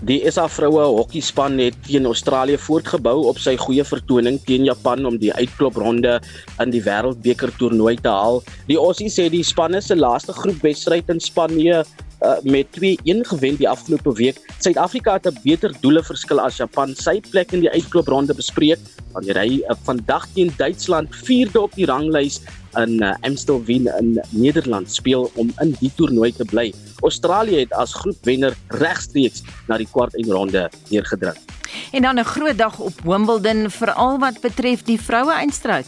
Die 0.07 0.19
SA 0.31 0.47
vroue 0.49 0.83
hokkiespan 0.97 1.59
het 1.61 1.75
teen 1.85 2.07
Australië 2.09 2.57
voortgebou 2.57 3.27
op 3.29 3.39
sy 3.41 3.53
goeie 3.59 3.83
vertoning 3.85 4.39
teen 4.47 4.63
Japan 4.65 5.05
om 5.05 5.17
die 5.21 5.33
uitklopronde 5.35 6.15
in 6.63 6.71
die 6.73 6.81
Wêreldbeker 6.81 7.51
toernooi 7.59 7.97
te 8.01 8.09
haal. 8.09 8.41
Die 8.69 8.79
Aussies 8.81 9.19
sê 9.19 9.27
die 9.29 9.43
span 9.45 9.77
se 9.81 9.95
laaste 9.95 10.33
groepwedstryd 10.33 11.11
in 11.13 11.21
Spanje 11.21 11.83
uh, 11.83 12.37
met 12.43 12.67
2-1 12.79 13.21
gewen 13.29 13.59
die 13.59 13.69
afgelope 13.69 14.15
week. 14.17 14.39
Suid-Afrika 14.59 15.19
het 15.19 15.27
'n 15.27 15.37
beter 15.43 15.75
doele 15.81 16.03
verskil 16.03 16.39
as 16.39 16.57
Japan 16.57 16.95
sy 16.95 17.19
plek 17.31 17.53
in 17.53 17.61
die 17.61 17.71
uitklopronde 17.71 18.33
bespreek 18.33 18.79
wanneer 19.13 19.37
hy 19.37 19.61
uh, 19.61 19.75
vandag 19.83 20.27
teen 20.33 20.53
Duitsland 20.57 21.09
4de 21.15 21.59
op 21.61 21.75
die 21.75 21.85
ranglys 21.85 22.41
in 22.75 23.01
uh, 23.03 23.13
Amstelveen 23.21 23.87
in 23.99 24.21
Nederland 24.29 24.91
speel 24.91 25.31
om 25.35 25.51
in 25.59 25.75
die 25.79 25.91
toernooi 25.95 26.31
te 26.31 26.45
bly. 26.45 26.73
Australië 27.01 27.59
het 27.59 27.73
as 27.73 27.93
groepwenner 27.93 28.55
regstreeks 28.67 29.43
na 29.67 29.77
die 29.77 29.87
kwartfinale 29.91 30.69
neergedruk. 30.89 31.37
En 31.91 32.01
dan 32.01 32.19
'n 32.19 32.23
groot 32.23 32.57
dag 32.57 32.79
op 32.79 32.93
Wimbledon 33.03 33.69
veral 33.69 34.19
wat 34.19 34.41
betref 34.41 34.83
die 34.83 35.01
vroue 35.01 35.31
eindstryd. 35.31 35.85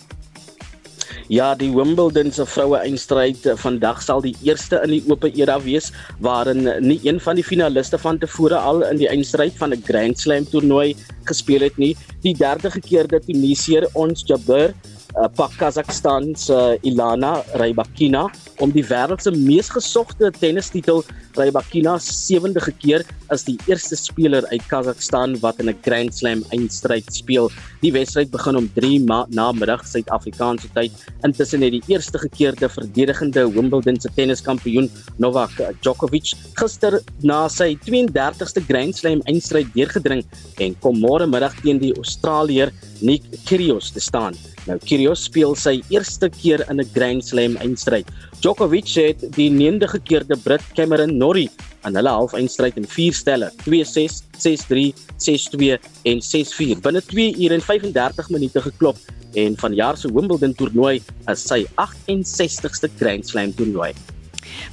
Ja, 1.28 1.56
die 1.56 1.72
Wimbledon 1.72 2.32
se 2.32 2.46
vroue 2.46 2.78
eindstryd 2.78 3.46
eh, 3.46 3.56
vandag 3.56 4.02
sal 4.02 4.22
die 4.22 4.36
eerste 4.44 4.82
in 4.84 4.90
die 4.90 5.04
oop 5.08 5.24
era 5.24 5.56
wees 5.64 5.92
waarin 6.20 6.68
nie 6.84 7.00
een 7.08 7.20
van 7.20 7.36
die 7.40 7.44
finaliste 7.44 7.98
van 7.98 8.20
tevore 8.20 8.58
al 8.58 8.84
in 8.90 8.98
die 8.98 9.08
eindstryd 9.08 9.56
van 9.58 9.74
'n 9.74 9.84
Grand 9.86 10.20
Slam 10.20 10.46
toernooi 10.50 10.96
gespeel 11.24 11.62
het 11.62 11.78
nie. 11.78 11.96
Die 12.22 12.36
derde 12.36 12.72
gekeerde 12.72 13.20
Tunesier 13.20 13.88
Ons 13.94 14.24
Jabeur 14.28 14.74
uh, 15.18 15.28
pak 15.28 15.54
Kazakhstan 15.60 16.34
se 16.38 16.54
uh, 16.54 16.88
Ilana 16.88 17.42
Rybakina 17.60 18.28
om 18.62 18.72
die 18.74 18.84
wêreld 18.86 19.22
se 19.24 19.32
mees 19.34 19.70
gesogte 19.74 20.32
tennistitel. 20.40 21.04
Rybakina 21.38 21.96
sewende 22.02 22.62
keer 22.80 23.02
as 23.34 23.46
die 23.48 23.58
eerste 23.68 23.98
speler 23.98 24.46
uit 24.52 24.64
Kazakhstan 24.70 25.36
wat 25.42 25.60
in 25.60 25.70
'n 25.70 25.78
Grand 25.82 26.14
Slam 26.14 26.44
eindstryd 26.52 27.10
speel. 27.14 27.50
Die 27.82 27.92
wedstryd 27.92 28.32
begin 28.32 28.56
om 28.56 28.70
3 28.76 29.00
namiddag 29.30 29.86
Suid-Afrikaanse 29.86 30.70
tyd. 30.74 30.92
Intussen 31.24 31.62
het 31.62 31.72
die 31.72 31.84
eerste 31.88 32.18
gekeerde 32.18 32.70
verdedigende 32.70 33.50
Wimbledon 33.52 34.00
se 34.00 34.10
tenniskampioen 34.16 34.90
Novak 35.18 35.52
Djokovic 35.82 36.34
gister 36.54 37.02
na 37.22 37.48
sy 37.50 37.76
32ste 37.86 38.62
Grand 38.68 38.96
Slam 38.96 39.22
eindstryd 39.26 39.74
deurgedring 39.74 40.24
en 40.60 40.76
kom 40.80 41.00
môre 41.00 41.28
middag 41.28 41.56
teen 41.62 41.80
die 41.80 41.94
Australier 41.98 42.72
Nick 43.02 43.24
Kyrgios 43.46 43.92
te 43.92 44.00
staan. 44.00 44.38
Nou 44.70 44.78
Kyrgios 44.80 45.26
speel 45.28 45.56
sy 45.60 45.82
eerste 45.92 46.30
keer 46.32 46.64
in 46.70 46.80
'n 46.80 46.90
Grand 46.94 47.26
Slam 47.26 47.58
eindstryd. 47.58 48.08
Djokovic 48.40 48.96
het 48.96 49.20
die 49.36 49.50
9de 49.50 49.88
gekeerde 49.88 50.38
Brit 50.38 50.64
Cameron 50.76 51.18
Norrie 51.18 51.50
aan 51.82 51.96
hulle 51.96 52.10
halfeindstryd 52.10 52.78
in 52.78 52.88
4 52.88 53.14
stelle, 53.14 53.52
2-6, 53.66 54.24
6-3, 54.40 54.94
6-2 55.18 55.80
en 56.04 56.22
6-4 56.22 56.80
binne 56.80 57.02
2 57.02 57.36
ure 57.44 57.54
en 57.54 57.62
35 57.62 58.30
minute 58.30 58.62
geklop 58.62 58.98
en 59.34 59.58
vanjaar 59.58 59.98
se 59.98 60.08
Wimbledon 60.14 60.54
toernooi 60.54 61.02
is 61.28 61.46
sy 61.48 61.66
68ste 61.76 62.90
Grand 63.00 63.28
Slam 63.28 63.54
toernooi. 63.54 63.92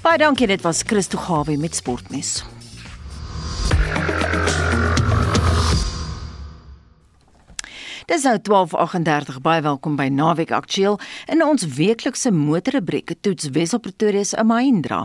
Baie 0.02 0.18
dankie, 0.18 0.46
dit 0.46 0.62
was 0.62 0.82
Christo 0.86 1.18
Gawe 1.18 1.56
met 1.56 1.74
Sportnuus. 1.74 2.59
Dis 8.10 8.24
nou 8.26 8.38
12:38 8.42 9.36
baie 9.38 9.60
welkom 9.62 9.94
by 9.94 10.08
Naweek 10.10 10.50
Aktueel 10.50 10.96
in 11.30 11.44
ons 11.46 11.62
weeklikse 11.76 12.32
motorrubriek 12.34 13.12
toets 13.22 13.52
Wesel 13.54 13.78
Pretoria 13.78 14.24
se 14.24 14.42
Mahindra. 14.42 15.04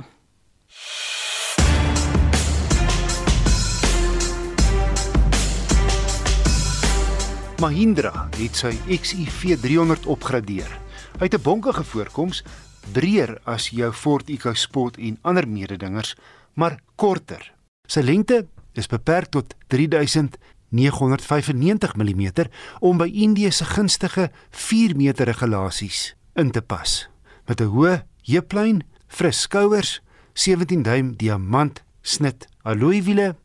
Mahindra 7.61 8.25
het 8.39 8.57
sy 8.57 8.73
XUV300 8.89 10.09
opgradeer. 10.09 10.71
Hy 11.19 11.29
het 11.29 11.37
'n 11.37 11.41
bonkige 11.45 11.83
voorkoms, 11.83 12.43
breër 12.91 13.37
as 13.43 13.69
jou 13.69 13.93
Ford 13.93 14.29
EcoSport 14.29 14.97
en 14.97 15.19
ander 15.21 15.47
mededingers, 15.47 16.15
maar 16.53 16.79
korter. 16.95 17.53
Sy 17.85 18.01
lengte 18.01 18.47
is 18.73 18.87
beperk 18.87 19.29
tot 19.29 19.53
3000 19.67 20.37
995 20.75 21.95
mm 21.95 22.47
om 22.79 22.99
by 22.99 23.07
Indië 23.07 23.51
se 23.51 23.65
gunstige 23.65 24.29
4 24.51 24.95
meter 24.95 25.25
regulasies 25.25 26.15
in 26.35 26.51
te 26.51 26.61
pas. 26.61 27.07
Met 27.47 27.61
'n 27.61 27.71
hoë 27.71 28.03
heuplyn, 28.27 28.83
fris 29.07 29.41
skouers, 29.41 30.01
17 30.33 30.83
duim 30.83 31.15
diamant 31.15 31.83
snit 32.01 32.47
alloy 32.63 33.03
wiele, 33.03 33.35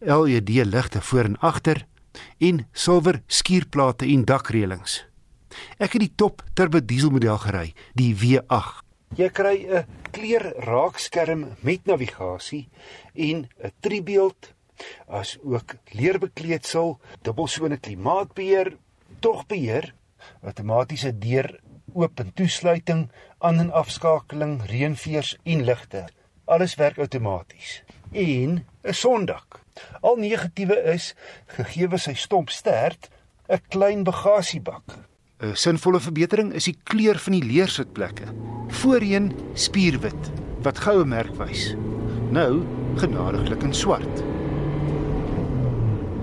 LED 0.00 0.48
ligte 0.48 1.00
voor 1.00 1.24
en 1.24 1.38
agter 1.38 1.86
en 2.38 2.66
silwer 2.72 3.22
skuurplate 3.26 4.06
en 4.06 4.24
dakreëlings. 4.24 5.04
Ek 5.78 5.92
het 5.92 6.00
die 6.00 6.12
top 6.16 6.42
turbo 6.54 6.80
diesel 6.80 7.10
model 7.10 7.38
gery, 7.38 7.72
die 7.94 8.14
W8. 8.16 8.80
Jy 9.16 9.28
kry 9.28 9.56
'n 9.68 9.86
kleur 10.10 10.54
raakskerm 10.64 11.56
met 11.60 11.86
navigasie 11.86 12.68
en 13.14 13.48
'n 13.62 13.72
tribeeld 13.80 14.54
as 15.06 15.38
ook 15.42 15.74
leerbekleedsel, 15.96 16.98
dubbelsone 17.22 17.76
klimaatbeheer, 17.76 18.76
togbeheer, 19.20 19.94
outomatiese 20.42 21.18
deur 21.18 21.60
oop 21.92 22.20
en 22.20 22.32
toesluiting, 22.34 23.10
aan 23.38 23.58
en 23.58 23.72
afskakeling, 23.72 24.60
reënveers 24.70 25.36
en 25.42 25.64
ligte. 25.64 26.06
Alles 26.44 26.74
werk 26.74 26.98
outomaties. 26.98 27.82
En 28.12 28.64
'n 28.82 28.92
sondak. 28.92 29.60
Al 30.00 30.16
negatiewe 30.16 30.76
is 30.92 31.14
gegee 31.46 31.98
sy 31.98 32.14
stomp 32.14 32.50
stert 32.50 33.10
'n 33.48 33.60
klein 33.68 34.04
bagasiebak. 34.04 34.98
'n 35.40 35.56
Sinvolle 35.56 36.00
verbetering 36.00 36.52
is 36.52 36.64
die 36.64 36.78
kleur 36.82 37.18
van 37.18 37.32
die 37.32 37.44
leersitplekke. 37.44 38.24
Voorheen 38.68 39.32
spierwit 39.54 40.30
wat 40.62 40.78
goue 40.78 41.04
merk 41.04 41.34
wys. 41.34 41.74
Nou 42.30 42.62
genadiglik 42.96 43.62
in 43.62 43.74
swart. 43.74 44.22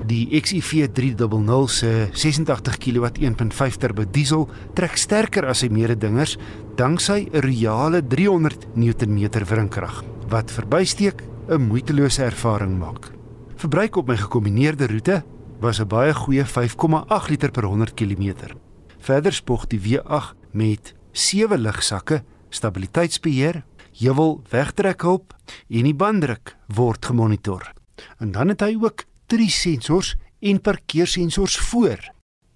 Die 0.09 0.25
XUV300 0.41 1.69
se 1.69 2.09
86 2.13 2.77
kW 2.81 3.05
1.5 3.21 3.75
turbo 3.77 4.05
diesel 4.09 4.47
trek 4.73 4.95
sterker 4.97 5.45
as 5.45 5.61
sy 5.61 5.67
mededingers 5.69 6.33
danksy 6.79 7.27
'n 7.29 7.41
royale 7.45 8.01
300 8.01 8.73
Nm 8.73 9.29
wrinkrag 9.45 10.01
wat 10.29 10.49
verbysteek 10.49 11.21
'n 11.49 11.61
moeitelose 11.61 12.23
ervaring 12.23 12.79
maak. 12.79 13.11
Verbruik 13.55 13.95
op 13.97 14.07
my 14.07 14.17
gekombineerde 14.17 14.87
roete 14.87 15.23
was 15.59 15.79
'n 15.79 15.87
baie 15.87 16.13
goeie 16.13 16.45
5,8 16.45 17.29
liter 17.29 17.51
per 17.51 17.63
100 17.63 17.93
km. 17.93 18.57
Verder 18.97 19.33
spog 19.33 19.67
die 19.67 19.79
W8 19.79 20.33
met 20.51 20.95
7 21.11 21.59
ligsakke, 21.59 22.23
stabiliteitsbeheer, 22.49 23.63
heuwel 23.99 24.41
wegtrekhulp 24.49 25.35
en 25.69 25.83
die 25.83 25.95
banddruk 25.95 26.57
word 26.67 27.05
gemonitor. 27.05 27.73
En 28.17 28.31
dan 28.31 28.47
het 28.47 28.61
hy 28.61 28.75
ook 28.81 29.05
drie 29.29 29.49
sensors 29.53 30.15
en 30.41 30.57
parkeersensors 30.61 31.57
voor. 31.69 32.01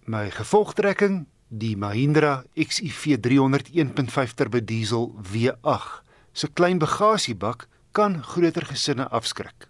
My 0.10 0.30
gevolgtrekking, 0.34 1.26
die 1.48 1.78
Mahindra 1.78 2.44
XUV300 2.58 3.70
1.5 3.78 4.34
turbo 4.36 4.62
diesel 4.64 5.12
V8 5.22 6.02
se 6.34 6.50
klein 6.50 6.80
bagasiebak 6.82 7.68
kan 7.94 8.18
groter 8.24 8.66
gesinne 8.66 9.06
afskrik. 9.10 9.68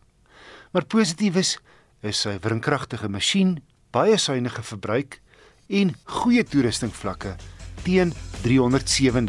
Maar 0.72 0.86
positief 0.88 1.36
is 1.36 1.58
is 2.04 2.20
sy 2.20 2.38
wrinkragtige 2.44 3.08
masjien, 3.08 3.58
baie 3.96 4.18
suiwige 4.20 4.64
verbruik 4.64 5.20
en 5.68 5.94
goeie 6.20 6.44
toerusting 6.44 6.92
vlakke 6.92 7.36
teen 7.84 8.12
R337 8.44 9.24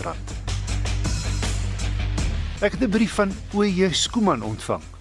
000. 0.00 0.16
Ek 2.62 2.72
het 2.72 2.82
'n 2.82 2.90
brief 2.90 3.14
van 3.14 3.32
OJ 3.52 3.92
Skooman 3.92 4.42
ontvang. 4.42 4.91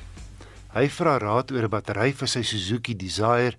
Hy 0.71 0.85
vra 0.87 1.17
raad 1.19 1.51
oor 1.51 1.65
'n 1.67 1.73
battery 1.73 2.13
vir 2.15 2.29
sy 2.31 2.41
Suzuki 2.47 2.93
Desire 2.95 3.57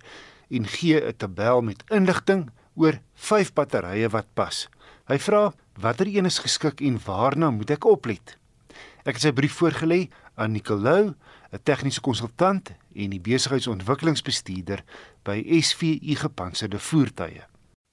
en 0.49 0.65
gee 0.65 0.97
'n 0.97 1.13
tabel 1.13 1.61
met 1.61 1.83
inligting 1.91 2.49
oor 2.75 2.97
5 3.13 3.53
batterye 3.53 4.09
wat 4.09 4.33
pas. 4.33 4.67
Hy 5.05 5.17
vra 5.19 5.53
watter 5.77 6.07
een 6.07 6.25
is 6.25 6.39
geskik 6.39 6.81
en 6.81 6.97
waarna 7.05 7.51
moet 7.51 7.69
ek 7.69 7.85
oplet? 7.85 8.37
Ek 9.05 9.13
het 9.13 9.21
sy 9.21 9.31
brief 9.31 9.53
voorgelê 9.53 10.09
aan 10.35 10.51
Nicolou, 10.51 11.13
'n 11.51 11.63
tegniese 11.63 12.01
konsultant 12.01 12.73
en 12.95 13.09
die 13.09 13.21
besigheidsontwikkelingsbestuurder 13.21 14.83
by 15.23 15.61
SVU 15.61 16.15
Gepantserde 16.15 16.79
Voertuie. 16.79 17.43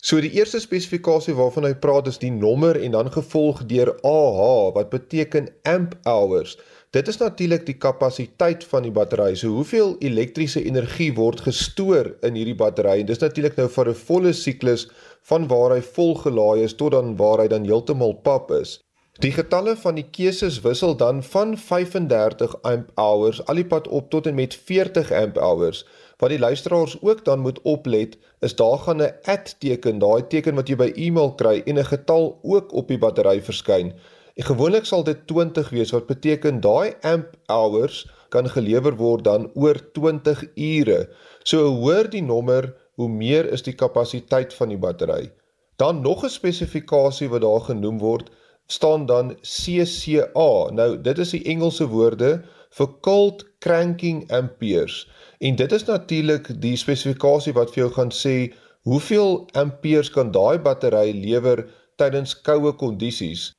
So 0.00 0.20
die 0.20 0.32
eerste 0.32 0.60
spesifikasie 0.60 1.34
waarvan 1.36 1.66
hy 1.68 1.74
praat 1.74 2.06
is 2.08 2.18
die 2.18 2.30
nommer 2.32 2.78
en 2.80 2.94
dan 2.96 3.10
gevolg 3.12 3.66
deur 3.68 3.90
AH 4.00 4.72
wat 4.72 4.88
beteken 4.88 5.50
amp 5.68 5.94
hours. 6.08 6.56
Dit 6.90 7.06
is 7.08 7.20
natuurlik 7.20 7.68
die 7.68 7.76
kapasiteit 7.78 8.64
van 8.66 8.82
die 8.82 8.90
battery. 8.90 9.36
So 9.38 9.54
hoeveel 9.54 9.92
elektriese 10.02 10.64
energie 10.66 11.12
word 11.14 11.44
gestoor 11.46 12.08
in 12.26 12.34
hierdie 12.34 12.56
battery? 12.58 12.96
En 12.98 13.06
dis 13.06 13.22
natuurlik 13.22 13.54
nou 13.60 13.68
vir 13.70 13.90
'n 13.92 14.00
volle 14.08 14.32
siklus 14.32 14.88
van 15.30 15.46
waar 15.46 15.76
hy 15.76 15.84
volgelaai 15.98 16.64
is 16.64 16.74
tot 16.74 16.90
dan 16.90 17.14
waar 17.16 17.38
hy 17.38 17.46
dan 17.46 17.64
heeltemal 17.64 18.14
pap 18.26 18.50
is. 18.50 18.80
Die 19.20 19.30
getalle 19.30 19.76
van 19.76 19.94
die 19.94 20.06
keuses 20.10 20.60
wissel 20.66 20.96
dan 20.96 21.22
van 21.22 21.56
35 21.56 22.58
amp 22.62 22.90
hours 22.96 23.46
al 23.46 23.54
die 23.54 23.70
pad 23.70 23.88
op 23.88 24.10
tot 24.10 24.26
en 24.26 24.34
met 24.34 24.54
40 24.54 25.12
amp 25.12 25.38
hours. 25.38 25.86
Wat 26.18 26.30
die 26.30 26.38
luisteraars 26.38 26.96
ook 27.02 27.24
dan 27.24 27.38
moet 27.38 27.62
oplet, 27.62 28.18
is 28.40 28.56
daar 28.56 28.78
gaan 28.78 29.02
'n 29.02 29.14
@teken, 29.58 29.98
daai 29.98 30.26
teken 30.26 30.54
wat 30.54 30.68
jy 30.68 30.76
by 30.76 30.92
e-mail 30.96 31.34
kry 31.34 31.62
en 31.66 31.78
'n 31.78 31.84
getal 31.84 32.38
ook 32.42 32.72
op 32.72 32.88
die 32.88 32.98
battery 32.98 33.42
verskyn. 33.42 33.94
En 34.40 34.46
gewoonlik 34.46 34.86
sal 34.88 35.02
dit 35.04 35.26
20 35.26 35.68
wees 35.68 35.90
wat 35.92 36.06
beteken 36.08 36.60
daai 36.64 36.94
amp 37.08 37.34
hours 37.52 37.96
kan 38.32 38.46
gelewer 38.48 38.94
word 38.96 39.24
dan 39.24 39.50
oor 39.52 39.76
20 39.92 40.40
ure. 40.54 41.00
So 41.44 41.66
hoor 41.82 42.08
die 42.08 42.22
nommer, 42.24 42.70
hoe 42.96 43.08
meer 43.08 43.50
is 43.52 43.66
die 43.66 43.74
kapasiteit 43.82 44.56
van 44.56 44.72
die 44.72 44.78
battery. 44.80 45.28
Dan 45.76 46.00
nog 46.00 46.24
'n 46.24 46.32
spesifikasie 46.32 47.28
wat 47.28 47.44
daar 47.44 47.60
genoem 47.68 47.98
word, 47.98 48.30
staan 48.66 49.06
dan 49.06 49.36
CCA. 49.42 50.70
Nou 50.72 51.00
dit 51.00 51.18
is 51.18 51.30
die 51.36 51.44
Engelse 51.44 51.86
woorde 51.86 52.42
vir 52.70 52.88
cold 53.00 53.46
cranking 53.58 54.32
amperes. 54.32 55.08
En 55.38 55.56
dit 55.56 55.72
is 55.72 55.84
natuurlik 55.84 56.60
die 56.60 56.76
spesifikasie 56.76 57.52
wat 57.52 57.70
vir 57.70 57.82
jou 57.84 57.92
gaan 57.92 58.10
sê 58.24 58.54
hoeveel 58.82 59.48
amperes 59.52 60.10
kan 60.10 60.32
daai 60.32 60.58
battery 60.58 61.12
lewer 61.12 61.68
tydens 61.96 62.40
koue 62.40 62.72
kondisies. 62.72 63.50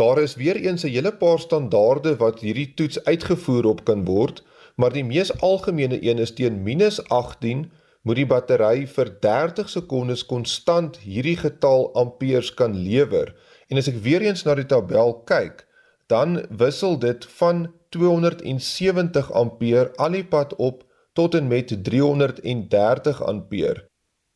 Daar 0.00 0.18
is 0.18 0.34
weer 0.34 0.56
eens 0.56 0.82
'n 0.82 0.88
hele 0.88 1.12
paar 1.12 1.38
standaarde 1.38 2.16
wat 2.16 2.40
hierdie 2.40 2.74
toets 2.74 3.04
uitgevoer 3.04 3.64
op 3.64 3.84
kan 3.84 4.04
word, 4.04 4.42
maar 4.74 4.92
die 4.92 5.04
mees 5.04 5.40
algemene 5.40 5.98
een 6.08 6.18
is 6.18 6.32
teen 6.34 6.62
-18, 6.62 7.72
moet 8.02 8.16
die 8.16 8.26
battery 8.26 8.86
vir 8.86 9.20
30 9.20 9.68
sekondes 9.68 10.26
konstant 10.26 10.96
hierdie 10.98 11.36
getal 11.36 11.92
amperes 11.94 12.54
kan 12.54 12.76
lewer. 12.76 13.34
En 13.68 13.76
as 13.76 13.88
ek 13.88 14.00
weer 14.06 14.20
eens 14.20 14.42
na 14.42 14.54
die 14.54 14.66
tabel 14.66 15.14
kyk, 15.24 15.66
dan 16.06 16.46
wissel 16.48 16.98
dit 16.98 17.26
van 17.26 17.72
270 17.88 19.32
ampere 19.32 19.92
al 19.96 20.10
die 20.10 20.24
pad 20.24 20.56
op 20.56 20.84
tot 21.12 21.34
en 21.34 21.48
met 21.48 21.84
330 21.84 23.22
ampere. 23.22 23.89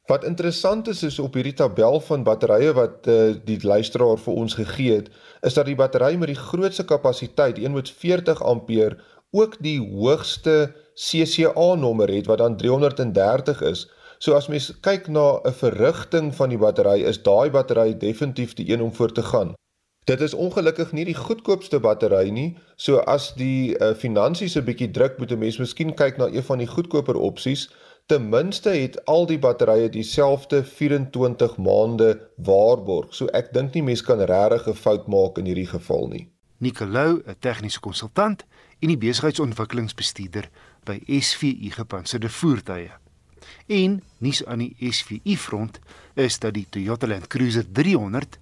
Wat 0.07 0.25
interessant 0.25 0.89
is 0.89 1.03
is 1.03 1.19
op 1.19 1.35
hierdie 1.35 1.55
tabel 1.57 2.01
van 2.01 2.25
batterye 2.27 2.73
wat 2.77 3.07
uh, 3.09 3.33
die 3.45 3.57
luisteraar 3.65 4.19
vir 4.21 4.35
ons 4.35 4.57
gegee 4.59 4.99
het, 4.99 5.09
is 5.41 5.57
dat 5.57 5.65
die 5.65 5.79
battery 5.79 6.19
met 6.21 6.29
die 6.29 6.41
grootste 6.41 6.85
kapasiteit 6.85 7.59
140 7.59 8.43
ampere 8.45 8.99
ook 9.33 9.57
die 9.65 9.79
hoogste 9.81 10.75
CCA 10.95 11.75
nommer 11.75 12.13
het 12.13 12.29
wat 12.29 12.39
dan 12.39 12.57
330 12.57 13.63
is. 13.71 13.87
So 14.19 14.37
as 14.37 14.51
mens 14.53 14.71
kyk 14.81 15.09
na 15.09 15.41
'n 15.41 15.53
verrigting 15.53 16.35
van 16.35 16.49
die 16.49 16.59
battery, 16.59 17.01
is 17.03 17.23
daai 17.23 17.51
battery 17.51 17.97
definitief 17.97 18.55
die 18.55 18.73
een 18.73 18.83
om 18.83 18.93
voor 18.95 19.13
te 19.13 19.23
gaan. 19.23 19.55
Dit 20.05 20.21
is 20.21 20.35
ongelukkig 20.35 20.93
nie 20.93 21.05
die 21.05 21.17
goedkoopste 21.17 21.81
battery 21.81 22.29
nie. 22.29 22.57
So 22.77 22.97
as 22.97 23.33
die 23.35 23.73
uh, 23.79 23.95
finansies 23.95 24.57
'n 24.57 24.65
bietjie 24.65 24.91
druk, 24.91 25.19
moet 25.19 25.33
'n 25.33 25.39
mens 25.39 25.57
miskien 25.59 25.95
kyk 25.95 26.17
na 26.17 26.27
een 26.27 26.43
van 26.43 26.59
die 26.59 26.67
goedkoper 26.67 27.17
opsies. 27.17 27.71
Ten 28.07 28.29
minste 28.29 28.69
het 28.69 29.05
al 29.05 29.23
die 29.27 29.39
batterye 29.41 29.89
dieselfde 29.89 30.65
24 30.65 31.57
maande 31.57 32.29
waarborg. 32.37 33.15
So 33.17 33.31
ek 33.33 33.49
dink 33.57 33.73
nie 33.73 33.83
mens 33.83 34.03
kan 34.05 34.21
regtig 34.21 34.67
'n 34.69 34.77
fout 34.77 35.07
maak 35.09 35.39
in 35.41 35.49
hierdie 35.49 35.71
geval 35.71 36.09
nie. 36.09 36.29
Nicolou, 36.59 37.23
'n 37.25 37.37
tegniese 37.39 37.81
konsultant 37.81 38.45
en 38.79 38.89
die 38.89 38.99
besigheidsontwikkelingsbestuurder 38.99 40.51
by 40.85 41.01
SVU 41.07 41.71
gepantserde 41.71 42.29
voertuie. 42.29 42.93
En 43.67 44.03
nuus 44.19 44.45
aan 44.45 44.59
die 44.59 44.77
SVU 44.93 45.37
front 45.37 45.81
is 46.15 46.39
dat 46.39 46.55
die 46.55 46.67
Toyota 46.71 47.07
Land 47.07 47.27
Cruiser 47.27 47.73
300 47.73 48.39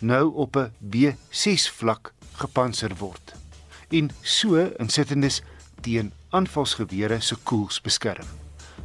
nou 0.00 0.34
op 0.34 0.56
'n 0.56 0.72
B6 0.80 1.70
vlak 1.70 2.12
gepantser 2.32 2.96
word 2.98 3.34
en 3.90 4.10
so 4.22 4.56
insittendes 4.78 5.42
teen 5.80 6.12
aanvalsgewere 6.30 7.20
se 7.20 7.36
koels 7.42 7.80
beskerm. 7.80 8.43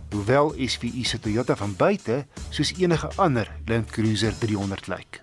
Hoewel 0.10 0.54
SVU 0.66 1.04
se 1.04 1.20
Toyota 1.20 1.56
van 1.56 1.76
buite 1.78 2.26
soos 2.50 2.74
enige 2.78 3.10
ander 3.16 3.52
Land 3.66 3.92
Cruiser 3.92 4.38
300 4.38 4.88
lyk. 4.88 5.22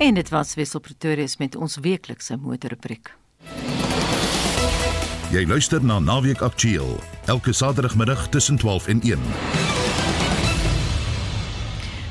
En 0.00 0.14
dit 0.14 0.28
was 0.28 0.54
Wessel 0.54 0.80
Pretorius 0.80 1.36
met 1.36 1.56
ons 1.56 1.76
weeklikse 1.80 2.36
motorrubriek. 2.36 3.16
Jy 5.30 5.46
luister 5.46 5.84
na 5.84 5.98
Naweek 5.98 6.42
Aktueel 6.42 7.00
elke 7.24 7.52
Saterdagmiddag 7.52 8.28
tussen 8.28 8.56
12 8.56 8.86
en 8.86 9.00
1. 9.00 9.18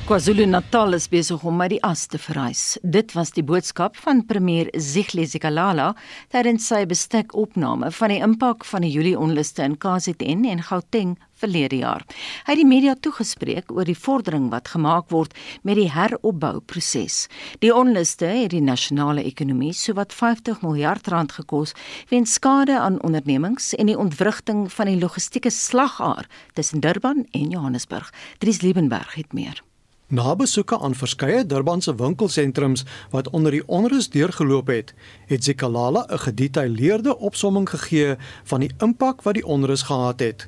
KwaZulu-Natal 0.09 0.95
is 0.97 1.05
besig 1.05 1.43
om 1.45 1.59
uit 1.61 1.75
die 1.75 1.83
as 1.85 2.07
te 2.09 2.17
verhuis. 2.17 2.79
Dit 2.81 3.11
was 3.13 3.29
die 3.35 3.43
boodskap 3.45 3.93
van 4.01 4.23
premier 4.25 4.71
Zihle 4.73 5.27
Zikalala 5.29 5.91
tydens 6.33 6.65
sy 6.71 6.79
bestekopname 6.89 7.91
van 7.93 8.09
die 8.09 8.17
impak 8.25 8.65
van 8.65 8.81
die 8.81 8.89
Julie 8.89 9.13
onluste 9.13 9.61
in 9.61 9.75
KZN 9.77 10.47
en 10.49 10.65
Gauteng 10.65 11.13
verlede 11.37 11.83
jaar. 11.83 12.07
Hy 12.47 12.55
het 12.55 12.61
die 12.63 12.65
media 12.65 12.97
toegespreek 12.97 13.69
oor 13.69 13.85
die 13.85 13.97
vordering 14.07 14.49
wat 14.49 14.73
gemaak 14.73 15.13
word 15.13 15.37
met 15.61 15.77
die 15.77 15.91
heropbouproses. 15.93 17.27
Die 17.61 17.69
onluste 17.69 18.33
het 18.33 18.57
die 18.57 18.65
nasionale 18.65 19.21
ekonomie 19.29 19.75
sowat 19.77 20.09
50 20.09 20.65
miljard 20.65 21.05
rand 21.13 21.37
gekos 21.37 21.77
weens 22.09 22.33
skade 22.41 22.81
aan 22.81 22.97
ondernemings 23.05 23.75
en 23.77 23.93
die 23.93 24.01
ontwrigting 24.09 24.71
van 24.73 24.89
die 24.89 24.97
logistieke 25.05 25.53
slagaar 25.53 26.25
tussen 26.57 26.81
Durban 26.81 27.27
en 27.29 27.49
Johannesburg. 27.53 28.09
Dries 28.41 28.65
Liebenberg 28.65 29.13
het 29.13 29.37
meer. 29.37 29.61
Na 30.09 30.35
besoeke 30.35 30.79
aan 30.79 30.95
verskeie 30.97 31.45
Durbanse 31.45 31.93
winkelsentrums 31.95 32.81
wat 33.09 33.27
onder 33.29 33.51
die 33.51 33.67
onrus 33.67 34.07
deurgeloop 34.09 34.67
het, 34.67 34.93
het 35.29 35.43
Zikalala 35.43 36.05
'n 36.09 36.17
gedetailleerde 36.17 37.17
opsomming 37.17 37.69
gegee 37.69 38.15
van 38.43 38.59
die 38.59 38.71
impak 38.77 39.21
wat 39.21 39.33
die 39.33 39.45
onrus 39.45 39.81
gehad 39.81 40.19
het. 40.19 40.47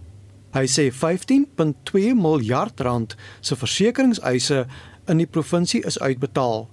Hy 0.52 0.66
sê 0.66 0.90
15.2 0.92 2.16
miljard 2.16 2.80
rand 2.80 3.16
se 3.40 3.56
versekeringseise 3.56 4.66
in 5.06 5.18
die 5.18 5.28
provinsie 5.28 5.84
is 5.86 6.00
uitbetaal. 6.00 6.70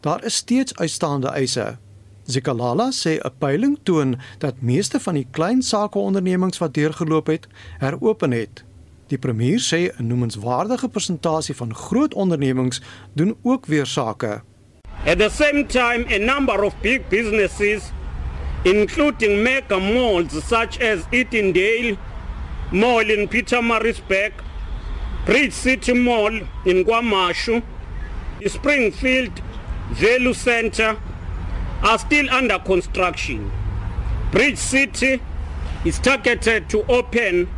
Daar 0.00 0.24
is 0.24 0.34
steeds 0.34 0.76
uitstaande 0.76 1.28
eise. 1.28 1.78
Zikalala 2.24 2.90
sê 2.90 3.18
'n 3.18 3.32
peiling 3.38 3.78
toon 3.82 4.18
dat 4.38 4.60
meeste 4.60 5.00
van 5.00 5.14
die 5.14 5.26
klein 5.30 5.62
sakeondernemings 5.62 6.58
wat 6.58 6.74
deurgeloop 6.74 7.26
het, 7.26 7.46
heropen 7.78 8.30
het. 8.30 8.64
Die 9.12 9.18
premier 9.18 9.58
sê 9.60 9.92
'n 9.98 10.06
noemenswaardige 10.06 10.88
persentasie 10.88 11.54
van 11.54 11.74
groot 11.74 12.14
ondernemings 12.14 12.80
doen 13.12 13.36
ook 13.42 13.66
weer 13.66 13.86
sake. 13.86 14.42
At 15.04 15.18
the 15.18 15.28
same 15.28 15.66
time, 15.66 16.04
a 16.08 16.18
number 16.18 16.62
of 16.62 16.74
big 16.80 17.00
businesses 17.08 17.92
including 18.62 19.42
mega 19.42 19.78
malls 19.78 20.32
such 20.48 20.80
as 20.80 20.98
Etindale 21.10 21.96
Mall 22.70 23.10
in 23.10 23.28
Pietermaritzburg, 23.28 24.32
Bridge 25.24 25.52
City 25.52 25.92
Mall 25.92 26.40
in 26.64 26.84
KwaMashu, 26.84 27.62
Springfield 28.40 29.40
Value 29.90 30.34
Center 30.34 30.96
are 31.82 31.98
still 31.98 32.30
under 32.30 32.58
construction. 32.58 33.50
Bridge 34.30 34.58
City 34.58 35.20
is 35.84 35.98
targeted 35.98 36.68
to 36.68 36.84
open 36.88 37.48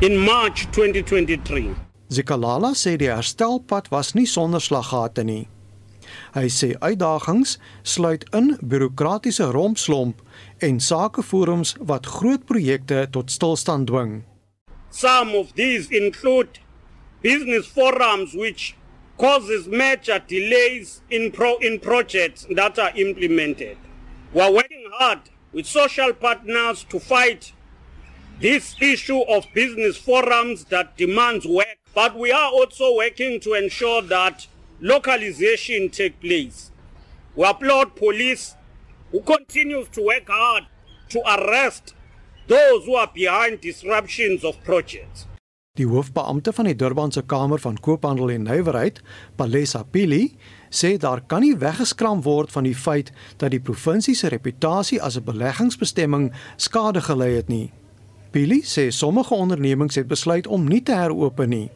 in 0.00 0.16
March 0.16 0.68
2023. 0.70 1.74
Zikalala 2.08 2.70
sê 2.74 2.94
die 2.96 3.10
herstelpad 3.10 3.90
was 3.90 4.14
nie 4.14 4.26
sonder 4.30 4.62
slaggate 4.62 5.24
nie. 5.26 5.48
Hy 6.36 6.46
sê 6.54 6.68
uitdagings 6.78 7.56
sluit 7.82 8.22
in 8.30 8.52
bureaukratiese 8.62 9.50
rompslomp 9.50 10.22
en 10.62 10.78
sakeforums 10.78 11.74
wat 11.90 12.06
groot 12.06 12.46
projekte 12.46 13.08
tot 13.10 13.34
stilstand 13.34 13.90
dwing. 13.90 14.22
Some 14.90 15.34
of 15.34 15.52
these 15.58 15.90
include 15.90 16.62
business 17.20 17.66
forums 17.66 18.38
which 18.38 18.76
causes 19.18 19.66
major 19.66 20.22
delays 20.30 21.02
in 21.10 21.32
pro 21.32 21.56
in 21.58 21.80
projects 21.82 22.46
that 22.54 22.78
are 22.78 22.94
implemented. 22.94 23.76
We 24.32 24.46
are 24.46 24.52
working 24.52 24.86
hard 24.94 25.26
with 25.52 25.66
social 25.66 26.14
partners 26.14 26.86
to 26.88 27.00
fight 27.00 27.52
this 28.40 28.76
issue 28.80 29.20
of 29.22 29.46
business 29.54 29.96
forums 29.96 30.64
that 30.66 30.96
demands 30.96 31.46
work, 31.46 31.78
but 31.94 32.16
we 32.16 32.32
are 32.32 32.50
also 32.52 32.94
working 32.94 33.40
to 33.40 33.54
ensure 33.54 34.02
that 34.02 34.46
localization 34.80 35.90
take 35.90 36.20
place. 36.20 36.70
We 37.34 37.44
applaud 37.44 37.96
police 37.96 38.54
who 39.10 39.20
continues 39.22 39.88
to 39.90 40.02
work 40.02 40.28
hard 40.28 40.64
to 41.10 41.20
arrest 41.26 41.94
those 42.46 42.84
who 42.84 42.94
are 42.94 43.10
behind 43.12 43.60
disruptions 43.60 44.44
of 44.44 44.62
projects. 44.64 45.26
Die 45.78 45.86
hoofbeampte 45.86 46.50
van 46.52 46.66
die 46.66 46.74
Durbanse 46.74 47.22
Kamer 47.22 47.60
van 47.62 47.76
Koophandel 47.78 48.32
en 48.34 48.48
Nywerheid, 48.48 48.98
Palesa 49.38 49.84
Pili, 49.86 50.34
sê 50.74 50.96
daar 50.98 51.22
kan 51.26 51.44
nie 51.46 51.54
weggeskram 51.54 52.24
word 52.26 52.50
van 52.50 52.66
die 52.66 52.74
feit 52.74 53.12
dat 53.38 53.54
die 53.54 53.62
provinsie 53.62 54.16
se 54.18 54.28
reputasie 54.28 54.98
as 55.02 55.16
'n 55.16 55.24
beleggingsbestemming 55.24 56.32
skade 56.56 57.00
gelei 57.00 57.36
het 57.36 57.48
nie. 57.48 57.70
Billy 58.32 58.60
sê 58.62 58.90
sommige 58.90 59.34
ondernemings 59.34 59.94
het 59.94 60.08
besluit 60.08 60.46
om 60.46 60.68
nie 60.68 60.82
te 60.82 60.92
heropen 60.92 61.48
nie. 61.48 61.70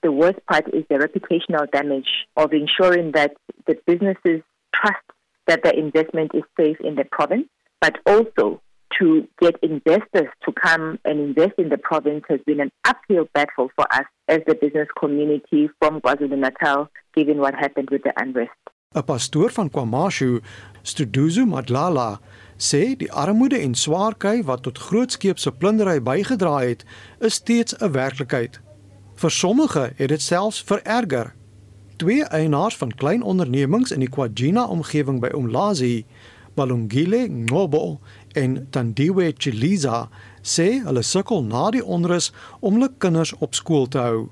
The 0.00 0.12
worst 0.12 0.44
part 0.44 0.68
is 0.72 0.84
the 0.88 0.98
reputational 0.98 1.66
damage 1.70 2.10
of 2.34 2.52
ensuring 2.52 3.12
that 3.12 3.32
the 3.64 3.76
businesses 3.84 4.42
trust 4.70 5.06
that 5.46 5.62
the 5.62 5.72
investment 5.72 6.34
is 6.34 6.44
safe 6.56 6.78
in 6.80 6.94
the 6.94 7.04
province, 7.04 7.48
but 7.80 7.98
also 8.04 8.60
to 8.98 9.26
get 9.40 9.56
investors 9.62 10.30
to 10.44 10.52
come 10.52 10.98
and 11.04 11.20
invest 11.20 11.54
in 11.58 11.68
the 11.68 11.78
province 11.78 12.24
has 12.28 12.40
been 12.46 12.60
an 12.60 12.70
uphill 12.84 13.26
battle 13.32 13.68
for 13.76 13.86
us 13.92 14.06
as 14.28 14.40
the 14.46 14.54
business 14.54 14.88
community 14.98 15.68
from 15.78 16.00
KwaZulu-Natal, 16.00 16.88
given 17.14 17.38
what 17.38 17.54
happened 17.54 17.88
with 17.90 18.02
the 18.02 18.12
unrest. 18.16 18.60
'n 18.94 19.02
Pastoor 19.02 19.50
van 19.50 19.68
KwaMashu, 19.70 20.40
Studuzu 20.82 21.44
Madlala, 21.44 22.18
sê 22.56 22.96
die 22.96 23.12
armoede 23.12 23.58
en 23.58 23.74
swaar 23.74 24.16
kry 24.16 24.42
wat 24.44 24.62
tot 24.62 24.78
grootskeepse 24.78 25.52
plundering 25.52 26.04
bygedra 26.04 26.58
het, 26.60 26.84
is 27.20 27.34
steeds 27.34 27.74
'n 27.78 27.92
werklikheid. 27.92 28.60
Vir 29.14 29.30
sommige 29.30 29.92
het 29.96 30.08
dit 30.08 30.22
selfs 30.22 30.62
vererger. 30.62 31.34
Twee 31.96 32.24
eienaars 32.24 32.76
van 32.76 32.94
klein 32.94 33.22
ondernemings 33.22 33.90
in 33.90 34.00
die 34.00 34.08
KwaGina 34.08 34.64
omgewing 34.64 35.20
by 35.20 35.28
Umlazi, 35.34 36.04
Balungile 36.54 37.28
Ngobo 37.28 38.00
en 38.32 38.66
Tandiwe 38.70 39.32
Chiliza, 39.36 40.08
sê 40.42 40.82
hulle 40.84 41.02
sukkel 41.02 41.42
na 41.44 41.70
die 41.70 41.84
onrus 41.84 42.32
om 42.60 42.72
hulle 42.72 42.90
kinders 42.98 43.32
op 43.38 43.54
skool 43.54 43.88
te 43.88 43.98
hou. 43.98 44.28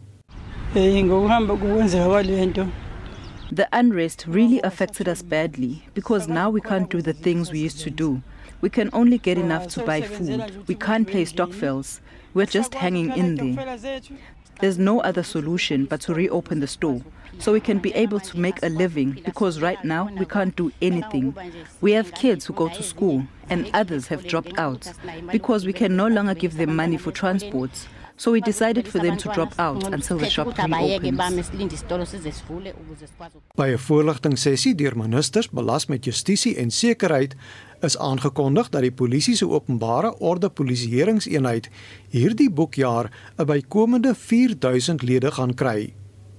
The 3.55 3.69
unrest 3.73 4.25
really 4.27 4.61
affected 4.63 5.09
us 5.09 5.23
badly 5.23 5.85
because 5.95 6.27
now 6.27 6.51
we 6.51 6.61
can't 6.61 6.91
do 6.91 7.01
the 7.01 7.13
things 7.13 7.53
we 7.53 7.61
used 7.61 7.79
to 7.83 7.91
do. 7.91 8.21
We 8.61 8.69
can 8.69 8.91
only 8.93 9.17
get 9.17 9.39
enough 9.39 9.69
to 9.75 9.85
buy 9.85 10.01
food. 10.01 10.67
We 10.67 10.75
can't 10.75 11.07
play 11.07 11.25
Stockfells. 11.25 12.01
We're 12.35 12.47
just 12.47 12.75
hanging 12.75 13.13
in 13.13 13.37
there. 13.37 13.79
There's 14.61 14.77
no 14.77 15.01
other 15.03 15.23
solution 15.23 15.85
but 15.85 16.01
to 16.01 16.15
reopen 16.15 16.59
the 16.59 16.67
store 16.67 17.03
so 17.39 17.53
we 17.53 17.61
can 17.61 17.79
be 17.79 17.95
able 17.95 18.19
to 18.19 18.37
make 18.37 18.61
a 18.61 18.69
living 18.69 19.23
because 19.25 19.61
right 19.61 19.85
now 19.85 20.11
we 20.19 20.27
can't 20.27 20.57
do 20.57 20.73
anything. 20.83 21.33
We 21.81 21.93
have 21.93 22.13
kids 22.13 22.47
who 22.47 22.55
go 22.55 22.69
to 22.71 22.83
school 22.83 23.25
and 23.51 23.71
others 23.73 24.09
have 24.09 24.27
dropped 24.27 24.59
out 24.59 24.93
because 25.31 25.65
we 25.65 25.73
can 25.73 25.95
no 25.95 26.09
longer 26.09 26.35
give 26.35 26.57
them 26.57 26.75
money 26.75 26.97
for 26.97 27.13
transport. 27.13 27.87
So 28.17 28.31
we 28.31 28.41
decided 28.41 28.89
for 28.89 29.01
them 29.01 29.17
to 29.17 29.33
drop 29.33 29.53
out 29.59 29.93
until 29.93 30.19
the 30.19 30.31
shop 30.31 30.57
reopens. 30.57 31.51
By 33.55 33.69
'n 33.73 33.79
voorligtingsessie 33.79 34.75
deur 34.75 34.97
ministers 34.97 35.51
belas 35.51 35.87
met 35.87 36.05
justisie 36.05 36.57
en 36.57 36.71
sekuriteit 36.71 37.35
is 37.81 37.99
aangekondig 37.99 38.69
dat 38.69 38.83
die 38.83 38.93
polisie 38.93 39.37
se 39.37 39.49
openbare 39.49 40.19
orde 40.19 40.49
polisieeringseenheid 40.49 41.69
hierdie 42.09 42.51
boekjaar 42.51 43.11
'n 43.37 43.45
bykomende 43.45 44.15
4000 44.15 45.03
lede 45.03 45.31
gaan 45.31 45.55
kry. 45.55 45.95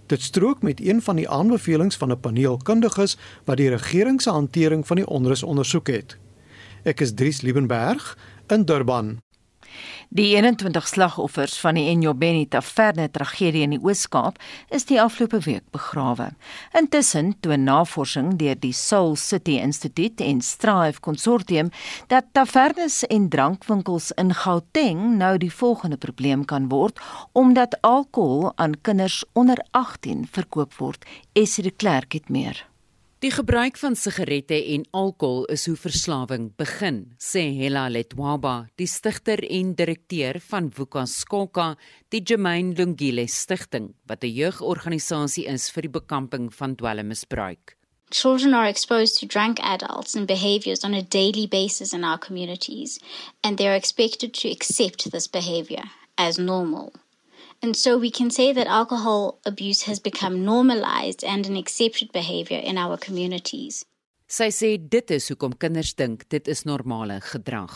Dit 0.05 0.21
strook 0.21 0.61
met 0.61 0.81
een 0.81 1.01
van 1.01 1.15
die 1.15 1.29
aanbevelings 1.29 1.97
van 1.97 2.11
'n 2.11 2.19
paneel 2.19 2.57
kundiges 2.57 3.17
wat 3.45 3.57
die 3.57 3.69
regering 3.69 4.21
se 4.21 4.29
hantering 4.29 4.87
van 4.87 4.95
die 4.95 5.07
onrus 5.07 5.43
ondersoek 5.43 5.87
het. 5.87 6.17
Ek 6.83 7.01
is 7.01 7.13
Dries 7.13 7.41
Liebenberg 7.41 8.17
in 8.47 8.65
Durban. 8.65 9.24
Die 10.09 10.35
21 10.35 10.87
slagoffers 10.87 11.55
van 11.59 11.75
die 11.79 11.87
Enyobeni 11.89 12.45
Taverne 12.45 13.07
tragedie 13.11 13.63
in 13.65 13.73
die 13.73 13.79
Oos-Kaap 13.81 14.37
is 14.69 14.85
die 14.85 14.99
afgelope 15.01 15.39
week 15.47 15.63
begrawe. 15.73 16.27
Intussen 16.77 17.33
toon 17.41 17.65
navorsing 17.65 18.35
deur 18.37 18.59
die 18.61 18.73
Soul 18.73 19.15
City 19.17 19.57
Instituut 19.57 20.21
en 20.21 20.43
Strive 20.45 21.01
Consortium 21.01 21.71
dat 22.13 22.29
tavernes 22.37 23.01
en 23.09 23.29
drankwinkels 23.33 24.11
in 24.21 24.35
Gauteng 24.43 25.17
nou 25.17 25.33
die 25.41 25.51
volgende 25.51 25.97
probleem 25.97 26.45
kan 26.45 26.69
word 26.69 27.01
omdat 27.33 27.79
alkohol 27.81 28.53
aan 28.55 28.77
kinders 28.81 29.23
onder 29.33 29.57
18 29.71 30.27
verkoop 30.31 30.77
word. 30.77 31.05
Esie 31.33 31.63
de 31.63 31.71
Klerk 31.71 32.13
het 32.13 32.29
meer. 32.29 32.65
Die 33.23 33.31
gebruik 33.31 33.77
van 33.79 33.93
sigarette 33.95 34.57
en 34.73 34.81
alkohol 34.91 35.45
is 35.53 35.63
hoe 35.69 35.77
verslawing 35.79 36.49
begin, 36.59 36.97
sê 37.15 37.45
Hela 37.55 37.85
Letwaba, 37.87 38.67
die 38.75 38.89
stigter 38.91 39.39
en 39.39 39.71
direkteur 39.79 40.41
van 40.49 40.67
Vuka 40.67 41.05
Skoka, 41.07 41.69
die 42.11 42.19
Jermaine 42.19 42.75
Lungile 42.75 43.23
Stichting, 43.31 43.93
wat 44.05 44.23
'n 44.23 44.35
jeugorganisasie 44.35 45.47
is 45.47 45.69
vir 45.71 45.83
die 45.83 45.93
bekamping 45.95 46.51
van 46.51 46.75
dwelmmisbruik. 46.75 47.77
Children 48.09 48.53
are 48.53 48.67
exposed 48.67 49.17
to 49.19 49.25
drunk 49.25 49.59
adults 49.61 50.15
and 50.15 50.27
behaviors 50.27 50.83
on 50.83 50.93
a 50.93 51.01
daily 51.01 51.47
basis 51.47 51.93
in 51.93 52.03
our 52.03 52.19
communities, 52.19 52.99
and 53.41 53.57
they're 53.57 53.77
expected 53.77 54.33
to 54.33 54.49
accept 54.51 55.09
this 55.11 55.27
behavior 55.27 55.83
as 56.17 56.37
normal. 56.37 56.91
And 57.65 57.75
so 57.75 57.97
we 57.97 58.11
can 58.11 58.29
say 58.29 58.53
that 58.53 58.67
alcohol 58.67 59.39
abuse 59.43 59.81
has 59.89 59.99
become 59.99 60.45
normalized 60.45 61.23
and 61.23 61.47
an 61.47 61.57
accepted 61.57 62.11
behavior 62.11 62.59
in 62.59 62.77
our 62.77 62.95
communities. 62.95 63.83
Sy 64.27 64.49
sê 64.53 64.69
dit 64.77 65.13
is 65.15 65.29
hoekom 65.31 65.55
kinders 65.63 65.95
dink 65.97 66.27
dit 66.29 66.47
is 66.47 66.61
normale 66.69 67.17
gedrag. 67.31 67.73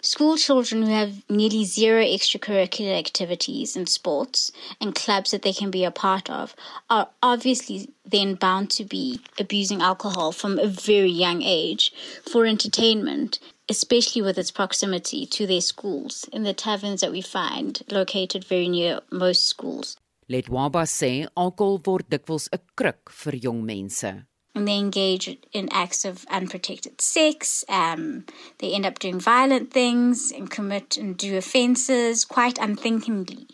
School 0.00 0.36
children 0.36 0.82
who 0.82 0.92
have 0.92 1.24
nearly 1.28 1.64
zero 1.64 2.04
extracurricular 2.04 2.96
activities 2.96 3.74
and 3.74 3.88
sports 3.88 4.52
and 4.80 4.94
clubs 4.94 5.32
that 5.32 5.42
they 5.42 5.52
can 5.52 5.72
be 5.72 5.82
a 5.82 5.90
part 5.90 6.30
of 6.30 6.54
are 6.88 7.08
obviously 7.20 7.88
then 8.04 8.36
bound 8.36 8.70
to 8.78 8.84
be 8.84 9.18
abusing 9.40 9.82
alcohol 9.82 10.30
from 10.30 10.60
a 10.60 10.68
very 10.68 11.10
young 11.10 11.42
age 11.42 11.92
for 12.30 12.46
entertainment 12.46 13.40
especially 13.68 14.22
with 14.22 14.38
its 14.38 14.50
proximity 14.50 15.26
to 15.26 15.46
their 15.46 15.60
schools 15.60 16.28
in 16.32 16.42
the 16.44 16.54
taverns 16.54 17.00
that 17.00 17.12
we 17.12 17.20
find 17.20 17.82
located 17.90 18.44
very 18.44 18.68
near 18.68 19.00
most 19.10 19.46
schools. 19.46 19.96
Let 20.28 20.46
Waba 20.46 20.82
sê 20.86 21.28
alkohol 21.36 21.80
word 21.86 22.10
dikwels 22.10 22.48
'n 22.52 22.60
kruk 22.76 23.10
vir 23.10 23.36
jong 23.38 23.64
mense. 23.64 24.26
And 24.54 24.66
they 24.66 24.78
engage 24.78 25.28
in 25.52 25.68
acts 25.70 26.04
of 26.04 26.24
unprotected 26.30 27.00
sex. 27.00 27.64
Um, 27.68 28.24
they 28.58 28.72
end 28.72 28.86
up 28.86 28.98
doing 28.98 29.20
violent 29.20 29.70
things 29.70 30.32
and 30.32 30.50
commit 30.50 30.96
and 30.96 31.16
do 31.16 31.36
offences 31.36 32.24
quite 32.24 32.58
unthinkingly. 32.58 33.46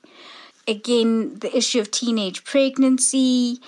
Again, 0.69 1.41
the 1.41 1.55
issue 1.57 1.81
of 1.81 1.91
teenage 1.91 2.45
pregnancy, 2.45 3.61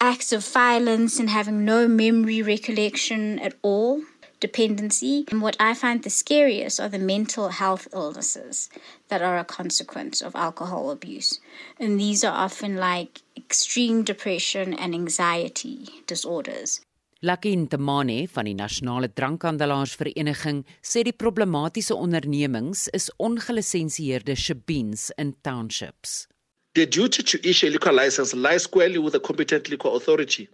acts 0.00 0.32
of 0.32 0.42
violence, 0.42 1.20
and 1.20 1.28
having 1.28 1.66
no 1.66 1.86
memory 1.86 2.40
recollection 2.40 3.38
at 3.40 3.54
all 3.60 4.02
dependency. 4.48 5.24
And 5.30 5.40
what 5.40 5.56
I 5.58 5.72
find 5.82 6.02
the 6.02 6.10
scariest 6.22 6.76
are 6.82 6.90
the 6.90 6.98
mental 7.14 7.48
health 7.48 7.88
illnesses 7.92 8.68
that 9.08 9.22
are 9.22 9.38
a 9.38 9.44
consequence 9.58 10.16
of 10.26 10.36
alcohol 10.36 10.90
abuse. 10.90 11.40
And 11.80 11.98
these 11.98 12.20
are 12.28 12.36
often 12.46 12.76
like 12.76 13.22
extreme 13.36 14.04
depression 14.04 14.74
and 14.74 14.94
anxiety 14.94 15.78
disorders. 16.06 16.80
Lucky 17.22 17.56
Ntamane 17.56 18.28
van 18.28 18.44
die 18.44 18.52
Nasionale 18.52 19.08
Drankhandelaarsvereniging 19.08 20.58
sê 20.82 21.02
die 21.04 21.16
problematiese 21.22 21.94
ondernemings 21.96 22.88
is 22.92 23.08
ongelisensieerde 23.16 24.36
shebeens 24.36 25.10
in 25.16 25.32
townships. 25.42 26.26
The 26.74 26.84
duty 26.84 27.22
to 27.22 27.48
issue 27.48 27.68
a 27.68 27.70
liquor 27.70 27.92
license 27.92 28.34
lies 28.34 28.64
squarely 28.64 28.98
with 28.98 29.14
the 29.14 29.20
competent 29.20 29.70
liquor 29.70 29.88
authority, 29.96 30.50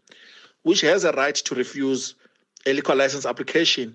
which 0.63 0.83
has 0.83 1.03
a 1.03 1.11
right 1.13 1.35
to 1.35 1.55
refuse 1.57 2.15
a 2.67 2.73
liquor 2.73 2.95
license 2.95 3.27
application 3.27 3.95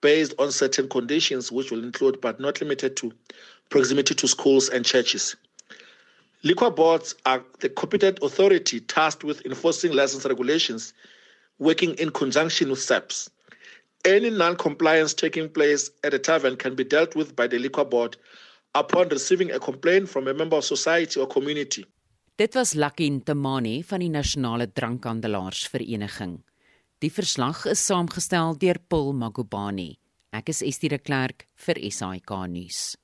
based 0.00 0.34
on 0.38 0.52
certain 0.52 0.88
conditions, 0.88 1.50
which 1.50 1.70
will 1.70 1.82
include 1.82 2.20
but 2.20 2.38
not 2.40 2.60
limited 2.60 2.96
to 2.96 3.12
proximity 3.70 4.14
to 4.14 4.28
schools 4.28 4.68
and 4.68 4.84
churches. 4.84 5.36
Liquor 6.42 6.70
boards 6.70 7.14
are 7.24 7.42
the 7.60 7.70
competent 7.70 8.18
authority 8.22 8.80
tasked 8.80 9.24
with 9.24 9.44
enforcing 9.46 9.92
license 9.92 10.26
regulations, 10.26 10.92
working 11.58 11.94
in 11.94 12.10
conjunction 12.10 12.68
with 12.68 12.80
SEPs. 12.80 13.30
Any 14.04 14.28
non 14.28 14.56
compliance 14.56 15.14
taking 15.14 15.48
place 15.48 15.90
at 16.02 16.12
a 16.12 16.18
tavern 16.18 16.56
can 16.56 16.74
be 16.74 16.84
dealt 16.84 17.16
with 17.16 17.34
by 17.34 17.46
the 17.46 17.58
liquor 17.58 17.84
board 17.84 18.18
upon 18.74 19.08
receiving 19.08 19.50
a 19.52 19.58
complaint 19.58 20.10
from 20.10 20.28
a 20.28 20.34
member 20.34 20.56
of 20.56 20.64
society 20.64 21.18
or 21.18 21.26
community. 21.26 21.86
Dit 22.36 22.54
was 22.54 22.74
Lucky 22.74 23.08
Ntamani 23.10 23.82
van 23.84 24.00
die 24.00 24.08
Nasionale 24.08 24.66
Drankhandelaarsvereniging. 24.66 26.42
Die 27.02 27.10
verslag 27.10 27.64
is 27.66 27.82
saamgestel 27.82 28.54
deur 28.58 28.78
Paul 28.88 29.12
Magubani. 29.18 29.96
Ek 30.34 30.50
is 30.52 30.62
Estie 30.62 30.90
de 30.92 30.98
Klerk 30.98 31.48
vir 31.66 31.80
SAK 31.90 32.30
nuus. 32.50 32.94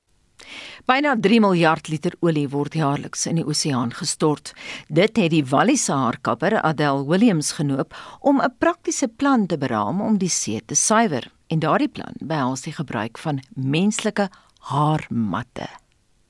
Byna 0.88 1.16
3 1.18 1.40
miljard 1.42 1.90
liter 1.90 2.14
olie 2.24 2.46
word 2.48 2.78
jaarliks 2.78 3.26
in 3.26 3.40
die 3.40 3.44
oseaan 3.44 3.90
gestort. 3.92 4.54
Dit 4.88 5.18
het 5.18 5.34
die 5.34 5.42
Wallis 5.44 5.88
haarkapper 5.90 6.60
Adele 6.62 7.04
Williams 7.10 7.52
genoop 7.58 7.94
om 8.20 8.40
'n 8.40 8.54
praktiese 8.58 9.08
plan 9.08 9.46
te 9.46 9.58
beraam 9.58 10.00
om 10.00 10.18
die 10.18 10.30
see 10.30 10.60
te 10.64 10.74
suiwer. 10.74 11.26
En 11.48 11.58
daardie 11.58 11.90
plan 11.90 12.14
behels 12.20 12.62
die 12.62 12.72
gebruik 12.72 13.18
van 13.18 13.42
menslike 13.54 14.30
haarmatte. 14.70 15.68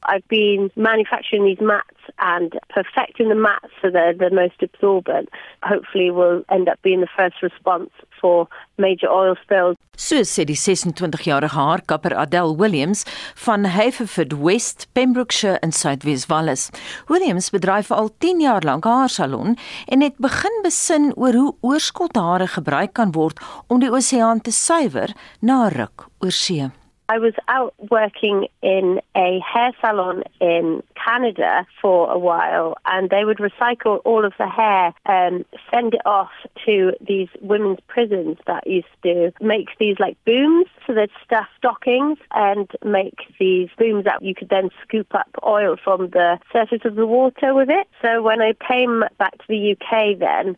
I've 0.03 0.27
been 0.29 0.71
manufacturing 0.77 1.45
these 1.45 1.61
mats 1.61 2.01
and 2.19 2.59
perfecting 2.69 3.29
the 3.29 3.35
mats 3.35 3.69
so 3.81 3.91
they're 3.91 4.15
the 4.15 4.31
most 4.31 4.63
absorbent. 4.63 5.29
Hopefully, 5.63 6.11
will 6.11 6.43
end 6.51 6.69
up 6.69 6.81
being 6.83 7.01
the 7.01 7.13
first 7.17 7.43
response 7.43 7.91
for 8.21 8.49
major 8.79 9.09
oil 9.09 9.37
spills. 9.43 9.77
So 9.97 10.23
sê 10.25 10.47
die 10.49 10.57
26-jarige 10.57 11.53
haarkapper 11.53 12.15
Adele 12.17 12.57
Williams 12.57 13.05
van 13.37 13.67
Haverford 13.69 14.33
West, 14.41 14.89
Pembrokeshire 14.97 15.59
in 15.63 15.73
Suidwes 15.77 16.27
Wallis. 16.31 16.71
Williams 17.09 17.51
bedryf 17.53 17.91
al 17.93 18.09
10 18.19 18.41
jaar 18.41 18.65
lank 18.65 18.87
'n 18.87 18.89
haarsalon 18.89 19.57
en 19.87 20.01
het 20.01 20.17
begin 20.17 20.57
besin 20.63 21.13
oor 21.17 21.35
hoe 21.35 21.55
oorskothare 21.61 22.47
gebruik 22.47 22.93
kan 22.93 23.13
word 23.13 23.41
om 23.69 23.81
die 23.81 23.93
oseaan 23.93 24.41
te 24.41 24.53
suiwer 24.53 25.13
na 25.41 25.69
ruk 25.69 26.09
oor 26.21 26.33
see. 26.33 26.80
I 27.11 27.19
was 27.19 27.35
out 27.49 27.75
working 27.91 28.47
in 28.63 29.01
a 29.17 29.41
hair 29.41 29.73
salon 29.81 30.23
in 30.41 30.81
Canada 30.95 31.67
for 31.83 32.09
a 32.09 32.17
while, 32.17 32.77
and 32.87 33.11
they 33.11 33.25
would 33.25 33.39
recycle 33.39 34.01
all 34.05 34.25
of 34.25 34.33
the 34.39 34.47
hair 34.47 34.95
and 35.07 35.45
send 35.75 35.95
it 35.95 36.07
off 36.07 36.31
to 36.67 36.93
these 37.05 37.27
women's 37.41 37.81
prisons 37.89 38.39
that 38.47 38.65
used 38.65 38.87
to 39.03 39.33
make 39.41 39.71
these 39.81 39.97
like 39.99 40.17
booms. 40.25 40.67
So 40.87 40.95
they'd 40.95 41.11
stuff 41.25 41.49
stockings 41.59 42.19
and 42.31 42.71
make 42.85 43.19
these 43.41 43.71
booms 43.77 44.05
that 44.05 44.23
you 44.23 44.33
could 44.33 44.49
then 44.49 44.71
scoop 44.81 45.13
up 45.13 45.31
oil 45.45 45.77
from 45.83 46.11
the 46.11 46.39
surface 46.53 46.83
of 46.85 46.95
the 46.95 47.07
water 47.09 47.55
with 47.55 47.71
it. 47.71 47.89
So 48.03 48.23
when 48.23 48.41
I 48.41 48.53
came 48.69 49.03
back 49.19 49.37
to 49.39 49.45
the 49.49 49.73
UK, 49.73 50.17
then 50.17 50.57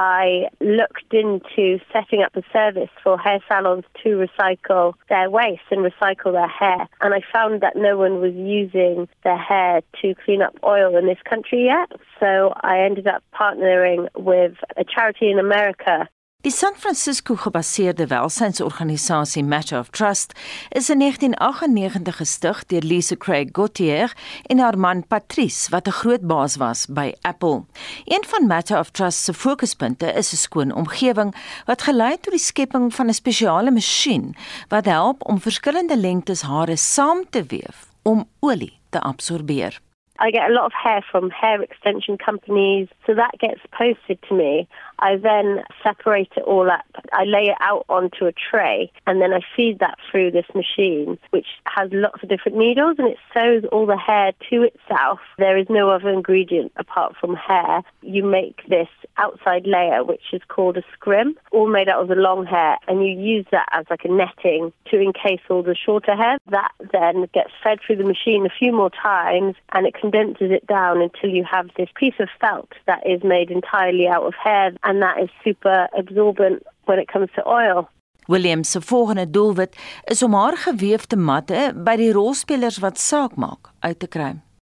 I 0.00 0.48
looked 0.60 1.12
into 1.12 1.80
setting 1.92 2.22
up 2.22 2.36
a 2.36 2.42
service 2.52 2.88
for 3.02 3.18
hair 3.18 3.40
salons 3.48 3.82
to 4.04 4.10
recycle 4.10 4.94
their 5.08 5.28
waste 5.28 5.62
and 5.72 5.80
recycle 5.80 6.32
their 6.32 6.46
hair. 6.46 6.86
And 7.00 7.12
I 7.12 7.20
found 7.32 7.62
that 7.62 7.74
no 7.74 7.98
one 7.98 8.20
was 8.20 8.32
using 8.32 9.08
their 9.24 9.36
hair 9.36 9.80
to 10.00 10.14
clean 10.24 10.40
up 10.40 10.56
oil 10.62 10.96
in 10.96 11.06
this 11.06 11.18
country 11.28 11.64
yet. 11.64 11.90
So 12.20 12.52
I 12.60 12.82
ended 12.82 13.08
up 13.08 13.24
partnering 13.34 14.06
with 14.16 14.54
a 14.76 14.84
charity 14.84 15.32
in 15.32 15.40
America 15.40 16.08
Die 16.44 16.52
San 16.52 16.74
Francisco 16.76 17.34
gebaseerde 17.34 18.10
welsynsorganisasie 18.10 19.42
Matter 19.42 19.80
of 19.80 19.88
Trust 19.90 20.34
is 20.70 20.88
in 20.88 21.00
1998 21.00 22.16
gestig 22.16 22.60
deur 22.70 22.84
Lisa 22.86 23.16
Craig 23.16 23.48
Gauthier 23.52 24.12
en 24.46 24.60
haar 24.62 24.78
man 24.78 25.02
Patrice 25.06 25.70
wat 25.70 25.88
'n 25.88 25.98
groot 26.00 26.26
baas 26.26 26.56
was 26.56 26.86
by 26.86 27.12
Apple. 27.22 27.66
Een 28.04 28.24
van 28.26 28.46
Matter 28.46 28.78
of 28.78 28.90
Trust 28.90 29.24
se 29.24 29.34
fokuspunte 29.34 30.12
is 30.12 30.32
'n 30.32 30.36
skoon 30.36 30.74
omgewing 30.74 31.34
wat 31.64 31.82
gelei 31.82 32.10
het 32.10 32.22
tot 32.22 32.32
die 32.32 32.46
skepping 32.50 32.94
van 32.94 33.06
'n 33.06 33.20
spesiale 33.22 33.70
masjien 33.70 34.36
wat 34.68 34.84
help 34.84 35.26
om 35.28 35.40
verskillende 35.40 35.96
lengtes 35.96 36.42
hare 36.42 36.76
saam 36.76 37.30
te 37.30 37.42
weef 37.42 37.86
om 38.02 38.28
olie 38.40 38.78
te 38.90 39.00
absorbeer. 39.00 39.80
I 40.20 40.30
get 40.30 40.50
a 40.50 40.52
lot 40.52 40.66
of 40.66 40.72
hair 40.72 41.02
from 41.02 41.30
hair 41.30 41.62
extension 41.62 42.16
companies, 42.16 42.88
so 43.06 43.14
that 43.14 43.38
gets 43.38 43.60
posted 43.70 44.20
to 44.28 44.34
me. 44.34 44.66
I 44.98 45.16
then 45.16 45.62
separate 45.82 46.32
it 46.36 46.42
all 46.44 46.70
up. 46.70 46.84
I 47.12 47.24
lay 47.24 47.48
it 47.50 47.56
out 47.60 47.84
onto 47.88 48.26
a 48.26 48.32
tray 48.32 48.90
and 49.06 49.20
then 49.20 49.32
I 49.32 49.40
feed 49.56 49.78
that 49.80 49.98
through 50.10 50.32
this 50.32 50.46
machine, 50.54 51.18
which 51.30 51.46
has 51.64 51.90
lots 51.92 52.22
of 52.22 52.28
different 52.28 52.58
needles 52.58 52.96
and 52.98 53.08
it 53.08 53.18
sews 53.34 53.64
all 53.70 53.86
the 53.86 53.96
hair 53.96 54.32
to 54.50 54.62
itself. 54.62 55.20
There 55.38 55.56
is 55.56 55.66
no 55.68 55.90
other 55.90 56.08
ingredient 56.10 56.72
apart 56.76 57.16
from 57.20 57.34
hair. 57.34 57.82
You 58.02 58.24
make 58.24 58.60
this 58.68 58.88
outside 59.16 59.66
layer, 59.66 60.04
which 60.04 60.22
is 60.32 60.42
called 60.48 60.76
a 60.76 60.82
scrim, 60.92 61.36
all 61.52 61.68
made 61.68 61.88
out 61.88 62.02
of 62.02 62.08
the 62.08 62.14
long 62.14 62.46
hair, 62.46 62.78
and 62.86 63.04
you 63.06 63.12
use 63.12 63.46
that 63.50 63.68
as 63.72 63.86
like 63.90 64.04
a 64.04 64.08
netting 64.08 64.72
to 64.90 65.00
encase 65.00 65.40
all 65.50 65.62
the 65.62 65.74
shorter 65.74 66.14
hair. 66.14 66.38
That 66.50 66.72
then 66.92 67.28
gets 67.34 67.50
fed 67.62 67.78
through 67.84 67.96
the 67.96 68.04
machine 68.04 68.46
a 68.46 68.50
few 68.58 68.72
more 68.72 68.90
times 68.90 69.54
and 69.72 69.86
it 69.86 69.94
condenses 69.94 70.50
it 70.50 70.66
down 70.66 71.02
until 71.02 71.30
you 71.30 71.44
have 71.44 71.70
this 71.76 71.88
piece 71.94 72.14
of 72.18 72.28
felt 72.40 72.72
that 72.86 73.06
is 73.06 73.22
made 73.22 73.50
entirely 73.50 74.06
out 74.08 74.24
of 74.24 74.34
hair 74.34 74.72
and 74.88 75.02
that 75.02 75.20
is 75.22 75.30
super 75.44 75.86
absorbent 76.00 76.62
when 76.86 76.98
it 76.98 77.08
comes 77.12 77.28
to 77.36 77.46
oil. 77.46 77.88
William 78.28 78.64
se 78.64 78.80
volgende 78.80 79.30
doelwit 79.30 79.78
is 80.04 80.22
om 80.22 80.34
haar 80.34 80.56
geweefde 80.56 81.16
matte 81.16 81.72
by 81.84 81.96
die 81.96 82.12
rolspelers 82.12 82.80
wat 82.84 83.00
saak 83.00 83.36
maak 83.36 83.72
uit 83.80 83.98
te 84.00 84.08
kry. 84.08 84.34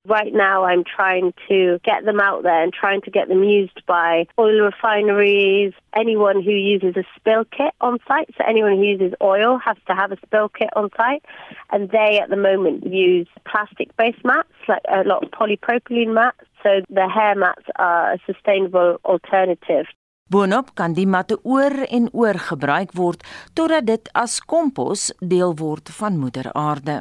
Right 0.09 0.33
now, 0.33 0.65
I'm 0.65 0.85
trying 0.85 1.35
to 1.49 1.79
get 1.85 2.07
them 2.07 2.19
out 2.19 2.43
there 2.43 2.63
and 2.63 2.73
trying 2.73 3.03
to 3.03 3.11
get 3.11 3.29
them 3.29 3.43
used 3.45 3.83
by 3.87 4.27
oil 4.39 4.61
refineries, 4.63 5.75
anyone 5.95 6.43
who 6.43 6.53
uses 6.53 6.97
a 6.97 7.05
spill 7.15 7.45
kit 7.45 7.75
on 7.83 7.99
site. 8.09 8.31
So, 8.39 8.45
anyone 8.49 8.77
who 8.77 8.85
uses 8.85 9.13
oil 9.21 9.59
has 9.59 9.77
to 9.87 9.95
have 9.95 10.13
a 10.13 10.17
spill 10.25 10.49
kit 10.49 10.71
on 10.75 10.89
site. 10.97 11.25
And 11.73 11.91
they, 11.91 12.21
at 12.23 12.31
the 12.31 12.37
moment, 12.37 12.87
use 12.87 13.29
plastic 13.45 13.95
based 13.99 14.25
mats, 14.25 14.49
like 14.67 14.83
a 14.89 15.05
lot 15.05 15.25
of 15.25 15.31
polypropylene 15.31 16.15
mats. 16.15 16.41
So, 16.63 16.81
the 16.89 17.09
hair 17.09 17.35
mats 17.35 17.65
are 17.77 18.13
a 18.15 18.19
sustainable 18.25 18.99
alternative. 19.05 19.87
Boonop 20.29 20.74
kan 20.76 20.93
die 20.93 21.07
matte 21.09 21.39
oor 21.41 21.72
en 21.89 22.09
oor 22.12 22.37
gebruik 22.49 22.91
word 22.99 23.22
totdat 23.57 23.87
dit 23.89 24.11
as 24.12 24.35
kompos 24.45 25.07
deel 25.24 25.55
word 25.57 25.89
van 26.01 26.18
moeder 26.20 26.51
aarde. 26.53 26.97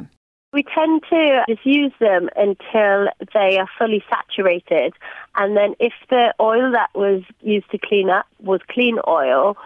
We 0.56 0.62
tend 0.62 1.04
to 1.10 1.44
just 1.46 1.66
use 1.66 1.92
them 2.00 2.30
until 2.36 3.12
they 3.34 3.58
are 3.58 3.68
fully 3.76 4.02
saturated. 4.08 4.94
And 5.34 5.58
then 5.58 5.74
if 5.78 5.92
the 6.08 6.32
oil 6.40 6.72
that 6.72 6.88
was 6.94 7.20
used 7.42 7.70
to 7.72 7.76
clean 7.76 8.08
up 8.08 8.24
was 8.40 8.62
clean 8.72 8.96
oil, 9.06 9.58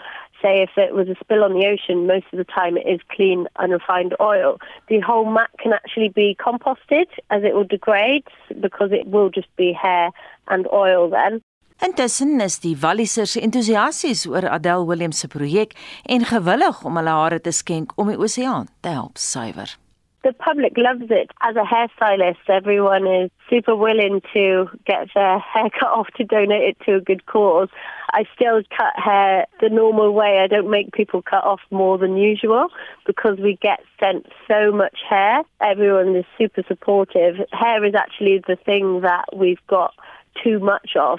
say 0.42 0.62
if 0.62 0.76
it 0.76 0.92
was 0.92 1.08
a 1.08 1.14
spill 1.20 1.44
on 1.44 1.52
the 1.52 1.68
ocean, 1.68 2.08
most 2.08 2.26
of 2.32 2.38
the 2.38 2.52
time 2.58 2.76
it 2.76 2.88
is 2.88 3.00
clean 3.14 3.46
unrefined 3.60 4.16
oil. 4.20 4.58
The 4.88 4.98
whole 4.98 5.30
mat 5.30 5.50
can 5.62 5.72
actually 5.72 6.08
be 6.08 6.34
composted 6.34 7.06
as 7.30 7.44
it 7.44 7.54
will 7.54 7.62
degrade 7.62 8.26
because 8.60 8.90
it 8.90 9.06
will 9.06 9.30
just 9.30 9.54
be 9.54 9.72
hair 9.72 10.10
and 10.48 10.66
oil 10.72 11.08
then. 11.08 11.42
Intussen 11.82 12.40
is 12.40 12.60
die 12.62 12.76
Wallisers 12.78 13.34
entoesiasties 13.36 14.22
oor 14.30 14.46
Adele 14.48 14.86
Williams 14.86 15.18
se 15.18 15.28
projek 15.28 15.74
en 16.06 16.22
gewillig 16.30 16.84
om 16.86 16.96
hulle 17.00 17.14
hare 17.18 17.40
te 17.42 17.50
skenk 17.50 17.96
om 17.98 18.12
die 18.12 18.18
oseaan 18.18 18.68
te 18.80 18.94
help 18.94 19.18
suiwer. 19.18 19.74
the 20.22 20.32
public 20.32 20.74
loves 20.76 21.10
it. 21.10 21.30
As 21.40 21.56
a 21.56 21.64
hairstylist, 21.64 22.48
everyone 22.48 23.06
is 23.06 23.30
super 23.50 23.74
willing 23.74 24.22
to 24.32 24.70
get 24.86 25.08
their 25.14 25.38
hair 25.52 25.70
cut 25.70 25.88
off 25.88 26.06
to 26.16 26.24
donate 26.24 26.62
it 26.62 26.76
to 26.86 26.94
a 26.94 27.00
good 27.00 27.26
cause. 27.26 27.68
I 28.12 28.24
still 28.34 28.62
cut 28.76 28.94
hair 28.96 29.46
the 29.60 29.68
normal 29.68 30.12
way. 30.12 30.38
I 30.38 30.46
don't 30.46 30.70
make 30.70 30.92
people 30.92 31.22
cut 31.22 31.44
off 31.44 31.60
more 31.70 31.98
than 31.98 32.16
usual 32.16 32.68
because 33.06 33.38
we 33.38 33.58
get 33.60 33.80
sent 34.00 34.26
so 34.46 34.70
much 34.70 34.98
hair. 35.08 35.42
Everyone 35.60 36.14
is 36.14 36.24
super 36.38 36.62
supportive. 36.68 37.36
Hair 37.50 37.84
is 37.84 37.94
actually 37.94 38.42
the 38.46 38.56
thing 38.56 39.00
that 39.00 39.24
we've 39.34 39.66
got 39.66 39.94
too 40.42 40.60
much 40.60 40.92
of. 40.96 41.18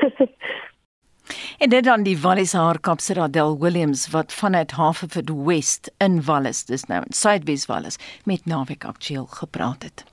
En 1.58 1.68
dit 1.68 1.84
dan 1.84 2.02
die 2.02 2.18
Wallis 2.18 2.52
haarkapser 2.52 3.20
Adel 3.20 3.58
Williams 3.58 4.08
wat 4.10 4.32
vanuit 4.32 4.70
Haverford 4.70 5.30
West 5.44 5.90
in 5.98 6.22
Wallis, 6.24 6.64
dis 6.64 6.84
nou 6.84 7.02
in 7.06 7.14
Suidwes 7.14 7.66
Wallis, 7.66 7.96
met 8.24 8.44
Naweek 8.44 8.84
Aktueel 8.84 9.26
gepraat 9.26 9.82
het. 9.82 10.04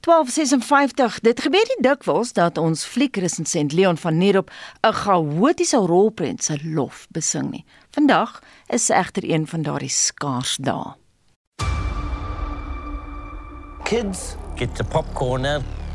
1256 0.00 1.20
Dit 1.20 1.40
gebeur 1.40 1.66
nie 1.70 1.82
dikwels 1.88 2.32
dat 2.32 2.58
ons 2.58 2.84
fliekresensent 2.84 3.72
Leon 3.72 3.96
van 3.96 4.18
Nierop 4.18 4.50
'n 4.82 4.92
chaotiese 4.92 5.76
rolprent 5.76 6.44
se 6.44 6.58
lof 6.64 7.06
besing 7.10 7.50
nie. 7.50 7.64
Vandag 7.90 8.42
is 8.66 8.88
egter 8.88 9.30
een 9.30 9.46
van 9.46 9.62
daardie 9.62 9.88
skaars 9.88 10.56
dae. 10.56 10.94
Kids, 13.84 14.36
get 14.56 14.74
to 14.74 14.84
popcorn. 14.84 15.42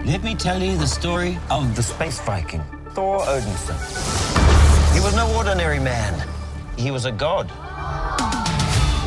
Let 0.06 0.24
me 0.24 0.36
tell 0.36 0.62
you 0.62 0.78
the 0.78 0.88
story 0.88 1.38
of 1.50 1.76
the 1.76 1.82
space 1.82 2.20
Viking, 2.22 2.62
Thor 2.98 3.20
Odinson. 3.30 3.78
He 4.92 5.00
was 5.06 5.14
no 5.16 5.32
ordinary 5.38 5.80
man. 5.80 6.14
He 6.78 6.90
was 6.90 7.06
a 7.06 7.12
god. 7.12 7.52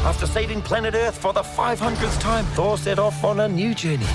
After 0.07 0.27
saving 0.29 0.63
planet 0.63 0.95
Earth 0.95 1.19
for 1.19 1.33
the 1.33 1.43
500th 1.43 2.21
time, 2.21 2.45
Thor 2.55 2.79
set 2.79 3.01
off 3.01 3.25
on 3.25 3.41
a 3.41 3.49
new 3.49 3.75
journey. 3.75 4.07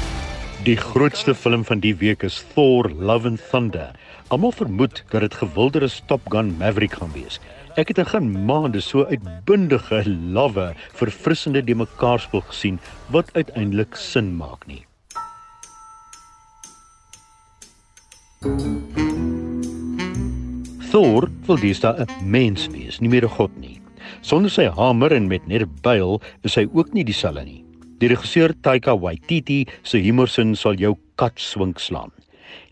Die 0.64 0.78
grootste 0.78 1.36
film 1.36 1.66
van 1.66 1.80
die 1.84 1.92
week 1.96 2.24
is 2.24 2.46
Thor: 2.54 2.88
Love 2.90 3.28
and 3.28 3.42
Thunder. 3.50 3.92
Almal 4.28 4.56
vermoed 4.56 5.04
dat 5.10 5.22
dit 5.22 5.36
gewilderde 5.44 5.90
Top 6.08 6.22
Gun 6.32 6.56
Maverick 6.58 6.96
gaan 6.96 7.12
wees. 7.12 7.40
Ek 7.76 7.92
het 7.92 7.98
in 7.98 8.08
geen 8.08 8.32
maande 8.46 8.80
so 8.80 9.04
uitbundige, 9.04 10.04
lawwe, 10.08 10.72
verfrissende 10.94 11.64
de 11.64 11.76
mekaar 11.76 12.20
spel 12.24 12.48
gesien 12.48 12.80
wat 13.12 13.34
uiteindelik 13.34 14.00
sin 14.00 14.38
maak 14.40 14.64
nie. 14.72 14.86
Thor 20.96 21.26
wil 21.44 21.58
deesdae 21.60 22.06
'n 22.06 22.30
mens 22.32 22.70
wees, 22.72 23.02
nie 23.04 23.10
meer 23.12 23.26
'n 23.28 23.36
god 23.36 23.52
nie. 23.60 23.82
Sonder 24.22 24.50
sy 24.50 24.70
hamer 24.72 25.12
en 25.12 25.28
met 25.28 25.46
net 25.46 25.62
'n 25.64 25.72
byl 25.84 26.22
is 26.48 26.56
hy 26.56 26.70
ook 26.72 26.94
nie 26.94 27.04
dieselfde 27.04 27.44
nie. 27.44 27.66
Die 28.00 28.08
regisseur 28.08 28.54
Taika 28.62 28.96
Waititi 28.96 29.68
se 29.84 29.98
humorsin 30.00 30.56
sal 30.56 30.76
jou 30.76 30.96
kat 31.18 31.34
swink 31.36 31.80
slaan. 31.80 32.12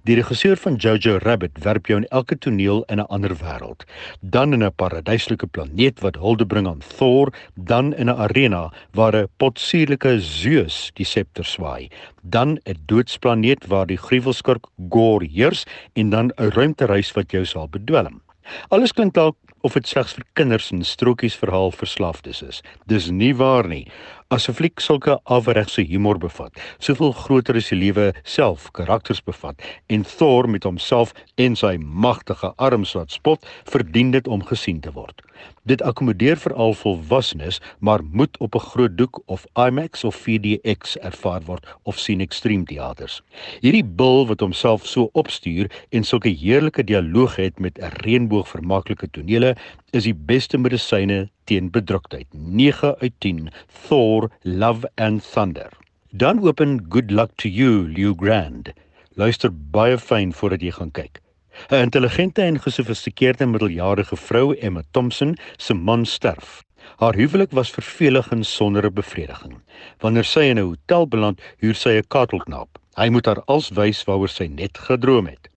Die 0.04 0.16
regisseur 0.16 0.58
van 0.58 0.76
Jojo 0.76 1.18
Rabbit 1.24 1.60
werp 1.64 1.88
jou 1.88 1.98
in 2.02 2.08
elke 2.12 2.36
toneel 2.38 2.84
in 2.92 3.00
'n 3.00 3.08
ander 3.08 3.36
wêreld, 3.36 3.86
dan 4.20 4.54
in 4.54 4.64
'n 4.64 4.76
paradyslike 4.76 5.48
planeet 5.48 6.00
wat 6.00 6.16
hulde 6.16 6.46
bring 6.46 6.68
aan 6.68 6.82
Thor, 6.98 7.34
dan 7.56 7.94
in 7.94 8.10
'n 8.10 8.20
arena 8.20 8.72
waar 8.92 9.16
'n 9.16 9.28
potsuurlike 9.38 10.20
Zeus 10.20 10.92
die 10.94 11.06
septer 11.06 11.46
swaai, 11.46 11.90
dan 12.22 12.60
'n 12.66 12.78
doodsplaneet 12.86 13.68
waar 13.68 13.86
die 13.86 13.98
gruwelskurk 13.98 14.66
Gore 14.90 15.26
heers 15.26 15.66
en 15.94 16.10
dan 16.10 16.32
'n 16.38 16.50
ruimtereis 16.50 17.12
wat 17.12 17.32
jou 17.32 17.46
sal 17.46 17.68
bedwelm. 17.68 18.22
Alles 18.70 18.92
klink 18.92 19.14
dalk 19.14 19.38
of 19.64 19.74
dit 19.74 19.88
slegs 19.88 20.14
vir 20.18 20.26
kinders 20.34 20.72
en 20.76 20.84
strokies 20.84 21.36
verhaal 21.40 21.72
verslaafdes 21.72 22.42
is. 22.44 22.62
Dis 22.92 23.08
nie 23.10 23.32
waar 23.40 23.68
nie. 23.68 23.86
As 24.34 24.48
'n 24.50 24.56
fliek 24.58 24.82
sulke 24.82 25.14
afregse 25.36 25.84
humor 25.86 26.18
bevat, 26.18 26.54
soveel 26.80 27.12
groter 27.14 27.56
is 27.56 27.68
die 27.70 27.78
lewe 27.78 28.06
self 28.24 28.72
karakters 28.74 29.22
bevat 29.22 29.62
en 29.94 30.02
Thor 30.04 30.50
met 30.50 30.64
homself 30.66 31.14
en 31.38 31.56
sy 31.56 31.76
magtige 31.78 32.50
arms 32.58 32.96
wat 32.98 33.12
spot, 33.12 33.46
verdien 33.70 34.10
dit 34.12 34.28
om 34.28 34.42
gesien 34.42 34.80
te 34.82 34.92
word. 34.96 35.22
Dit 35.70 35.82
akkommodeer 35.82 36.38
veral 36.38 36.74
volwassenes, 36.74 37.60
maar 37.80 38.02
moet 38.04 38.38
op 38.40 38.56
'n 38.56 38.66
groot 38.74 38.98
doek 38.98 39.22
of 39.26 39.46
IMAX 39.54 40.04
of 40.04 40.16
4DX 40.16 40.98
ervaar 40.98 41.42
word 41.46 41.68
of 41.84 42.00
sien 42.00 42.20
ekstrem 42.20 42.66
teaters. 42.66 43.22
Hierdie 43.62 43.86
bil 43.86 44.28
wat 44.28 44.40
homself 44.40 44.86
so 44.86 45.10
opstuur 45.14 45.70
en 45.92 46.04
sulke 46.04 46.30
heerlike 46.30 46.84
dialoog 46.84 47.36
het 47.36 47.60
met 47.60 47.78
'n 47.78 47.92
reënboog 48.02 48.48
vermaaklike 48.48 49.08
tonele, 49.12 49.56
is 49.94 50.08
die 50.10 50.16
beste 50.18 50.58
medisyne 50.58 51.28
teen 51.46 51.70
bedruktheid. 51.72 52.28
9 52.34 52.96
uit 53.02 53.14
10. 53.22 53.50
Thor: 53.88 54.30
Love 54.44 54.90
and 54.98 55.22
Thunder. 55.22 55.70
Dan 56.12 56.42
open 56.42 56.80
Good 56.90 57.12
Luck 57.12 57.32
to 57.38 57.50
You, 57.50 57.88
Liu 57.88 58.14
Grand. 58.18 58.74
Luister 59.16 59.52
baie 59.54 59.98
fyn 59.98 60.34
voordat 60.34 60.62
jy 60.66 60.74
gaan 60.74 60.92
kyk. 60.92 61.22
'n 61.70 61.86
Intelligente 61.86 62.42
en 62.42 62.60
gesofistikeerde 62.60 63.46
middeljarige 63.46 64.18
vrou, 64.18 64.56
Emma 64.58 64.82
Thompson, 64.92 65.38
se 65.58 65.74
man 65.74 66.06
sterf. 66.06 66.64
Haar 66.98 67.14
huwelik 67.14 67.52
was 67.52 67.70
vervelig 67.70 68.32
en 68.32 68.44
sonder 68.44 68.86
'n 68.86 68.94
bevrediging. 68.94 69.62
Wanneer 70.02 70.26
sy 70.26 70.50
in 70.50 70.58
'n 70.58 70.70
hotel 70.74 71.08
beland, 71.08 71.42
huur 71.58 71.76
sy 71.76 71.90
'n 71.90 72.08
katelknaap. 72.08 72.80
Hy 72.96 73.10
moet 73.10 73.26
haar 73.26 73.42
als 73.46 73.70
wys 73.70 74.04
waaroor 74.04 74.30
sy 74.30 74.48
net 74.48 74.78
gedroom 74.78 75.28
het. 75.28 75.53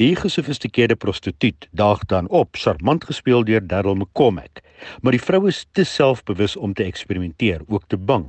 Die 0.00 0.16
gesofistikeerde 0.16 0.96
prostituut 0.96 1.68
daag 1.70 2.04
dan 2.06 2.28
op, 2.28 2.56
charmant 2.56 3.04
gespeel 3.04 3.44
deur 3.44 3.66
Daryl 3.66 3.94
McCormack, 3.94 4.62
maar 5.00 5.12
die 5.12 5.22
vrou 5.22 5.46
is 5.48 5.66
te 5.72 5.84
selfbewus 5.84 6.56
om 6.56 6.74
te 6.74 6.84
eksperimenteer, 6.84 7.60
ook 7.68 7.84
te 7.86 7.96
bang. 7.96 8.26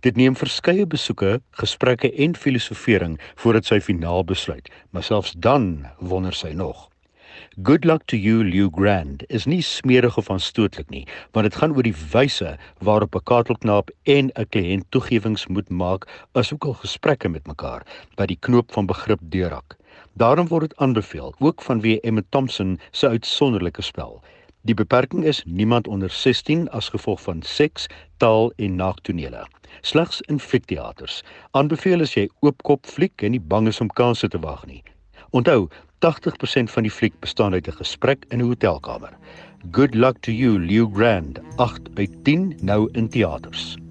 Dit 0.00 0.16
neem 0.16 0.36
verskeie 0.36 0.86
besoeke, 0.86 1.40
gesprekke 1.50 2.12
en 2.12 2.36
filosofering 2.36 3.20
voordat 3.34 3.70
sy 3.70 3.80
finaal 3.80 4.24
besluit, 4.24 4.70
maar 4.90 5.02
selfs 5.02 5.34
dan 5.38 5.86
wonder 5.98 6.34
sy 6.34 6.52
nog. 6.54 6.88
Good 7.62 7.84
luck 7.84 8.06
to 8.06 8.16
you 8.16 8.42
Liu 8.42 8.68
Grand 8.74 9.22
is 9.28 9.46
nie 9.46 9.62
smerig 9.62 10.16
of 10.18 10.30
aanstootlik 10.30 10.90
nie, 10.90 11.04
want 11.34 11.46
dit 11.46 11.58
gaan 11.60 11.74
oor 11.74 11.86
die 11.86 11.94
wyse 12.12 12.56
waarop 12.88 13.14
'n 13.14 13.26
katelknaap 13.30 13.90
en 14.16 14.30
'n 14.34 14.48
kliënt 14.50 14.90
toegewings 14.90 15.46
moet 15.46 15.70
maak 15.70 16.06
asook 16.34 16.64
al 16.64 16.74
gesprekke 16.82 17.28
met 17.28 17.46
mekaar 17.46 17.86
wat 18.16 18.28
die 18.28 18.38
knoop 18.40 18.72
van 18.72 18.86
begrip 18.86 19.20
deurhak. 19.22 19.78
Daarom 20.16 20.46
word 20.48 20.68
dit 20.68 20.76
aanbeveel, 20.78 21.34
ook 21.38 21.62
vanweë 21.62 21.98
Emma 22.06 22.22
Thompson 22.28 22.76
se 22.90 23.08
uitsonderlike 23.08 23.82
spel. 23.82 24.20
Die 24.62 24.74
beperking 24.74 25.24
is 25.24 25.42
niemand 25.44 25.88
onder 25.88 26.10
16 26.10 26.68
as 26.70 26.88
gevolg 26.88 27.20
van 27.22 27.42
seks, 27.42 27.86
taal 28.16 28.52
en 28.56 28.76
naaktonele. 28.76 29.42
Slegs 29.80 30.20
in 30.20 30.38
fliekteaters. 30.38 31.22
Aanbeveel 31.50 32.06
as 32.06 32.14
jy 32.14 32.28
oopkop 32.46 32.86
fliek 32.86 33.26
en 33.26 33.34
nie 33.34 33.42
bang 33.42 33.68
is 33.68 33.82
om 33.82 33.90
kansse 33.90 34.30
te 34.30 34.38
wag 34.38 34.62
nie. 34.70 34.82
Onthou, 35.34 35.66
80% 36.06 36.70
van 36.70 36.86
die 36.86 36.94
fliek 36.94 37.18
bestaan 37.20 37.52
uit 37.52 37.66
'n 37.68 37.80
gesprek 37.82 38.24
in 38.30 38.38
'n 38.38 38.46
hotelkamer. 38.46 39.18
Good 39.72 39.94
luck 39.94 40.22
to 40.22 40.30
you, 40.30 40.58
Liu 40.58 40.88
Grand. 40.94 41.40
8 41.56 41.94
by 41.94 42.06
10 42.22 42.54
nou 42.60 42.88
in 42.92 43.08
teaters. 43.08 43.83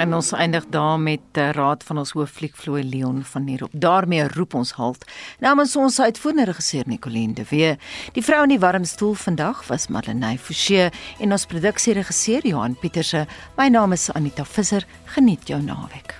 En 0.00 0.14
ons 0.14 0.30
eindig 0.32 0.64
daar 0.72 1.00
met 1.00 1.20
uh, 1.36 1.50
raad 1.52 1.82
van 1.84 1.98
ons 2.00 2.12
hooffliekvloei 2.16 2.84
Leon 2.88 3.18
van 3.24 3.46
hier 3.46 3.64
op. 3.64 3.72
daarmee 3.72 4.28
roep 4.28 4.54
ons 4.54 4.72
halt. 4.72 5.04
Namens 5.38 5.76
ons 5.76 6.00
uitvoerende 6.00 6.44
regisseur 6.44 6.84
Nicoline 6.86 7.36
de 7.36 7.44
Wee. 7.50 7.76
Die 8.16 8.24
vrou 8.24 8.42
in 8.42 8.54
die 8.54 8.58
warm 8.58 8.84
stoel 8.84 9.14
vandag 9.14 9.66
was 9.68 9.88
Madeleine 9.88 10.38
Forsie 10.38 10.88
en 11.18 11.36
ons 11.36 11.46
produksieregisseur 11.46 12.48
Johan 12.48 12.78
Pieterse. 12.80 13.26
My 13.60 13.68
naam 13.68 13.92
is 13.92 14.08
Anita 14.12 14.44
Visser. 14.44 14.88
Geniet 15.04 15.52
jou 15.52 15.60
naweek. 15.62 16.19